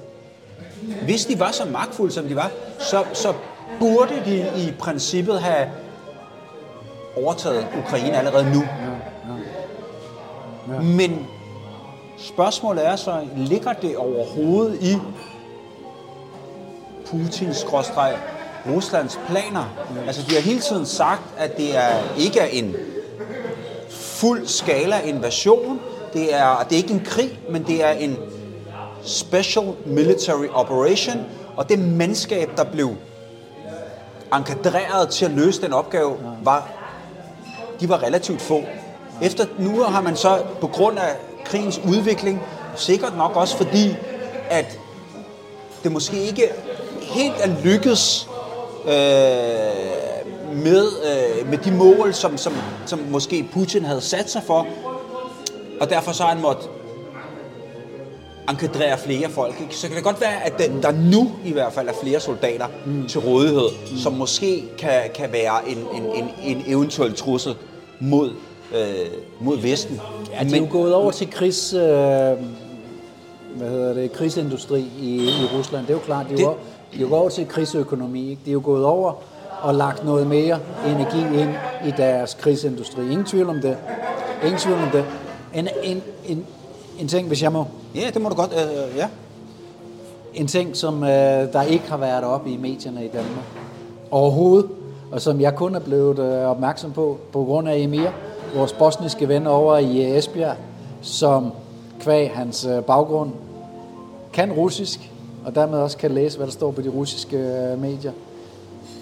Hvis 1.04 1.26
de 1.26 1.40
var 1.40 1.50
så 1.52 1.62
magtfulde, 1.72 2.12
som 2.14 2.24
de 2.24 2.36
var, 2.36 2.50
så, 2.78 3.04
så 3.12 3.32
burde 3.80 4.22
de 4.24 4.46
i 4.56 4.72
princippet 4.78 5.40
have 5.40 5.68
overtaget 7.16 7.66
Ukraine 7.86 8.18
allerede 8.18 8.52
nu. 8.54 8.64
Ja. 10.68 10.80
Men 10.80 11.26
spørgsmålet 12.18 12.86
er 12.86 12.96
så, 12.96 13.20
ligger 13.36 13.72
det 13.72 13.96
overhovedet 13.96 14.82
i 14.82 14.96
Putins 17.06 17.56
skråstreg 17.56 18.16
Ruslands 18.66 19.20
planer? 19.28 19.74
Altså, 20.06 20.22
de 20.28 20.34
har 20.34 20.40
hele 20.40 20.60
tiden 20.60 20.86
sagt, 20.86 21.22
at 21.38 21.56
det 21.56 21.76
er 21.76 22.16
ikke 22.18 22.40
er 22.40 22.46
en 22.46 22.76
fuld 23.90 24.46
skala 24.46 25.00
invasion. 25.00 25.80
Det 26.12 26.34
er, 26.34 26.66
det 26.68 26.72
er 26.72 26.82
ikke 26.82 26.94
en 26.94 27.04
krig, 27.04 27.38
men 27.50 27.62
det 27.62 27.84
er 27.84 27.90
en 27.90 28.16
special 29.02 29.74
military 29.86 30.46
operation. 30.54 31.24
Og 31.56 31.68
det 31.68 31.78
mandskab, 31.78 32.50
der 32.56 32.64
blev 32.64 32.94
enkadreret 34.34 35.08
til 35.08 35.24
at 35.24 35.30
løse 35.30 35.62
den 35.62 35.72
opgave, 35.72 36.16
var, 36.42 36.68
de 37.80 37.88
var 37.88 38.02
relativt 38.02 38.42
få. 38.42 38.62
Efter 39.22 39.46
nu 39.58 39.82
har 39.82 40.00
man 40.00 40.16
så 40.16 40.42
på 40.60 40.66
grund 40.66 40.98
af 40.98 41.16
krigens 41.44 41.80
udvikling, 41.88 42.42
sikkert 42.76 43.16
nok 43.16 43.36
også 43.36 43.56
fordi, 43.56 43.96
at 44.50 44.78
det 45.84 45.92
måske 45.92 46.22
ikke 46.22 46.48
helt 47.00 47.34
er 47.40 47.62
lykkedes 47.64 48.28
øh, 48.84 48.92
med, 50.56 50.86
øh, 51.04 51.50
med 51.50 51.58
de 51.58 51.70
mål, 51.70 52.14
som, 52.14 52.38
som, 52.38 52.52
som 52.86 52.98
måske 53.10 53.48
Putin 53.52 53.84
havde 53.84 54.00
sat 54.00 54.30
sig 54.30 54.42
for, 54.46 54.66
og 55.80 55.90
derfor 55.90 56.12
så 56.12 56.22
har 56.22 56.30
han 56.30 56.40
måttet 56.40 56.70
enkadrere 58.50 58.98
flere 58.98 59.30
folk. 59.30 59.54
Ikke? 59.60 59.76
Så 59.76 59.86
kan 59.86 59.96
det 59.96 60.04
godt 60.04 60.20
være, 60.20 60.44
at 60.44 60.58
der, 60.58 60.80
der 60.80 60.92
nu 60.92 61.30
i 61.44 61.52
hvert 61.52 61.72
fald 61.72 61.88
er 61.88 61.92
flere 62.02 62.20
soldater 62.20 62.66
mm. 62.86 63.06
til 63.08 63.20
rådighed, 63.20 63.68
mm. 63.90 63.96
som 63.96 64.12
måske 64.12 64.64
kan, 64.78 65.00
kan 65.14 65.32
være 65.32 65.68
en, 65.68 65.78
en, 65.78 66.02
en, 66.14 66.28
en 66.56 66.62
eventuel 66.66 67.14
trussel 67.14 67.54
mod, 68.00 68.30
øh, 68.74 69.06
mod 69.40 69.58
Vesten. 69.58 70.00
Ja, 70.40 70.44
de 70.44 70.54
er 70.56 70.60
jo 70.60 70.66
gået 70.70 70.94
over 70.94 71.10
til 71.10 71.30
krigs, 71.30 71.72
øh, 71.74 71.80
hvad 71.80 73.68
hedder 73.70 73.94
det, 73.94 74.12
krigsindustri 74.12 74.80
i, 75.00 75.14
i 75.16 75.46
Rusland. 75.58 75.82
Det 75.86 75.90
er 75.90 75.94
jo 75.94 76.00
klart, 76.04 76.26
de 76.28 76.32
er, 76.32 76.36
Det- 76.36 76.44
jo, 76.44 76.54
de 76.92 76.96
er 76.96 77.00
jo 77.00 77.08
gået 77.08 77.20
over 77.20 77.30
til 77.30 77.48
krigsøkonomi. 77.48 78.30
Ikke? 78.30 78.42
De 78.44 78.50
er 78.50 78.52
jo 78.52 78.60
gået 78.64 78.84
over 78.84 79.12
og 79.60 79.74
lagt 79.74 80.04
noget 80.04 80.26
mere 80.26 80.58
energi 80.86 81.40
ind 81.40 81.50
i 81.86 81.90
deres 81.96 82.34
krigsindustri. 82.34 83.02
Ingen 83.02 83.24
tvivl 83.24 83.48
om 83.48 83.60
det. 83.60 83.76
Ingen 84.44 84.58
tvivl 84.58 84.78
om 84.78 84.88
det. 84.92 85.04
En, 85.54 85.68
en, 85.82 86.02
en, 86.26 86.46
en 86.98 87.08
ting, 87.08 87.28
hvis 87.28 87.42
jeg 87.42 87.52
må, 87.52 87.64
Ja, 87.94 88.10
det 88.14 88.22
må 88.22 88.28
du 88.28 88.34
godt. 88.34 88.52
Øh, 88.52 88.96
ja. 88.96 89.08
en 90.34 90.46
ting, 90.46 90.76
som 90.76 91.02
øh, 91.02 91.08
der 91.52 91.62
ikke 91.62 91.90
har 91.90 91.96
været 91.96 92.24
oppe 92.24 92.50
i 92.50 92.56
medierne 92.56 93.04
i 93.04 93.08
Danmark 93.08 93.44
overhovedet, 94.10 94.70
og 95.12 95.20
som 95.20 95.40
jeg 95.40 95.54
kun 95.54 95.74
er 95.74 95.80
blevet 95.80 96.18
øh, 96.18 96.50
opmærksom 96.50 96.92
på, 96.92 97.18
på 97.32 97.44
grund 97.44 97.68
af 97.68 97.76
Emir, 97.76 98.10
vores 98.54 98.72
bosniske 98.72 99.28
ven 99.28 99.46
over 99.46 99.76
i 99.76 100.04
øh, 100.04 100.18
Esbjerg, 100.18 100.56
som 101.02 101.52
kvæg 102.00 102.30
hans 102.30 102.64
øh, 102.64 102.82
baggrund 102.82 103.30
kan 104.32 104.52
russisk, 104.52 105.12
og 105.44 105.54
dermed 105.54 105.78
også 105.78 105.96
kan 105.96 106.10
læse, 106.10 106.36
hvad 106.36 106.46
der 106.46 106.52
står 106.52 106.70
på 106.70 106.82
de 106.82 106.88
russiske 106.88 107.36
øh, 107.36 107.80
medier. 107.80 108.12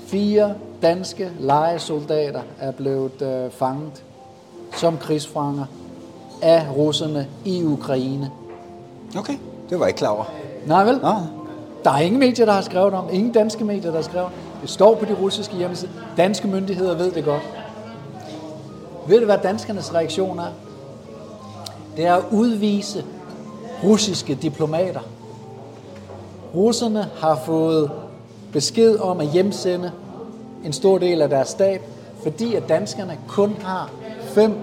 Fire 0.07 0.55
danske 0.83 1.31
lejesoldater 1.41 2.43
er 2.61 2.71
blevet 2.71 3.23
øh, 3.23 3.51
fanget 3.51 4.03
som 4.77 4.99
krigsfanger 4.99 5.65
af 6.43 6.67
russerne 6.77 7.27
i 7.45 7.65
Ukraine. 7.65 8.31
Okay, 9.19 9.35
det 9.71 9.79
var 9.79 9.85
jeg 9.85 9.89
ikke 9.89 9.99
klar 9.99 10.09
over. 10.09 10.25
Nej 10.67 10.85
vel? 10.85 10.99
Nå, 11.03 11.15
Der 11.85 11.91
er 11.91 11.99
ingen 11.99 12.21
medier, 12.21 12.47
der 12.47 12.53
har 12.53 12.63
skrevet 12.63 12.95
om. 12.95 13.05
Ingen 13.13 13.33
danske 13.33 13.65
medier, 13.65 13.91
der 13.91 13.99
har 13.99 14.03
skrevet. 14.03 14.29
Det 14.63 14.71
står 14.71 14.95
på 14.95 15.05
de 15.05 15.15
russiske 15.15 15.57
hjemmesider. 15.57 15.93
Danske 16.17 16.49
myndigheder 16.49 16.97
ved 16.97 17.11
det 17.13 17.25
godt. 17.25 17.43
Ved 19.09 19.19
du, 19.21 19.25
hvad 19.25 19.39
danskernes 19.43 19.95
reaktion 19.95 20.39
er? 20.39 20.53
Det 21.97 22.07
er 22.07 22.15
at 22.15 22.25
udvise 22.31 23.05
russiske 23.85 24.35
diplomater. 24.35 25.01
Russerne 26.55 27.09
har 27.19 27.41
fået 27.47 27.91
besked 28.53 28.99
om 28.99 29.21
at 29.21 29.27
hjemsende 29.27 29.93
en 30.65 30.73
stor 30.73 30.99
del 30.99 31.23
af 31.23 31.29
deres 31.29 31.49
stab, 31.49 31.83
fordi 32.23 32.55
at 32.55 32.69
danskerne 32.69 33.19
kun 33.29 33.57
har 33.63 33.91
fem 34.23 34.55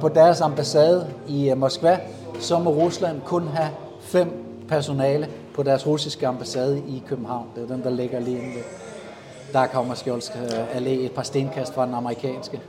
på 0.00 0.08
deres 0.08 0.40
ambassade 0.40 1.06
i 1.28 1.50
øh, 1.50 1.58
Moskva, 1.58 1.98
så 2.40 2.58
må 2.58 2.70
Rusland 2.70 3.20
kun 3.24 3.48
have 3.48 3.70
fem 4.00 4.32
personale 4.68 5.28
på 5.54 5.62
deres 5.62 5.86
russiske 5.86 6.26
ambassade 6.26 6.78
i 6.78 7.02
København. 7.08 7.46
Det 7.56 7.62
er 7.62 7.74
den, 7.74 7.82
der 7.82 7.90
ligger 7.90 8.20
lige 8.20 8.38
inde 8.38 8.54
ved 8.54 8.62
der 9.52 9.66
kommer 9.66 9.94
Skjoldsk 9.94 10.32
øh, 10.36 10.76
Allé 10.76 10.88
et 10.88 11.12
par 11.12 11.22
stenkast 11.22 11.74
fra 11.74 11.86
den 11.86 11.94
amerikanske. 11.94 12.60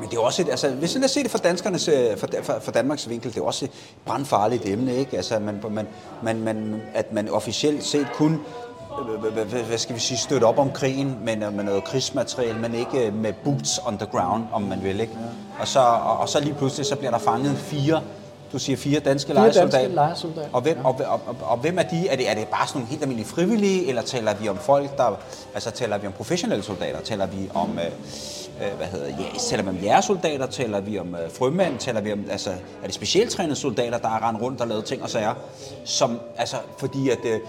Men 0.00 0.08
det 0.10 0.16
er 0.16 0.20
også 0.20 0.42
et, 0.42 0.48
altså, 0.48 0.70
hvis 0.70 0.98
man 0.98 1.08
ser 1.08 1.22
det 1.22 1.30
fra, 1.30 1.38
danskernes, 1.38 1.88
øh, 1.88 2.18
fra, 2.18 2.58
fra, 2.58 2.72
Danmarks 2.72 3.08
vinkel, 3.08 3.34
det 3.34 3.40
er 3.40 3.44
også 3.44 3.64
et 3.64 3.70
brandfarligt 4.04 4.66
emne, 4.66 4.94
ikke? 4.94 5.16
Altså, 5.16 5.38
man, 5.38 5.60
man, 5.70 5.86
man, 6.22 6.40
man, 6.40 6.82
at 6.94 7.12
man 7.12 7.28
officielt 7.28 7.84
set 7.84 8.06
kun 8.14 8.40
hvad- 9.04 9.62
hvad 9.62 9.78
skal 9.78 9.94
vi 9.94 10.00
sige, 10.00 10.18
støtte 10.18 10.44
op 10.44 10.58
om 10.58 10.70
krigen 10.70 11.18
med, 11.22 11.36
med 11.36 11.64
noget 11.64 11.84
krigsmateriel, 11.84 12.56
men 12.56 12.74
ikke 12.74 13.10
med 13.10 13.32
boots 13.44 13.80
on 13.86 13.98
the 13.98 14.06
ground, 14.06 14.44
om 14.52 14.62
man 14.62 14.82
vil. 14.84 15.00
Ikke? 15.00 15.12
Og, 15.60 15.68
så, 15.68 15.80
og, 15.80 16.18
og 16.18 16.28
så 16.28 16.40
lige 16.40 16.54
pludselig 16.54 16.86
så 16.86 16.96
bliver 16.96 17.10
der 17.10 17.18
fanget 17.18 17.56
fire, 17.58 18.02
du 18.52 18.58
siger 18.58 18.76
fire 18.76 19.00
danske 19.00 19.32
lejesoldater. 19.34 19.94
Og 20.52 20.60
hvem, 20.60 20.76
ja. 20.78 20.88
og, 20.88 21.00
og, 21.06 21.20
og, 21.26 21.36
og 21.40 21.56
hvem 21.56 21.78
er 21.78 21.82
de? 21.82 22.08
Er 22.08 22.16
det, 22.16 22.30
er 22.30 22.34
det 22.34 22.48
bare 22.48 22.66
sådan 22.66 22.78
nogle 22.78 22.90
helt 22.90 23.02
almindelige 23.02 23.28
frivillige, 23.28 23.88
eller 23.88 24.02
taler 24.02 24.34
vi 24.34 24.48
om 24.48 24.58
folk, 24.58 24.96
der... 24.96 25.18
Altså 25.54 25.70
taler 25.70 25.98
vi 25.98 26.06
om 26.06 26.12
professionelle 26.12 26.64
soldater? 26.64 27.00
Taler 27.00 27.26
vi 27.26 27.50
om... 27.54 27.78
Øh, 27.78 27.86
øh, 28.66 28.76
hvad 28.76 28.86
hedder 28.86 29.06
ja, 29.06 29.38
taler 29.38 29.62
vi 29.62 29.68
om 29.68 29.76
jægersoldater? 29.76 30.46
Taler 30.46 30.80
vi 30.80 30.98
om 30.98 31.14
øh, 31.14 31.30
frømænd? 31.38 31.78
Taler 31.78 32.00
vi 32.00 32.12
om... 32.12 32.24
Altså, 32.30 32.50
er 32.50 32.86
det 32.86 32.94
specialtrænede 32.94 33.56
soldater, 33.56 33.98
der 33.98 34.08
har 34.08 34.28
rendt 34.28 34.42
rundt 34.42 34.60
og 34.60 34.68
lavet 34.68 34.84
ting 34.84 35.02
og 35.02 35.10
sager? 35.10 35.34
Som, 35.84 36.20
altså, 36.36 36.56
fordi 36.78 37.08
at... 37.10 37.18
Øh, 37.24 37.40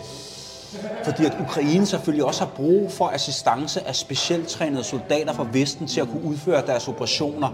fordi 1.03 1.25
at 1.25 1.37
Ukraine 1.41 1.85
selvfølgelig 1.85 2.25
også 2.25 2.43
har 2.43 2.51
brug 2.55 2.91
for 2.91 3.07
assistance 3.07 3.87
af 3.87 3.95
specielt 3.95 4.47
trænede 4.47 4.83
soldater 4.83 5.33
fra 5.33 5.47
Vesten 5.51 5.87
til 5.87 6.01
at 6.01 6.07
kunne 6.07 6.23
udføre 6.23 6.65
deres 6.65 6.87
operationer. 6.87 7.49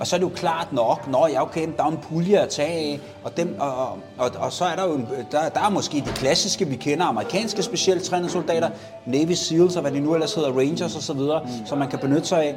Og 0.00 0.06
så 0.06 0.16
er 0.16 0.20
det 0.20 0.24
jo 0.24 0.32
klart 0.36 0.72
nok, 0.72 1.08
når 1.08 1.26
jeg 1.26 1.40
okay, 1.40 1.68
der 1.76 1.84
er 1.84 1.88
en 1.88 1.98
pulje 2.02 2.38
at 2.38 2.48
tage 2.48 2.68
af, 2.68 3.00
og, 3.24 3.36
dem, 3.36 3.56
og, 3.58 3.76
og, 3.76 3.98
og, 4.18 4.30
og 4.38 4.52
så 4.52 4.64
er 4.64 4.76
der 4.76 4.84
jo, 4.84 4.94
en, 4.94 5.08
der, 5.32 5.48
der 5.48 5.60
er 5.60 5.70
måske 5.70 5.96
de 5.96 6.12
klassiske, 6.14 6.68
vi 6.68 6.76
kender, 6.76 7.04
amerikanske 7.04 7.62
specielt 7.62 8.02
trænede 8.02 8.30
soldater, 8.30 8.70
Navy 9.06 9.32
Seals 9.32 9.76
og 9.76 9.82
hvad 9.82 9.92
de 9.92 10.00
nu 10.00 10.14
ellers 10.14 10.34
hedder, 10.34 10.52
Rangers 10.52 10.96
osv., 10.96 11.20
som 11.66 11.78
man 11.78 11.90
kan 11.90 11.98
benytte 11.98 12.24
sig 12.26 12.42
af. 12.42 12.56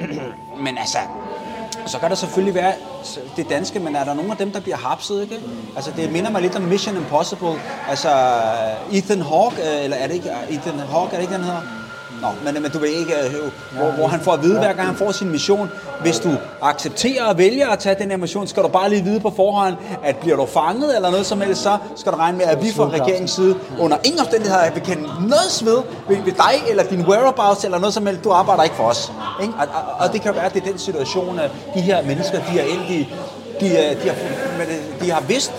Øh, 0.00 0.08
men 0.64 0.78
altså, 0.78 0.98
så 1.88 1.98
kan 1.98 2.10
der 2.10 2.16
selvfølgelig 2.16 2.54
være 2.54 2.72
det 3.36 3.50
danske, 3.50 3.80
men 3.80 3.96
er 3.96 4.04
der 4.04 4.14
nogen 4.14 4.30
af 4.30 4.36
dem, 4.36 4.52
der 4.52 4.60
bliver 4.60 4.76
harpset, 4.76 5.22
ikke? 5.22 5.40
Altså, 5.76 5.90
det 5.96 6.12
minder 6.12 6.30
mig 6.30 6.42
lidt 6.42 6.56
om 6.56 6.62
Mission 6.62 6.96
Impossible. 6.96 7.54
Altså, 7.88 8.08
Ethan 8.92 9.22
Hawke, 9.22 9.56
øh, 9.56 9.84
eller 9.84 9.96
er 9.96 10.06
det 10.06 10.14
ikke 10.14 10.30
Ethan 10.50 10.78
Hawke, 10.78 11.12
er 11.12 11.16
det 11.16 11.22
ikke, 11.22 11.34
den 11.34 11.44
hedder? 11.44 11.77
Nå, 12.22 12.28
men, 12.44 12.62
men 12.62 12.70
du 12.70 12.78
ved 12.78 12.88
ikke, 12.88 13.14
øh, 13.14 13.52
hvor, 13.72 13.90
hvor 13.90 14.06
han 14.06 14.20
får 14.20 14.32
at 14.32 14.42
vide, 14.42 14.58
hver 14.58 14.72
gang 14.72 14.88
han 14.88 14.96
får 14.96 15.12
sin 15.12 15.30
mission, 15.30 15.70
hvis 16.00 16.18
du 16.18 16.30
accepterer 16.62 17.24
og 17.24 17.38
vælger 17.38 17.68
at 17.68 17.78
tage 17.78 17.96
den 17.98 18.10
her 18.10 18.16
mission, 18.16 18.46
skal 18.46 18.62
du 18.62 18.68
bare 18.68 18.90
lige 18.90 19.04
vide 19.04 19.20
på 19.20 19.32
forhånd, 19.36 19.74
at 20.04 20.16
bliver 20.16 20.36
du 20.36 20.46
fanget 20.46 20.96
eller 20.96 21.10
noget 21.10 21.26
som 21.26 21.40
helst, 21.40 21.62
så 21.62 21.78
skal 21.96 22.12
du 22.12 22.16
regne 22.16 22.38
med, 22.38 22.46
at 22.46 22.62
vi 22.62 22.72
fra 22.72 22.88
regeringens 22.88 23.30
side 23.30 23.56
under 23.78 23.96
ingen 24.04 24.20
omstændigheder 24.20 24.70
vil 24.70 24.82
kende 24.82 25.02
noget 25.02 25.62
ved, 25.64 25.82
ved 26.24 26.32
dig 26.32 26.70
eller 26.70 26.82
din 26.82 27.00
whereabouts 27.00 27.64
eller 27.64 27.78
noget 27.78 27.94
som 27.94 28.06
helst. 28.06 28.24
Du 28.24 28.30
arbejder 28.30 28.62
ikke 28.62 28.76
for 28.76 28.84
os. 28.84 29.12
Ikke? 29.42 29.54
Og, 29.58 29.66
og, 29.74 30.06
og 30.06 30.12
det 30.12 30.22
kan 30.22 30.34
være, 30.34 30.44
at 30.44 30.54
det 30.54 30.62
er 30.62 30.66
den 30.66 30.78
situation, 30.78 31.38
at 31.38 31.50
de 31.74 31.80
her 31.80 32.02
mennesker, 32.02 32.38
de 32.52 32.60
er 32.60 32.64
endt 32.64 32.90
i, 32.90 33.14
de, 33.60 33.66
øh, 33.66 34.02
de, 34.02 34.08
har, 34.08 34.16
øh, 34.60 35.06
de 35.06 35.10
har 35.10 35.20
vidst, 35.20 35.52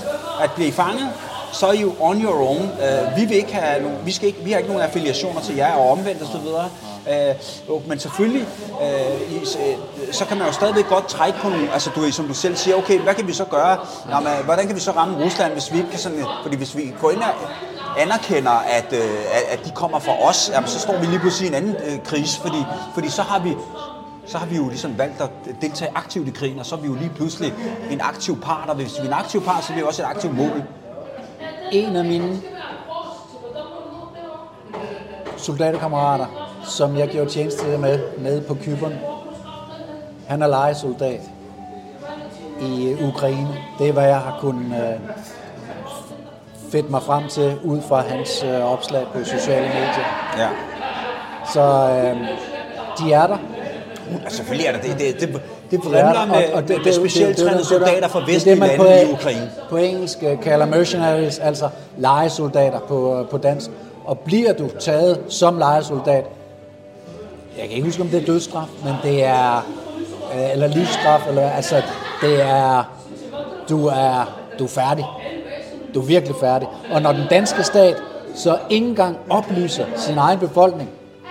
at 0.44 0.52
blive 0.56 0.72
fanget, 0.72 1.10
så 1.52 1.68
er 1.68 1.72
I 1.72 1.82
jo 1.82 1.96
on 2.00 2.24
your 2.24 2.50
own. 2.50 2.62
Uh, 2.62 3.18
vi 3.18 3.26
vil 3.26 3.38
ikke 3.38 3.54
have 3.54 3.84
nogen, 3.84 3.98
vi, 4.06 4.12
skal 4.12 4.28
ikke, 4.28 4.40
vi 4.44 4.52
har 4.52 4.58
ikke 4.58 4.70
nogen 4.70 4.84
affiliationer 4.84 5.42
til 5.42 5.56
jer 5.56 5.74
og 5.74 5.92
omvendt 5.92 6.22
og 6.22 6.44
videre. 6.44 6.70
Øh, 7.10 7.36
uh, 7.68 7.70
jo, 7.70 7.82
men 7.88 8.00
selvfølgelig, 8.00 8.48
uh, 8.82 9.36
i, 9.36 9.38
uh, 9.38 10.14
så 10.14 10.26
kan 10.26 10.38
man 10.38 10.48
jo 10.48 10.54
stadigvæk 10.54 10.88
godt 10.88 11.08
trække 11.08 11.40
på 11.40 11.50
nogle, 11.50 11.74
altså 11.74 11.90
du, 11.96 12.12
som 12.12 12.28
du 12.28 12.34
selv 12.34 12.56
siger, 12.56 12.76
okay, 12.76 13.00
hvad 13.00 13.16
kan 13.16 13.28
vi 13.28 13.34
så 13.34 13.46
gøre? 13.46 13.78
Jamen, 14.10 14.32
hvordan 14.46 14.68
kan 14.68 14.76
vi 14.76 14.82
så 14.82 14.92
ramme 14.92 15.24
Rusland, 15.26 15.54
hvis 15.54 15.72
vi 15.72 15.78
ikke 15.78 15.90
kan 15.90 16.00
sådan, 16.00 16.26
fordi 16.44 16.56
hvis 16.56 16.78
vi 16.78 16.94
går 17.02 17.12
ind 17.12 17.22
og 17.22 17.34
anerkender, 18.02 18.52
at, 18.52 18.86
uh, 18.92 18.98
at, 19.34 19.60
at 19.60 19.66
de 19.66 19.72
kommer 19.76 20.00
fra 20.00 20.30
os, 20.30 20.52
jamen, 20.54 20.70
så 20.70 20.80
står 20.80 20.98
vi 20.98 21.06
lige 21.06 21.20
pludselig 21.20 21.46
i 21.46 21.50
en 21.50 21.56
anden 21.56 21.76
uh, 21.76 22.04
krise, 22.04 22.42
fordi, 22.42 22.64
fordi 22.94 23.10
så 23.10 23.22
har 23.22 23.40
vi 23.40 23.56
så 24.26 24.38
har 24.38 24.46
vi 24.46 24.56
jo 24.56 24.68
ligesom 24.68 24.98
valgt 24.98 25.22
at 25.22 25.30
deltage 25.62 25.92
aktivt 25.96 26.28
i 26.28 26.32
krigen, 26.32 26.60
og 26.60 26.66
så 26.66 26.76
er 26.76 26.80
vi 26.80 26.88
jo 26.88 26.94
lige 26.94 27.12
pludselig 27.16 27.54
en 27.92 28.02
aktiv 28.02 28.42
part, 28.42 28.70
og 28.70 28.76
hvis 28.76 28.94
vi 28.94 29.02
er 29.02 29.08
en 29.08 29.14
aktiv 29.14 29.44
part, 29.44 29.64
så 29.64 29.68
bliver 29.68 29.86
vi 29.86 29.88
også 29.88 30.02
et 30.02 30.06
aktivt 30.06 30.38
mål. 30.38 30.64
En 31.72 31.96
af 31.96 32.06
mine 32.06 32.42
soldaterkammerater, 35.38 36.26
som 36.64 36.98
jeg 36.98 37.08
gjorde 37.08 37.30
tjeneste 37.30 37.78
med 37.78 38.00
nede 38.18 38.42
på 38.42 38.58
Kyberen, 38.62 38.94
han 40.28 40.42
er 40.42 40.48
lejesoldat 40.48 41.22
i 42.62 42.96
Ukraine. 43.02 43.58
Det 43.80 43.90
er, 43.90 43.94
hvad 43.94 44.08
jeg 44.08 44.20
har 44.20 44.38
kunnet 44.42 44.94
øh, 44.94 45.00
fedt 46.72 46.90
mig 46.90 47.02
frem 47.04 47.28
til, 47.28 47.60
ud 47.64 47.82
fra 47.82 48.02
hans 48.02 48.44
øh, 48.44 48.72
opslag 48.74 49.06
på 49.14 49.24
sociale 49.24 49.68
medier. 49.68 50.38
Ja. 50.38 50.50
Så 51.54 51.62
øh, 51.62 52.18
de 53.00 53.14
er 53.14 53.28
der. 53.28 53.38
Ja, 54.24 54.30
selvfølgelig 54.30 54.68
er 54.68 54.72
der 54.72 54.82
det. 54.82 55.00
Det, 55.00 55.22
det, 55.22 55.42
det 55.72 55.84
De 55.84 55.88
er 55.88 55.92
der, 55.92 56.26
vrimler 56.26 56.26
med, 56.26 56.64
med, 56.68 56.84
med 56.86 56.94
specielt 56.94 57.38
trænede 57.38 57.66
soldater 57.66 58.08
fra 58.08 58.24
vestlige 58.28 58.56
man 58.56 58.70
lande 58.70 58.84
på, 58.84 59.10
i 59.10 59.14
Ukraine. 59.14 59.52
På 59.70 59.78
engelsk 59.78 60.18
øh, 60.24 60.42
kalder 60.42 60.66
mercenaries, 60.66 61.40
altså 61.40 61.70
lejesoldater 61.98 62.80
på, 62.80 63.20
øh, 63.20 63.28
på 63.28 63.38
dansk. 63.38 63.70
Og 64.06 64.20
bliver 64.20 64.54
du 64.54 64.70
taget 64.80 65.20
som 65.30 65.58
lejesoldat, 65.58 66.26
jeg 67.58 67.68
kan 67.68 67.72
ikke 67.72 67.86
huske, 67.86 68.02
om 68.02 68.08
det 68.08 68.22
er 68.22 68.26
dødsstraf, 68.26 68.68
men 68.84 68.94
det 69.04 69.24
er, 69.24 69.58
øh, 70.34 70.52
eller 70.52 70.68
livsstraf, 70.68 71.28
eller 71.28 71.50
altså, 71.50 71.82
det 72.22 72.42
er, 72.42 72.84
du 73.70 73.88
er, 73.88 74.38
du 74.60 74.64
er 74.64 74.68
færdig. 74.68 75.06
Du 75.94 76.02
er 76.02 76.06
virkelig 76.06 76.36
færdig. 76.40 76.68
Og 76.92 77.02
når 77.02 77.12
den 77.12 77.24
danske 77.30 77.64
stat 77.64 77.96
så 78.36 78.58
ikke 78.70 78.88
engang 78.88 79.18
oplyser 79.30 79.86
sin 79.96 80.18
egen 80.18 80.40
befolkning, 80.40 80.90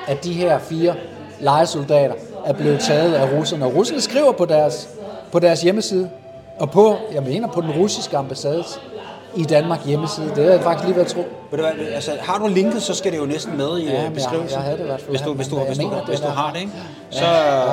at 0.09 0.25
de 0.25 0.33
her 0.33 0.59
fire 0.59 0.95
lejesoldater 1.41 2.15
er 2.47 2.53
blevet 2.53 2.81
taget 2.81 3.15
af 3.15 3.39
russerne. 3.39 3.65
Og 3.65 3.75
russerne 3.75 4.01
skriver 4.01 4.33
på 4.33 4.45
deres, 4.45 4.89
på 5.33 5.39
deres 5.39 5.63
hjemmeside, 5.63 6.11
og 6.59 6.71
på, 6.71 6.97
jeg 7.15 7.23
mener 7.23 7.49
på 7.49 7.61
den 7.61 7.71
russiske 7.71 8.17
ambassades 8.17 8.81
i 9.37 9.43
Danmark 9.45 9.87
hjemmeside. 9.87 10.27
Det 10.37 10.45
har 10.45 10.51
jeg 10.53 10.61
faktisk 10.63 10.87
lige 10.87 10.97
været 10.97 11.09
tro. 11.09 11.21
Ved 11.51 11.59
du 11.59 11.65
hvad, 11.65 11.87
altså, 11.95 12.11
har 12.21 12.39
du 12.39 12.47
linket, 12.47 12.83
så 12.83 12.95
skal 12.95 13.13
det 13.13 13.19
jo 13.19 13.25
næsten 13.27 13.57
med 13.57 13.79
i 13.79 13.85
Ja, 13.85 13.91
ja, 13.93 13.97
men 13.97 14.05
jeg- 14.05 14.13
beskrivelsen. 14.15 14.57
jeg 14.57 14.65
havde 14.65 14.77
det 14.77 14.83
i 14.83 14.87
hvert 14.87 15.01
fald. 15.01 15.11
Hvis 15.11 15.21
du, 15.21 15.33
hvis 15.33 15.49
du, 15.49 15.59
hvis 15.59 15.79
du, 15.79 15.85
mener, 15.85 16.05
hvis 16.05 16.21
er 16.21 16.25
du 16.27 16.31
har 16.31 16.53
det, 16.53 16.61
ikke? 16.61 16.73
Så, 17.11 17.25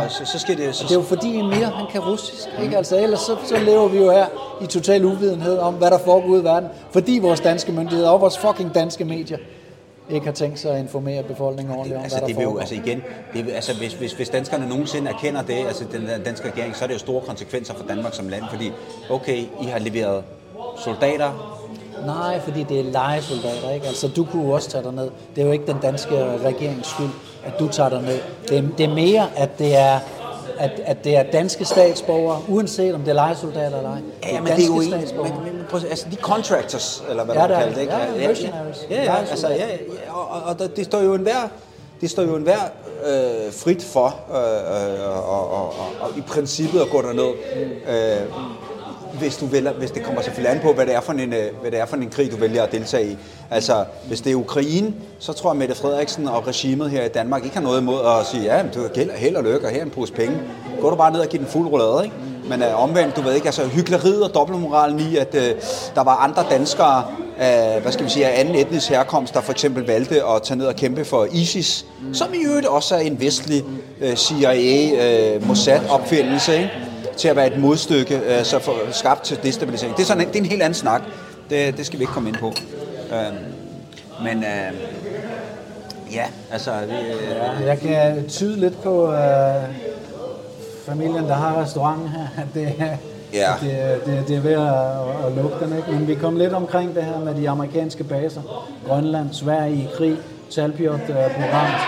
så, 0.10 0.32
så 0.32 0.40
skal 0.40 0.58
det... 0.58 0.76
Så, 0.76 0.84
Det 0.84 0.92
er 0.92 0.96
jo 0.96 1.02
fordi 1.02 1.40
Emir, 1.40 1.66
han 1.66 1.86
kan 1.92 2.02
russisk, 2.02 2.48
ikke? 2.64 2.78
Altså 2.78 2.98
ellers 2.98 3.20
så, 3.20 3.36
så 3.46 3.58
lever 3.60 3.88
vi 3.88 3.98
jo 3.98 4.12
her 4.12 4.26
i 4.62 4.66
total 4.66 5.06
uvidenhed 5.06 5.58
om, 5.58 5.74
hvad 5.74 5.92
der 5.92 5.98
foregår 5.98 6.28
ude 6.28 6.42
i 6.42 6.44
verden. 6.44 6.70
Fordi 6.92 7.20
vores 7.22 7.40
danske 7.40 7.72
myndigheder 7.72 8.10
og 8.10 8.22
vores 8.22 8.38
fucking 8.38 8.76
danske 8.76 9.06
medier 9.06 9.38
ikke 10.10 10.26
har 10.26 10.34
tænkt 10.34 10.60
sig 10.60 10.72
at 10.72 10.80
informere 10.80 11.24
befolkningen 11.24 11.76
ordentligt 11.76 11.98
om, 11.98 12.04
Altså, 12.04 12.20
hvad 12.20 12.28
det 12.28 12.36
der 12.36 12.42
vil 12.42 12.52
jo, 12.52 12.58
altså 12.58 12.76
igen, 12.76 13.02
det 13.34 13.52
altså, 13.52 13.78
hvis, 13.78 13.94
hvis, 13.94 14.14
hvis 14.14 14.30
danskerne 14.30 14.70
nogensinde 14.70 15.12
erkender 15.12 15.42
det, 15.42 15.68
altså 15.68 15.86
den 15.92 16.10
danske 16.26 16.52
regering, 16.52 16.76
så 16.76 16.84
er 16.84 16.88
det 16.88 16.94
jo 16.94 17.00
store 17.00 17.22
konsekvenser 17.22 17.74
for 17.74 17.86
Danmark 17.88 18.14
som 18.14 18.30
land, 18.30 18.44
fordi, 18.50 18.72
okay, 19.10 19.38
I 19.62 19.66
har 19.66 19.80
leveret 19.80 20.24
soldater, 20.84 21.56
Nej, 22.06 22.40
fordi 22.40 22.64
det 22.64 22.80
er 22.80 22.84
lejesoldater, 22.84 23.70
ikke? 23.74 23.88
Altså, 23.88 24.08
du 24.08 24.26
kunne 24.26 24.54
også 24.54 24.70
tage 24.70 24.84
dig 24.84 24.94
ned. 24.94 25.10
Det 25.36 25.42
er 25.42 25.46
jo 25.46 25.52
ikke 25.52 25.66
den 25.68 25.78
danske 25.82 26.38
regerings 26.38 26.90
skyld, 26.90 27.10
at 27.46 27.60
du 27.60 27.68
tager 27.68 27.90
dig 27.90 28.02
ned. 28.02 28.20
Det 28.50 28.58
er, 28.58 28.64
det 28.78 28.84
er 28.86 28.94
mere, 28.94 29.28
at 29.36 29.60
det 29.60 29.78
er, 29.78 30.00
at, 30.60 30.72
at 30.86 31.04
det 31.04 31.16
er 31.16 31.24
danske 31.24 31.66
statsborgere, 31.66 32.42
uanset 32.48 32.96
om 32.96 33.02
det 33.02 33.10
er 33.10 33.14
lejesoldater 33.14 33.78
eller 33.78 33.92
ej. 33.92 34.00
Ja, 34.32 34.42
men 34.42 34.52
det 34.52 34.64
er 34.64 34.68
jo 34.68 34.82
statsborgere. 34.82 35.42
men, 35.46 35.55
altså 35.74 36.06
de 36.12 36.16
contractors, 36.16 37.04
eller 37.10 37.24
hvad 37.24 37.36
Ja, 37.36 37.42
man 37.42 37.50
der 37.50 37.56
er 37.56 37.60
kalder 37.60 37.76
det, 37.76 37.82
ikke? 37.82 37.94
det. 37.94 38.00
Ja, 38.16 38.22
ja, 38.22 38.28
mercenaries. 38.28 38.78
ja, 38.90 39.04
ja, 39.04 39.16
altså, 39.16 39.48
ja, 39.50 39.56
ja, 39.56 40.14
og, 40.14 40.42
og 40.44 40.60
der, 40.60 40.68
det 40.68 40.86
står 40.86 41.02
jo 41.02 41.14
enhver, 41.14 41.48
det 42.02 42.10
står 42.10 42.24
jo 42.24 42.36
enhver 42.36 42.60
øh, 43.06 43.54
frit 43.54 43.84
for, 43.84 44.16
øh, 44.32 45.00
øh, 45.00 45.18
og, 45.18 45.50
og, 45.52 45.66
og, 45.66 45.76
og, 46.00 46.10
i 46.18 46.22
princippet 46.22 46.82
at 46.82 46.90
gå 46.90 47.02
derned, 47.02 47.34
øh, 47.90 48.28
hvis, 49.20 49.38
du 49.38 49.46
vælger, 49.46 49.74
hvis 49.74 49.92
det 49.92 50.04
kommer 50.04 50.22
selvfølgelig 50.22 50.56
an 50.56 50.62
på, 50.64 50.74
hvad 50.74 50.86
det, 50.86 50.96
er 50.96 51.02
for 51.02 51.14
en, 51.14 51.34
øh, 51.34 51.46
hvad 51.62 51.72
det 51.72 51.80
er 51.80 51.86
for 51.86 51.96
en 51.96 52.10
krig, 52.10 52.32
du 52.32 52.38
vælger 52.38 52.64
at 52.64 52.72
deltage 52.72 53.08
i. 53.12 53.18
Altså, 53.52 53.86
hvis 54.08 54.22
det 54.22 54.32
er 54.32 54.36
Ukraine, 54.36 54.94
så 55.20 55.34
tror 55.34 55.50
jeg, 55.52 55.58
Mette 55.58 55.76
Frederiksen 55.76 56.28
og 56.28 56.48
regimet 56.48 56.90
her 56.90 57.04
i 57.06 57.08
Danmark 57.08 57.44
ikke 57.44 57.56
har 57.56 57.64
noget 57.64 57.82
imod 57.82 58.00
at 58.06 58.26
sige, 58.26 58.44
ja, 58.44 58.64
men 58.64 58.72
du 58.74 58.88
gælder 58.94 59.14
held 59.14 59.36
og 59.36 59.44
lykke, 59.44 59.68
og 59.68 59.72
her 59.72 59.80
er 59.80 59.84
en 59.86 59.90
pose 59.92 60.14
penge. 60.14 60.38
Gå 60.82 60.90
du 60.90 60.96
bare 60.96 61.12
ned 61.12 61.20
og 61.20 61.28
giv 61.28 61.40
den 61.40 61.48
fuld 61.48 61.68
rullade, 61.68 62.04
ikke? 62.04 62.16
Men 62.50 62.62
øh, 62.64 62.84
omvendt, 62.84 63.16
du 63.16 63.22
ved 63.22 63.34
ikke, 63.34 63.46
altså 63.48 63.68
hyggeleriet 63.68 64.24
og 64.24 64.34
dobbeltmoralen 64.34 65.00
i, 65.00 65.18
at 65.18 65.36
øh, 65.36 65.52
der 65.96 66.04
var 66.04 66.16
andre 66.16 66.46
danskere 66.50 67.04
af, 67.38 67.82
hvad 67.82 67.92
skal 67.92 68.06
vi 68.06 68.10
sige, 68.10 68.28
af 68.28 68.40
anden 68.40 68.56
etnisk 68.56 68.90
herkomst, 68.90 69.34
der 69.34 69.42
for 69.42 69.52
eksempel 69.52 69.86
valgte 69.86 70.24
at 70.24 70.42
tage 70.44 70.58
ned 70.58 70.66
og 70.66 70.76
kæmpe 70.76 71.06
for 71.06 71.28
ISIS, 71.32 71.86
mm. 72.08 72.14
som 72.14 72.34
i 72.34 72.38
øvrigt 72.48 72.68
også 72.68 72.96
er 72.96 73.00
en 73.00 73.22
vestlig 73.22 73.64
øh, 74.02 74.16
CIA-Mossad-opfindelse, 74.16 76.52
øh, 76.52 76.58
ikke? 76.60 76.72
til 77.18 77.28
at 77.28 77.36
være 77.36 77.48
et 77.48 77.58
modstykke, 77.60 78.20
øh, 78.28 78.44
så 78.44 78.60
for, 78.60 78.74
skabt 78.92 79.24
til 79.24 79.38
destabilisering. 79.44 79.96
Det 79.98 80.04
er, 80.04 80.08
sådan, 80.08 80.22
en- 80.24 80.28
det 80.28 80.36
er 80.36 80.40
en 80.40 80.46
helt 80.50 80.62
anden 80.62 80.74
snak. 80.74 81.02
Det, 81.50 81.78
det 81.78 81.86
skal 81.86 82.00
vi 82.00 82.04
ikke 82.04 82.14
komme 82.14 82.30
ind 82.30 82.38
på. 82.38 82.54
Øh, 83.12 83.34
men 84.24 84.44
øh, 84.44 84.74
ja, 86.14 86.24
altså... 86.52 86.72
Vi, 86.88 86.94
øh, 86.94 87.62
Ja, 87.62 87.68
jeg 87.68 87.80
kan 87.80 88.26
tyde 88.30 88.60
lidt 88.60 88.82
på 88.84 89.14
øh, 89.14 89.20
familien, 90.86 91.24
der 91.26 91.34
har 91.34 91.62
restauranten 91.62 92.08
her, 92.08 92.28
at 92.44 92.48
det, 92.54 92.74
Ja. 93.34 93.54
at 93.54 93.62
det, 93.62 94.06
det, 94.06 94.28
det 94.28 94.36
er 94.38 94.42
ved 94.42 94.54
at, 94.54 95.28
at 95.28 95.44
lukke 95.44 95.66
den. 95.66 95.78
Ikke? 95.78 95.92
Men 95.92 96.08
vi 96.08 96.16
kom 96.16 96.36
lidt 96.38 96.54
omkring 96.54 96.96
det 96.96 97.04
her 97.04 97.20
med 97.20 97.36
de 97.36 97.50
amerikanske 97.50 98.04
baser. 98.04 98.42
Grønland, 98.88 99.30
Sverige 99.34 99.76
i 99.76 99.88
krig, 99.98 100.18
på 101.36 101.42
ramt. 101.54 101.82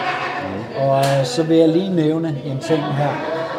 Og 0.79 0.97
øh, 0.99 1.25
så 1.25 1.43
vil 1.43 1.57
jeg 1.57 1.69
lige 1.69 1.95
nævne 1.95 2.35
en 2.45 2.59
ting 2.59 2.83
her. 2.83 3.09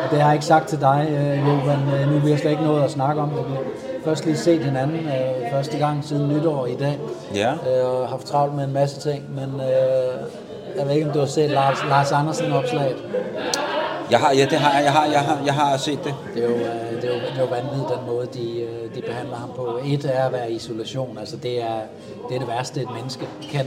Og 0.04 0.10
det 0.10 0.20
har 0.20 0.28
jeg 0.28 0.34
ikke 0.34 0.46
sagt 0.46 0.68
til 0.68 0.80
dig, 0.80 1.06
øh, 1.10 1.38
Jovan. 1.48 1.78
Øh, 2.00 2.12
Nu 2.12 2.18
vil 2.18 2.30
jeg 2.30 2.38
slet 2.38 2.50
ikke 2.50 2.62
noget 2.62 2.82
at 2.84 2.90
snakke 2.90 3.20
om 3.22 3.30
det. 3.30 3.38
Vi 3.38 3.56
først 4.04 4.24
lige 4.26 4.36
set 4.36 4.64
hinanden 4.64 4.96
øh, 5.06 5.52
første 5.52 5.78
gang 5.78 6.04
siden 6.04 6.28
nytår 6.28 6.66
i 6.66 6.74
dag. 6.74 6.98
Ja. 7.34 7.52
Øh, 7.52 7.90
og 8.02 8.08
haft 8.08 8.26
travlt 8.26 8.54
med 8.54 8.64
en 8.64 8.72
masse 8.72 9.00
ting. 9.10 9.24
Men 9.34 9.60
øh, 9.60 10.78
jeg 10.78 10.86
ved 10.86 10.94
ikke, 10.94 11.06
om 11.06 11.12
du 11.12 11.18
har 11.18 11.26
set 11.26 11.50
Lars, 11.50 11.78
Lars 11.88 12.12
Andersen 12.12 12.52
opslaget 12.52 12.96
jeg 14.10 14.18
har, 14.18 14.32
ja, 14.32 14.44
det 14.50 14.58
har 14.58 14.72
jeg. 14.72 14.84
Jeg 14.84 14.92
har, 14.92 15.06
jeg 15.06 15.20
har, 15.20 15.38
jeg 15.44 15.54
har 15.54 15.76
set 15.76 16.04
det. 16.04 16.14
Det 16.34 16.44
er 16.44 16.48
jo, 16.48 16.54
øh, 16.54 17.02
det 17.02 17.04
er 17.04 17.14
jo, 17.14 17.20
det 17.20 17.36
er 17.36 17.40
jo 17.40 17.46
vanvittigt, 17.46 17.88
den 17.88 18.06
måde, 18.06 18.26
de, 18.34 18.60
øh, 18.60 18.94
de 18.94 19.00
behandler 19.02 19.36
ham 19.36 19.50
på. 19.56 19.78
Et 19.84 20.04
er 20.04 20.24
at 20.24 20.32
være 20.32 20.50
i 20.50 20.54
isolation. 20.54 21.18
Altså, 21.18 21.36
det 21.36 21.62
er 21.62 21.80
det, 22.28 22.34
er 22.34 22.38
det 22.38 22.48
værste, 22.48 22.80
et 22.80 22.88
menneske 22.94 23.28
kan, 23.52 23.66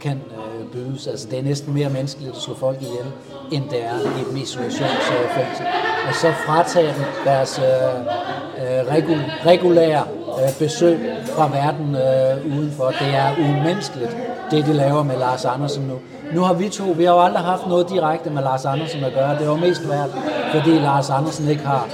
kan 0.00 0.20
øh, 0.30 0.66
bydes. 0.72 1.06
Altså, 1.06 1.28
det 1.30 1.38
er 1.38 1.42
næsten 1.42 1.74
mere 1.74 1.88
menneskeligt 1.88 2.36
at 2.36 2.42
slå 2.42 2.54
folk 2.54 2.82
ihjel, 2.82 3.06
end 3.52 3.64
det 3.70 3.84
er 3.84 4.00
i 4.00 4.20
et 4.20 4.42
isolationsfængsel. 4.42 5.66
Og 6.08 6.14
så 6.14 6.32
fratager 6.46 6.94
dem 6.94 7.04
deres 7.24 7.58
øh, 7.58 7.64
øh, 7.64 8.94
regul, 8.94 9.20
regulære 9.46 10.04
øh, 10.42 10.58
besøg 10.58 11.16
fra 11.34 11.48
verden 11.48 11.96
øh, 11.96 12.58
udenfor. 12.58 12.86
Det 12.86 13.14
er 13.14 13.30
umenneskeligt, 13.38 14.16
det 14.50 14.66
de 14.66 14.72
laver 14.72 15.02
med 15.02 15.16
Lars 15.16 15.44
Andersen 15.44 15.84
nu. 15.84 15.94
Nu 16.34 16.40
har 16.40 16.54
vi 16.54 16.68
to, 16.68 16.84
vi 16.84 17.04
har 17.04 17.12
jo 17.12 17.20
aldrig 17.20 17.42
haft 17.42 17.66
noget 17.66 17.88
direkte 17.90 18.30
med 18.30 18.42
Lars 18.42 18.64
Andersen 18.64 19.04
at 19.04 19.12
gøre. 19.14 19.38
Det 19.38 19.48
var 19.48 19.56
mest 19.56 19.88
værd, 19.88 20.08
fordi 20.54 20.70
Lars 20.70 21.10
Andersen 21.10 21.48
ikke 21.48 21.66
har 21.66 21.88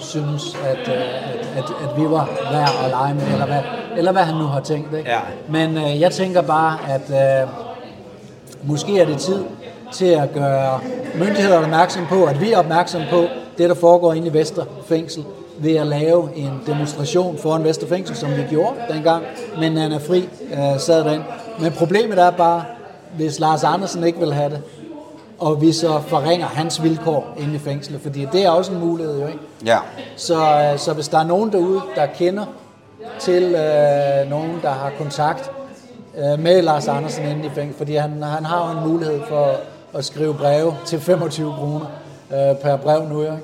synes, 0.00 0.56
at, 0.64 0.88
øh, 0.88 1.02
at, 1.56 1.56
at, 1.56 1.64
at 1.64 2.00
vi 2.00 2.10
var 2.10 2.28
værd 2.52 2.84
at 2.84 2.90
lege 2.90 3.14
med, 3.14 3.32
eller 3.32 3.46
hvad, 3.46 3.60
eller 3.96 4.12
hvad 4.12 4.22
han 4.22 4.34
nu 4.34 4.44
har 4.44 4.60
tænkt. 4.60 4.94
Ikke? 4.94 5.10
Ja. 5.10 5.18
Men 5.48 5.76
øh, 5.76 6.00
jeg 6.00 6.12
tænker 6.12 6.42
bare, 6.42 6.78
at 6.88 7.42
øh, 7.42 7.48
måske 8.62 9.00
er 9.00 9.06
det 9.06 9.18
tid 9.18 9.44
til 9.92 10.06
at 10.06 10.32
gøre 10.32 10.80
myndighederne 11.14 11.64
opmærksom 11.64 12.06
på, 12.06 12.24
at 12.24 12.40
vi 12.40 12.52
er 12.52 12.58
opmærksom 12.58 13.02
på 13.10 13.24
det, 13.58 13.68
der 13.68 13.74
foregår 13.74 14.12
inde 14.12 14.28
i 14.28 14.32
Vesterfængsel, 14.32 15.24
ved 15.58 15.76
at 15.76 15.86
lave 15.86 16.36
en 16.36 16.60
demonstration 16.66 17.38
foran 17.38 17.64
Vesterfængsel, 17.64 18.16
som 18.16 18.30
vi 18.30 18.42
gjorde 18.50 18.74
dengang, 18.90 19.24
men 19.58 19.78
Anna 19.78 19.96
Fri 19.96 20.28
øh, 20.52 20.80
sad 20.80 21.04
derinde. 21.04 21.24
Men 21.60 21.72
problemet 21.72 22.18
er 22.18 22.30
bare, 22.30 22.64
hvis 23.16 23.40
Lars 23.40 23.64
Andersen 23.64 24.04
ikke 24.04 24.18
vil 24.18 24.34
have 24.34 24.50
det, 24.50 24.62
og 25.38 25.60
vi 25.60 25.72
så 25.72 26.00
forringer 26.06 26.46
hans 26.46 26.82
vilkår 26.82 27.34
inde 27.38 27.54
i 27.54 27.58
fængslet, 27.58 28.00
fordi 28.00 28.26
det 28.32 28.44
er 28.44 28.50
også 28.50 28.72
en 28.72 28.80
mulighed 28.80 29.20
jo, 29.20 29.26
ikke? 29.26 29.38
Ja. 29.64 29.78
Så, 30.16 30.34
øh, 30.34 30.78
så 30.78 30.92
hvis 30.92 31.08
der 31.08 31.18
er 31.18 31.24
nogen 31.24 31.52
derude, 31.52 31.80
der 31.96 32.06
kender 32.06 32.44
til 33.18 33.42
øh, 33.42 34.30
nogen, 34.30 34.58
der 34.62 34.70
har 34.70 34.92
kontakt 34.98 35.50
øh, 36.18 36.38
med 36.38 36.62
Lars 36.62 36.88
Andersen 36.88 37.24
inde 37.24 37.46
i 37.46 37.50
fængsel, 37.54 37.78
fordi 37.78 37.94
han, 37.94 38.22
han 38.22 38.44
har 38.44 38.70
jo 38.70 38.78
en 38.78 38.88
mulighed 38.88 39.20
for 39.28 39.56
at 39.94 40.04
skrive 40.04 40.34
breve 40.34 40.74
til 40.86 41.00
25 41.00 41.52
kroner 41.58 41.86
øh, 42.32 42.56
per 42.62 42.76
brev 42.76 43.08
nu, 43.08 43.22
ikke? 43.22 43.38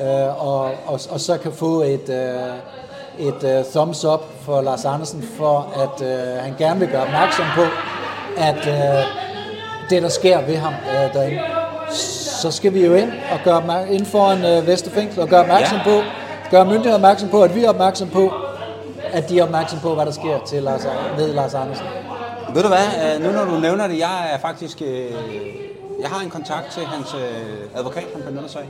Øh, 0.00 0.46
og, 0.46 0.60
og, 0.86 1.00
og 1.10 1.20
så 1.20 1.38
kan 1.38 1.52
få 1.52 1.80
et, 1.82 2.08
øh, 2.08 3.26
et 3.28 3.44
øh, 3.44 3.64
thumbs 3.64 4.04
up 4.04 4.20
for 4.42 4.60
Lars 4.60 4.84
Andersen, 4.84 5.22
for 5.36 5.66
at 5.76 6.06
øh, 6.06 6.42
han 6.42 6.54
gerne 6.58 6.80
vil 6.80 6.88
gøre 6.88 7.02
opmærksom 7.02 7.44
på, 7.54 7.62
at 8.36 8.66
øh, 8.66 9.04
det, 9.90 10.02
der 10.02 10.08
sker 10.08 10.40
ved 10.46 10.56
ham 10.56 10.72
øh, 10.94 11.14
derinde, 11.14 11.40
så 12.42 12.50
skal 12.50 12.74
vi 12.74 12.84
jo 12.86 12.94
ind 12.94 13.12
og 13.32 13.38
gøre 13.44 13.56
opmærk- 13.56 13.90
ind 13.90 14.06
foran 14.06 14.44
øh, 14.44 14.66
Vesterfængsel 14.66 15.20
og 15.22 15.28
gøre 15.28 15.40
opmærksom 15.40 15.76
Ja. 15.78 15.82
på, 15.84 16.00
gøre 16.50 16.64
myndigheder 16.64 16.94
opmærksom 16.94 17.28
på, 17.28 17.42
at 17.42 17.54
vi 17.54 17.64
er 17.64 17.68
opmærksom 17.68 18.08
på, 18.08 18.32
at 19.12 19.28
de 19.28 19.38
er 19.38 19.42
opmærksom 19.42 19.78
på, 19.78 19.94
hvad 19.94 20.06
der 20.06 20.12
sker 20.12 20.38
til 20.46 20.62
Lars, 20.62 20.86
ved 21.16 21.32
Lars 21.32 21.54
Andersen. 21.54 21.84
Ved 22.54 22.62
du 22.62 22.68
hvad, 22.68 23.14
øh, 23.16 23.24
nu 23.24 23.32
når 23.32 23.44
du 23.44 23.60
nævner 23.60 23.86
det, 23.86 23.98
jeg 23.98 24.30
er 24.34 24.38
faktisk, 24.38 24.82
øh, 24.82 25.10
jeg 26.00 26.08
har 26.10 26.24
en 26.24 26.30
kontakt 26.30 26.72
til 26.72 26.82
hans 26.86 27.14
øh, 27.14 27.78
advokat, 27.78 28.04
han 28.14 28.22
benytter 28.22 28.48
sig 28.48 28.60
af, 28.60 28.68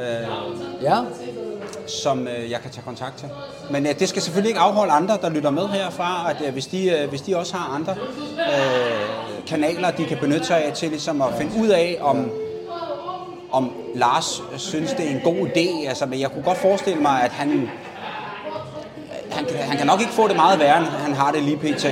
øh, 0.00 0.28
Ja, 0.82 0.96
som 1.86 2.28
øh, 2.28 2.50
jeg 2.50 2.60
kan 2.60 2.70
tage 2.70 2.84
kontakt 2.84 3.18
til. 3.18 3.28
Men 3.70 3.86
øh, 3.86 3.98
det 3.98 4.08
skal 4.08 4.22
selvfølgelig 4.22 4.48
ikke 4.50 4.60
afholde 4.60 4.92
andre, 4.92 5.18
der 5.22 5.28
lytter 5.30 5.50
med 5.50 5.68
herfra, 5.68 6.30
at 6.30 6.46
øh, 6.46 6.52
hvis, 6.52 6.66
de, 6.66 6.90
øh, 6.90 7.08
hvis 7.08 7.20
de 7.20 7.36
også 7.36 7.56
har 7.56 7.74
andre 7.74 7.94
øh, 8.32 9.46
kanaler, 9.46 9.90
de 9.90 10.04
kan 10.04 10.18
benytte 10.20 10.46
sig 10.46 10.64
af 10.64 10.72
til 10.72 10.88
ligesom 10.88 11.22
at 11.22 11.28
finde 11.38 11.52
ud 11.60 11.68
af, 11.68 11.98
om, 12.00 12.30
om 13.52 13.72
Lars 13.94 14.42
synes, 14.56 14.92
det 14.92 15.06
er 15.06 15.10
en 15.10 15.20
god 15.24 15.48
idé. 15.48 15.88
Altså, 15.88 16.06
men 16.06 16.20
jeg 16.20 16.30
kunne 16.30 16.42
godt 16.44 16.58
forestille 16.58 17.00
mig, 17.00 17.22
at 17.22 17.30
han, 17.30 17.70
han, 19.30 19.46
han 19.60 19.76
kan 19.76 19.86
nok 19.86 20.00
ikke 20.00 20.12
få 20.12 20.28
det 20.28 20.36
meget 20.36 20.58
værre, 20.58 20.78
end 20.78 20.86
han 20.86 21.14
har 21.14 21.32
det 21.32 21.42
lige 21.42 21.56
pt. 21.56 21.86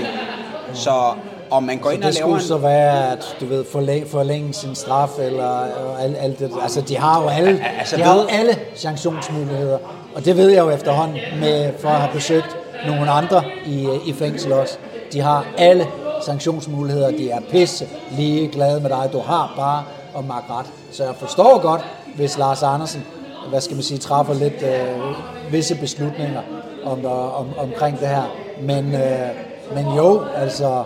Så 0.74 1.14
om 1.50 1.62
man 1.62 1.78
går 1.78 1.90
ind 1.90 2.02
og 2.02 2.06
det 2.06 2.14
laver 2.14 2.26
skulle 2.26 2.42
en... 2.42 2.48
så 2.48 2.56
være, 2.56 3.12
at 3.12 3.36
du 3.40 3.46
ved, 3.46 3.64
forlænge, 3.72 4.08
forlænge 4.08 4.52
sin 4.52 4.74
straf, 4.74 5.18
eller 5.18 5.46
og 5.46 6.02
alt, 6.02 6.16
alt 6.20 6.38
det. 6.38 6.50
Altså, 6.62 6.80
de 6.80 6.96
har 6.96 7.22
jo 7.22 7.28
alle, 7.28 7.64
Altså, 7.78 7.96
de 7.96 8.02
har 8.02 8.14
jo 8.14 8.26
alle 8.28 8.58
sanktionsmuligheder. 8.74 9.78
Og 10.14 10.24
det 10.24 10.36
ved 10.36 10.50
jeg 10.50 10.58
jo 10.58 10.70
efterhånden, 10.70 11.18
med, 11.40 11.72
for 11.78 11.88
at 11.88 12.00
have 12.00 12.12
besøgt 12.12 12.56
nogle 12.86 13.10
andre 13.10 13.42
i, 13.66 13.88
i 14.06 14.12
fængsel 14.12 14.52
også. 14.52 14.78
De 15.12 15.20
har 15.20 15.46
alle 15.58 15.86
sanktionsmuligheder. 16.24 17.10
De 17.10 17.30
er 17.30 17.40
pisse 17.50 17.86
lige 18.10 18.48
glade 18.48 18.80
med 18.80 18.90
dig. 18.90 19.08
Du 19.12 19.18
har 19.18 19.52
bare 19.56 19.84
at 20.18 20.26
makke 20.26 20.52
ret. 20.52 20.66
Så 20.92 21.04
jeg 21.04 21.14
forstår 21.14 21.58
godt, 21.62 21.80
hvis 22.16 22.38
Lars 22.38 22.62
Andersen, 22.62 23.04
hvad 23.48 23.60
skal 23.60 23.74
man 23.74 23.82
sige, 23.82 23.98
træffer 23.98 24.34
lidt 24.34 24.62
øh, 24.62 25.52
visse 25.52 25.74
beslutninger 25.74 26.42
om, 26.84 27.04
øh, 27.04 27.40
om, 27.40 27.46
omkring 27.58 28.00
det 28.00 28.08
her. 28.08 28.22
Men, 28.60 28.94
øh, 28.94 29.28
men 29.74 29.86
jo, 29.96 30.24
altså, 30.36 30.84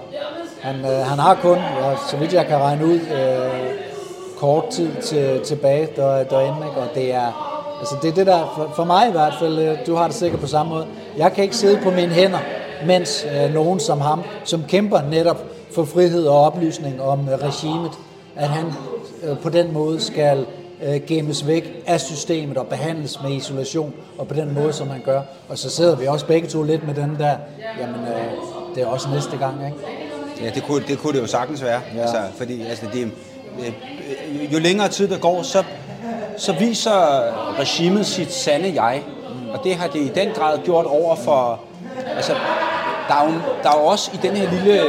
han, 0.63 0.77
øh, 0.77 1.07
han 1.07 1.19
har 1.19 1.35
kun, 1.35 1.57
ja, 1.57 1.97
så 2.11 2.17
vidt 2.17 2.33
jeg 2.33 2.47
kan 2.47 2.59
regne 2.59 2.87
ud, 2.87 3.01
øh, 3.01 3.91
kort 4.39 4.69
tid 4.69 4.91
til, 5.03 5.41
tilbage 5.41 5.89
der, 5.97 6.25
derinde, 6.25 6.67
ikke? 6.67 6.81
og 6.81 6.89
det 6.95 7.15
er, 7.15 7.57
altså 7.79 7.95
det 8.03 8.11
er 8.11 8.15
det 8.15 8.27
der, 8.27 8.53
for, 8.57 8.73
for 8.77 8.85
mig 8.85 9.09
i 9.09 9.13
hvert 9.13 9.35
fald, 9.41 9.59
øh, 9.59 9.79
du 9.87 9.95
har 9.95 10.07
det 10.07 10.17
sikkert 10.17 10.41
på 10.41 10.47
samme 10.47 10.73
måde, 10.73 10.87
jeg 11.17 11.33
kan 11.33 11.45
ikke 11.45 11.57
sidde 11.57 11.81
på 11.83 11.91
mine 11.91 12.13
hænder, 12.13 12.39
mens 12.87 13.27
øh, 13.35 13.55
nogen 13.55 13.81
som 13.81 14.01
ham, 14.01 14.23
som 14.45 14.65
kæmper 14.69 15.01
netop 15.11 15.45
for 15.75 15.85
frihed 15.85 16.27
og 16.27 16.41
oplysning 16.41 17.03
om 17.03 17.29
øh, 17.29 17.35
regimet, 17.35 17.91
at 18.37 18.49
han 18.49 18.67
øh, 19.23 19.39
på 19.39 19.49
den 19.49 19.73
måde 19.73 20.01
skal 20.01 20.47
øh, 20.83 21.01
gemmes 21.07 21.47
væk 21.47 21.83
af 21.87 22.01
systemet 22.01 22.57
og 22.57 22.67
behandles 22.67 23.23
med 23.23 23.31
isolation, 23.31 23.95
og 24.19 24.29
på 24.29 24.35
den 24.35 24.55
måde, 24.55 24.73
som 24.73 24.89
han 24.89 25.01
gør. 25.05 25.23
Og 25.49 25.59
så 25.59 25.71
sidder 25.71 25.97
vi 25.97 26.07
også 26.07 26.27
begge 26.27 26.49
to 26.49 26.63
lidt 26.63 26.87
med 26.87 26.95
den 26.95 27.17
der, 27.19 27.35
jamen 27.81 28.01
øh, 28.01 28.33
det 28.75 28.83
er 28.83 28.87
også 28.87 29.09
næste 29.11 29.37
gang, 29.37 29.67
ikke? 29.67 29.99
Ja, 30.43 30.51
det 30.51 30.62
kunne, 30.62 30.84
det 30.88 30.99
kunne 30.99 31.12
det 31.12 31.20
jo 31.20 31.26
sagtens 31.26 31.62
være. 31.62 31.80
Ja. 31.95 32.01
Altså, 32.01 32.22
fordi 32.36 32.62
altså, 32.66 32.86
det, 32.93 33.12
øh, 33.61 34.53
jo 34.53 34.59
længere 34.59 34.88
tid 34.88 35.09
der 35.09 35.18
går, 35.18 35.43
så, 35.43 35.64
så 36.36 36.53
viser 36.53 36.93
regimet 37.59 38.07
sit 38.07 38.32
sande 38.32 38.82
jeg. 38.82 39.03
Mm. 39.07 39.51
Og 39.51 39.64
det 39.64 39.76
har 39.76 39.86
det 39.86 40.01
i 40.01 40.09
den 40.09 40.28
grad 40.34 40.59
gjort 40.64 40.86
over 40.86 41.16
for... 41.16 41.61
Altså, 42.16 42.32
der 43.09 43.14
er 43.14 43.24
jo, 43.24 43.32
der 43.62 43.70
er 43.70 43.80
jo 43.80 43.86
også 43.86 44.11
i 44.14 44.18
den 44.22 44.36
her 44.36 44.51
lille 44.51 44.82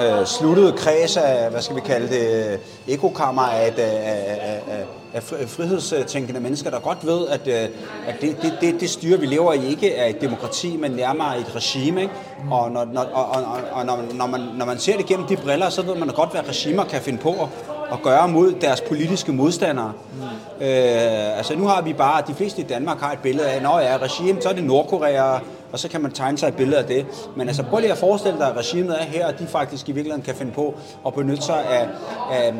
øh, 0.00 0.26
sluttede 0.26 0.72
kreds 0.72 1.16
af, 1.16 1.50
hvad 1.50 1.62
skal 1.62 1.76
vi 1.76 1.80
kalde 1.80 2.08
det, 2.08 2.60
ekokammer 2.88 3.42
af, 3.42 3.68
et, 3.68 3.78
af, 3.78 4.38
af, 4.42 4.60
af, 4.70 4.84
af 5.14 5.22
fri- 5.22 5.46
frihedstænkende 5.46 6.40
mennesker, 6.40 6.70
der 6.70 6.78
godt 6.78 7.06
ved, 7.06 7.28
at, 7.28 7.48
øh, 7.48 7.68
at 8.06 8.14
det, 8.20 8.36
det, 8.42 8.52
det, 8.60 8.80
det 8.80 8.90
styre, 8.90 9.20
vi 9.20 9.26
lever 9.26 9.52
i, 9.52 9.66
ikke 9.66 9.94
er 9.94 10.06
et 10.06 10.20
demokrati, 10.20 10.76
men 10.76 10.90
nærmere 10.90 11.38
et 11.38 11.56
regime. 11.56 12.02
Ikke? 12.02 12.14
Og, 12.50 12.70
når, 12.70 12.84
når, 12.84 13.00
og, 13.00 13.26
og, 13.26 13.60
og 13.72 13.86
når, 13.86 13.98
når, 14.14 14.26
man, 14.26 14.40
når 14.40 14.66
man 14.66 14.78
ser 14.78 14.96
det 14.96 15.06
gennem 15.06 15.26
de 15.26 15.36
briller, 15.36 15.70
så 15.70 15.82
ved 15.82 15.94
man 15.94 16.08
godt, 16.08 16.30
hvad 16.30 16.48
regimer 16.48 16.84
kan 16.84 17.00
finde 17.00 17.18
på 17.18 17.30
at, 17.30 17.48
at 17.92 18.02
gøre 18.02 18.28
mod 18.28 18.52
deres 18.60 18.80
politiske 18.80 19.32
modstandere. 19.32 19.92
Mm. 20.12 20.66
Øh, 20.66 21.38
altså 21.38 21.56
nu 21.56 21.66
har 21.66 21.82
vi 21.82 21.92
bare, 21.92 22.22
de 22.28 22.34
fleste 22.34 22.60
i 22.62 22.64
Danmark 22.64 23.00
har 23.00 23.12
et 23.12 23.18
billede 23.18 23.48
af, 23.48 23.62
når 23.62 23.78
jeg 23.78 23.94
er 23.94 24.02
regime, 24.02 24.42
så 24.42 24.48
er 24.48 24.52
det 24.52 24.64
Nordkorea 24.64 25.38
og 25.74 25.80
så 25.80 25.88
kan 25.88 26.00
man 26.00 26.12
tegne 26.12 26.38
sig 26.38 26.48
et 26.48 26.54
billede 26.54 26.78
af 26.78 26.84
det. 26.84 27.06
Men 27.36 27.48
altså 27.48 27.62
prøv 27.62 27.80
lige 27.80 27.92
at 27.92 27.98
forestille 27.98 28.38
dig, 28.38 28.48
at 28.48 28.56
regimet 28.56 29.00
er 29.00 29.04
her, 29.04 29.26
og 29.26 29.38
de 29.38 29.46
faktisk 29.46 29.88
i 29.88 29.92
virkeligheden 29.92 30.24
kan 30.24 30.34
finde 30.34 30.52
på 30.52 30.74
at 31.06 31.14
benytte 31.14 31.42
sig 31.42 31.64
af, 31.70 31.88
af, 32.30 32.54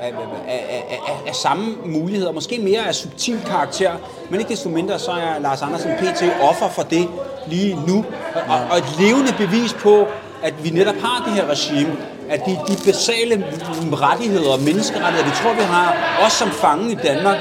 af, 0.00 0.12
af, 0.48 0.64
af, 0.68 1.00
af, 1.08 1.28
af 1.28 1.34
samme 1.34 1.76
muligheder, 1.84 2.32
måske 2.32 2.58
mere 2.58 2.86
af 2.88 2.94
subtil 2.94 3.40
karakter, 3.46 3.92
men 4.30 4.40
ikke 4.40 4.50
desto 4.50 4.68
mindre, 4.68 4.98
så 4.98 5.10
er 5.10 5.38
Lars 5.38 5.62
Andersen 5.62 5.90
PT 5.98 6.22
offer 6.42 6.68
for 6.68 6.82
det 6.82 7.08
lige 7.46 7.78
nu, 7.86 8.04
og, 8.48 8.58
og 8.70 8.78
et 8.78 8.98
levende 8.98 9.32
bevis 9.38 9.72
på, 9.72 10.06
at 10.42 10.64
vi 10.64 10.70
netop 10.70 10.96
har 11.02 11.24
det 11.26 11.34
her 11.34 11.50
regime, 11.50 11.96
at 12.30 12.40
de, 12.46 12.50
de 12.50 12.76
basale 12.86 13.44
rettigheder 13.92 14.52
og 14.52 14.60
menneskerettigheder, 14.60 15.30
vi 15.30 15.36
tror, 15.42 15.54
vi 15.54 15.62
har, 15.62 16.18
også 16.24 16.36
som 16.36 16.50
fange 16.50 16.92
i 16.92 16.94
Danmark, 16.94 17.38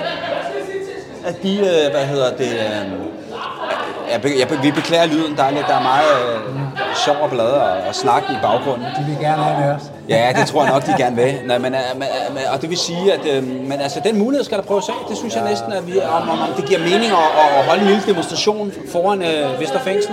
at 1.26 1.43
de, 1.43 1.57
øh, 1.57 1.91
hvad 1.91 2.05
hedder 2.05 2.38
det, 2.38 2.51
øh, 2.53 3.18
jeg, 4.14 4.22
be- 4.22 4.36
jeg, 4.39 4.64
vi 4.64 4.72
beklager 4.72 5.05
lyden, 5.05 5.36
der 5.38 5.43
er, 5.43 5.51
lidt, 5.51 5.66
der 5.68 5.76
er 5.76 5.82
meget 5.84 6.12
øh, 6.26 6.39
sjov 7.05 7.16
og 7.22 7.30
blad 7.30 7.45
og, 7.45 7.72
og 7.88 7.95
snak 7.95 8.24
i 8.30 8.34
baggrunden. 8.41 8.86
De 8.99 9.03
vil 9.07 9.18
gerne 9.22 9.43
have 9.43 9.60
med 9.66 9.76
os. 9.76 9.82
Ja, 10.10 10.34
det 10.39 10.47
tror 10.47 10.64
jeg 10.64 10.74
nok, 10.74 10.86
de 10.86 10.93
gerne 10.97 11.16
vil. 11.16 11.34
Nej, 11.45 11.57
men, 11.57 11.74
øh, 11.74 11.80
men, 11.95 12.07
øh, 12.38 12.53
og 12.53 12.62
det 12.62 12.70
vil 12.70 12.78
sige, 12.78 13.14
at 13.14 13.20
øh, 13.34 13.43
men, 13.43 13.82
altså, 13.82 13.99
den 14.03 14.18
mulighed 14.18 14.43
skal 14.45 14.57
der 14.57 14.64
prøves 14.64 14.89
af. 14.89 14.93
Det 15.10 15.18
synes 15.18 15.36
jeg 15.36 15.43
næsten, 15.49 15.74
at 15.74 15.88
vi, 15.88 15.99
om, 16.01 16.30
om, 16.30 16.39
om 16.39 16.49
det 16.57 16.66
giver 16.66 16.80
mening 16.80 17.12
at, 17.12 17.57
at 17.60 17.66
holde 17.66 17.82
en 17.82 17.88
lille 17.88 18.03
demonstration 18.07 18.72
foran 18.91 19.22
øh, 19.22 19.60
Vesterfængsel. 19.60 20.12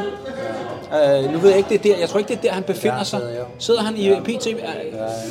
Øh, 0.93 1.33
nu 1.33 1.39
ved 1.39 1.49
jeg 1.49 1.59
ikke, 1.59 1.69
det 1.69 1.91
er 1.91 1.95
der. 1.95 2.01
Jeg 2.01 2.09
tror 2.09 2.19
ikke, 2.19 2.29
det 2.29 2.37
er 2.39 2.43
der, 2.43 2.53
han 2.53 2.63
befinder 2.63 3.05
sig. 3.05 3.21
sidder 3.59 3.83
han 3.83 3.95
i 3.97 4.15
PT? 4.25 4.47
Ja, 4.47 4.53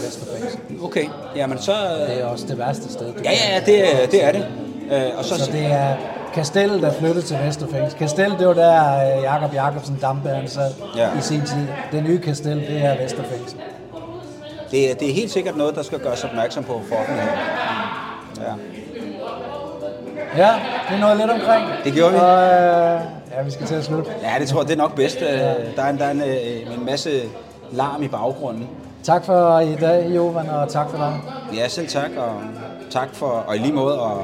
Vesterfængsel. 0.06 0.60
Okay, 0.84 1.06
jamen 1.36 1.62
så... 1.62 1.72
øh, 1.72 2.10
Det 2.16 2.22
er 2.22 2.26
også 2.26 2.46
det 2.48 2.60
værste 2.60 2.94
sted. 2.94 3.06
Ja, 3.24 3.32
ja, 3.32 3.60
det, 3.66 4.04
er- 4.04 4.08
det 4.08 4.24
er 4.26 4.32
det. 4.32 4.46
Øh, 4.92 5.02
og 5.18 5.26
så, 5.26 5.38
Så 5.40 5.52
det 5.52 5.66
er 5.66 5.88
Kastellet, 6.36 6.82
der 6.82 6.92
flyttede 6.94 7.22
til 7.26 7.38
Vesterfængsel. 7.46 8.00
Kastellet, 8.00 8.40
det 8.40 8.48
var 8.48 8.54
der 8.54 9.18
øh, 9.18 9.24
Jakob 9.24 9.54
Jakobsen 9.54 9.98
Dampe, 10.02 10.30
han 10.30 10.48
sad 10.48 10.72
Ja. 10.98 11.08
i 11.18 11.22
sin 11.22 11.42
tid. 11.42 11.68
Det 11.92 12.04
nye 12.04 12.20
Kastel, 12.20 12.58
det 12.68 12.86
er 12.86 13.04
Vesterfængsel. 13.04 13.60
det, 14.72 14.92
er- 14.92 14.96
det 14.96 15.10
er 15.10 15.14
helt 15.14 15.32
sikkert 15.32 15.58
noget, 15.58 15.76
der 15.76 15.84
skal 15.84 16.00
gøres 16.00 16.24
opmærksom 16.24 16.64
på 16.64 16.82
for 16.90 16.96
offentligheden. 16.96 17.40
Ja. 18.38 18.54
Ja, 20.38 20.54
det 20.90 20.96
er 20.96 21.00
noget 21.00 21.18
lidt 21.18 21.32
omkring. 21.32 21.66
Det 21.84 21.94
gjorde 21.94 22.12
vi. 22.14 22.20
Og, 22.20 22.44
øh, 22.44 23.02
ja, 23.38 23.42
vi 23.46 23.52
skal 23.52 23.66
til 23.68 23.76
at 23.76 23.84
slutte. 23.84 24.12
ja, 24.24 24.40
det 24.40 24.48
tror 24.48 24.60
jeg, 24.62 24.68
det 24.68 24.74
er 24.74 24.78
nok 24.78 24.96
bedst. 24.96 25.22
Øh, 25.22 25.28
Der 25.76 25.84
er, 25.84 25.90
en, 25.90 25.98
der 25.98 26.06
er 26.06 26.12
en, 26.12 26.22
øh, 26.22 26.74
en 26.78 26.86
masse 26.86 27.22
larm 27.72 28.04
i 28.04 28.08
baggrunden. 28.08 28.70
Tak 29.06 29.26
for 29.26 29.60
i 29.60 29.76
dag, 29.76 30.16
Jovan, 30.16 30.50
og 30.50 30.70
tak 30.70 30.90
for 30.90 30.98
dig. 30.98 31.22
Ja, 31.56 31.68
selv 31.68 31.88
tak, 31.88 32.10
og 32.18 32.42
tak 32.90 33.14
for, 33.14 33.26
og 33.26 33.56
i 33.56 33.60
lige 33.60 33.74
måde, 33.74 34.00
og, 34.00 34.18
og 34.18 34.24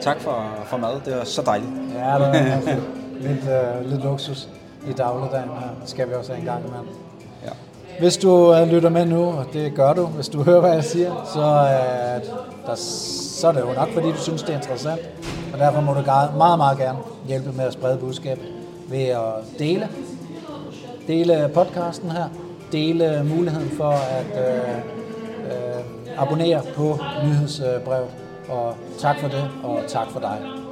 tak 0.00 0.20
for, 0.20 0.44
for 0.64 0.76
mad. 0.76 1.00
Det 1.04 1.16
var 1.16 1.24
så 1.24 1.42
dejligt. 1.42 1.70
Ja, 1.94 2.14
det 2.14 2.36
er 2.36 2.76
lidt, 3.28 3.44
øh, 3.48 3.90
lidt 3.90 4.04
luksus 4.04 4.48
i 4.88 4.92
dagligdagen 4.92 5.48
her. 5.48 5.68
Det 5.80 5.90
skal 5.90 6.08
vi 6.08 6.14
også 6.14 6.32
have 6.32 6.40
en 6.40 6.46
gang 6.46 6.64
imellem. 6.66 6.88
Ja. 7.44 7.50
Hvis 7.98 8.16
du 8.16 8.54
øh, 8.54 8.68
lytter 8.68 8.88
med 8.88 9.06
nu, 9.06 9.24
og 9.24 9.46
det 9.52 9.74
gør 9.74 9.92
du, 9.92 10.06
hvis 10.06 10.28
du 10.28 10.42
hører, 10.48 10.60
hvad 10.60 10.72
jeg 10.72 10.84
siger, 10.84 11.30
så, 11.34 11.40
øh, 11.40 12.36
der, 12.66 12.74
så 12.74 13.48
er 13.48 13.52
det 13.52 13.60
jo 13.60 13.72
nok, 13.72 13.92
fordi 13.94 14.08
du 14.08 14.18
synes, 14.18 14.42
det 14.42 14.50
er 14.50 14.56
interessant. 14.56 15.00
Og 15.52 15.58
derfor 15.58 15.80
må 15.80 15.92
du 15.92 16.02
meget, 16.36 16.58
meget 16.58 16.78
gerne 16.78 16.98
hjælpe 17.26 17.52
med 17.52 17.64
at 17.64 17.72
sprede 17.72 17.98
budskabet 17.98 18.44
ved 18.88 19.04
at 19.04 19.58
dele. 19.58 19.88
Dele 21.06 21.50
podcasten 21.54 22.10
her. 22.10 22.43
Dele 22.74 23.24
muligheden 23.24 23.70
for 23.70 23.90
at 23.90 24.26
øh, 24.46 24.76
øh, 25.46 26.22
abonnere 26.22 26.62
på 26.74 26.98
nyhedsbrevet. 27.24 28.10
Og 28.48 28.76
tak 28.98 29.18
for 29.18 29.28
det, 29.28 29.50
og 29.62 29.80
tak 29.88 30.10
for 30.10 30.20
dig. 30.20 30.63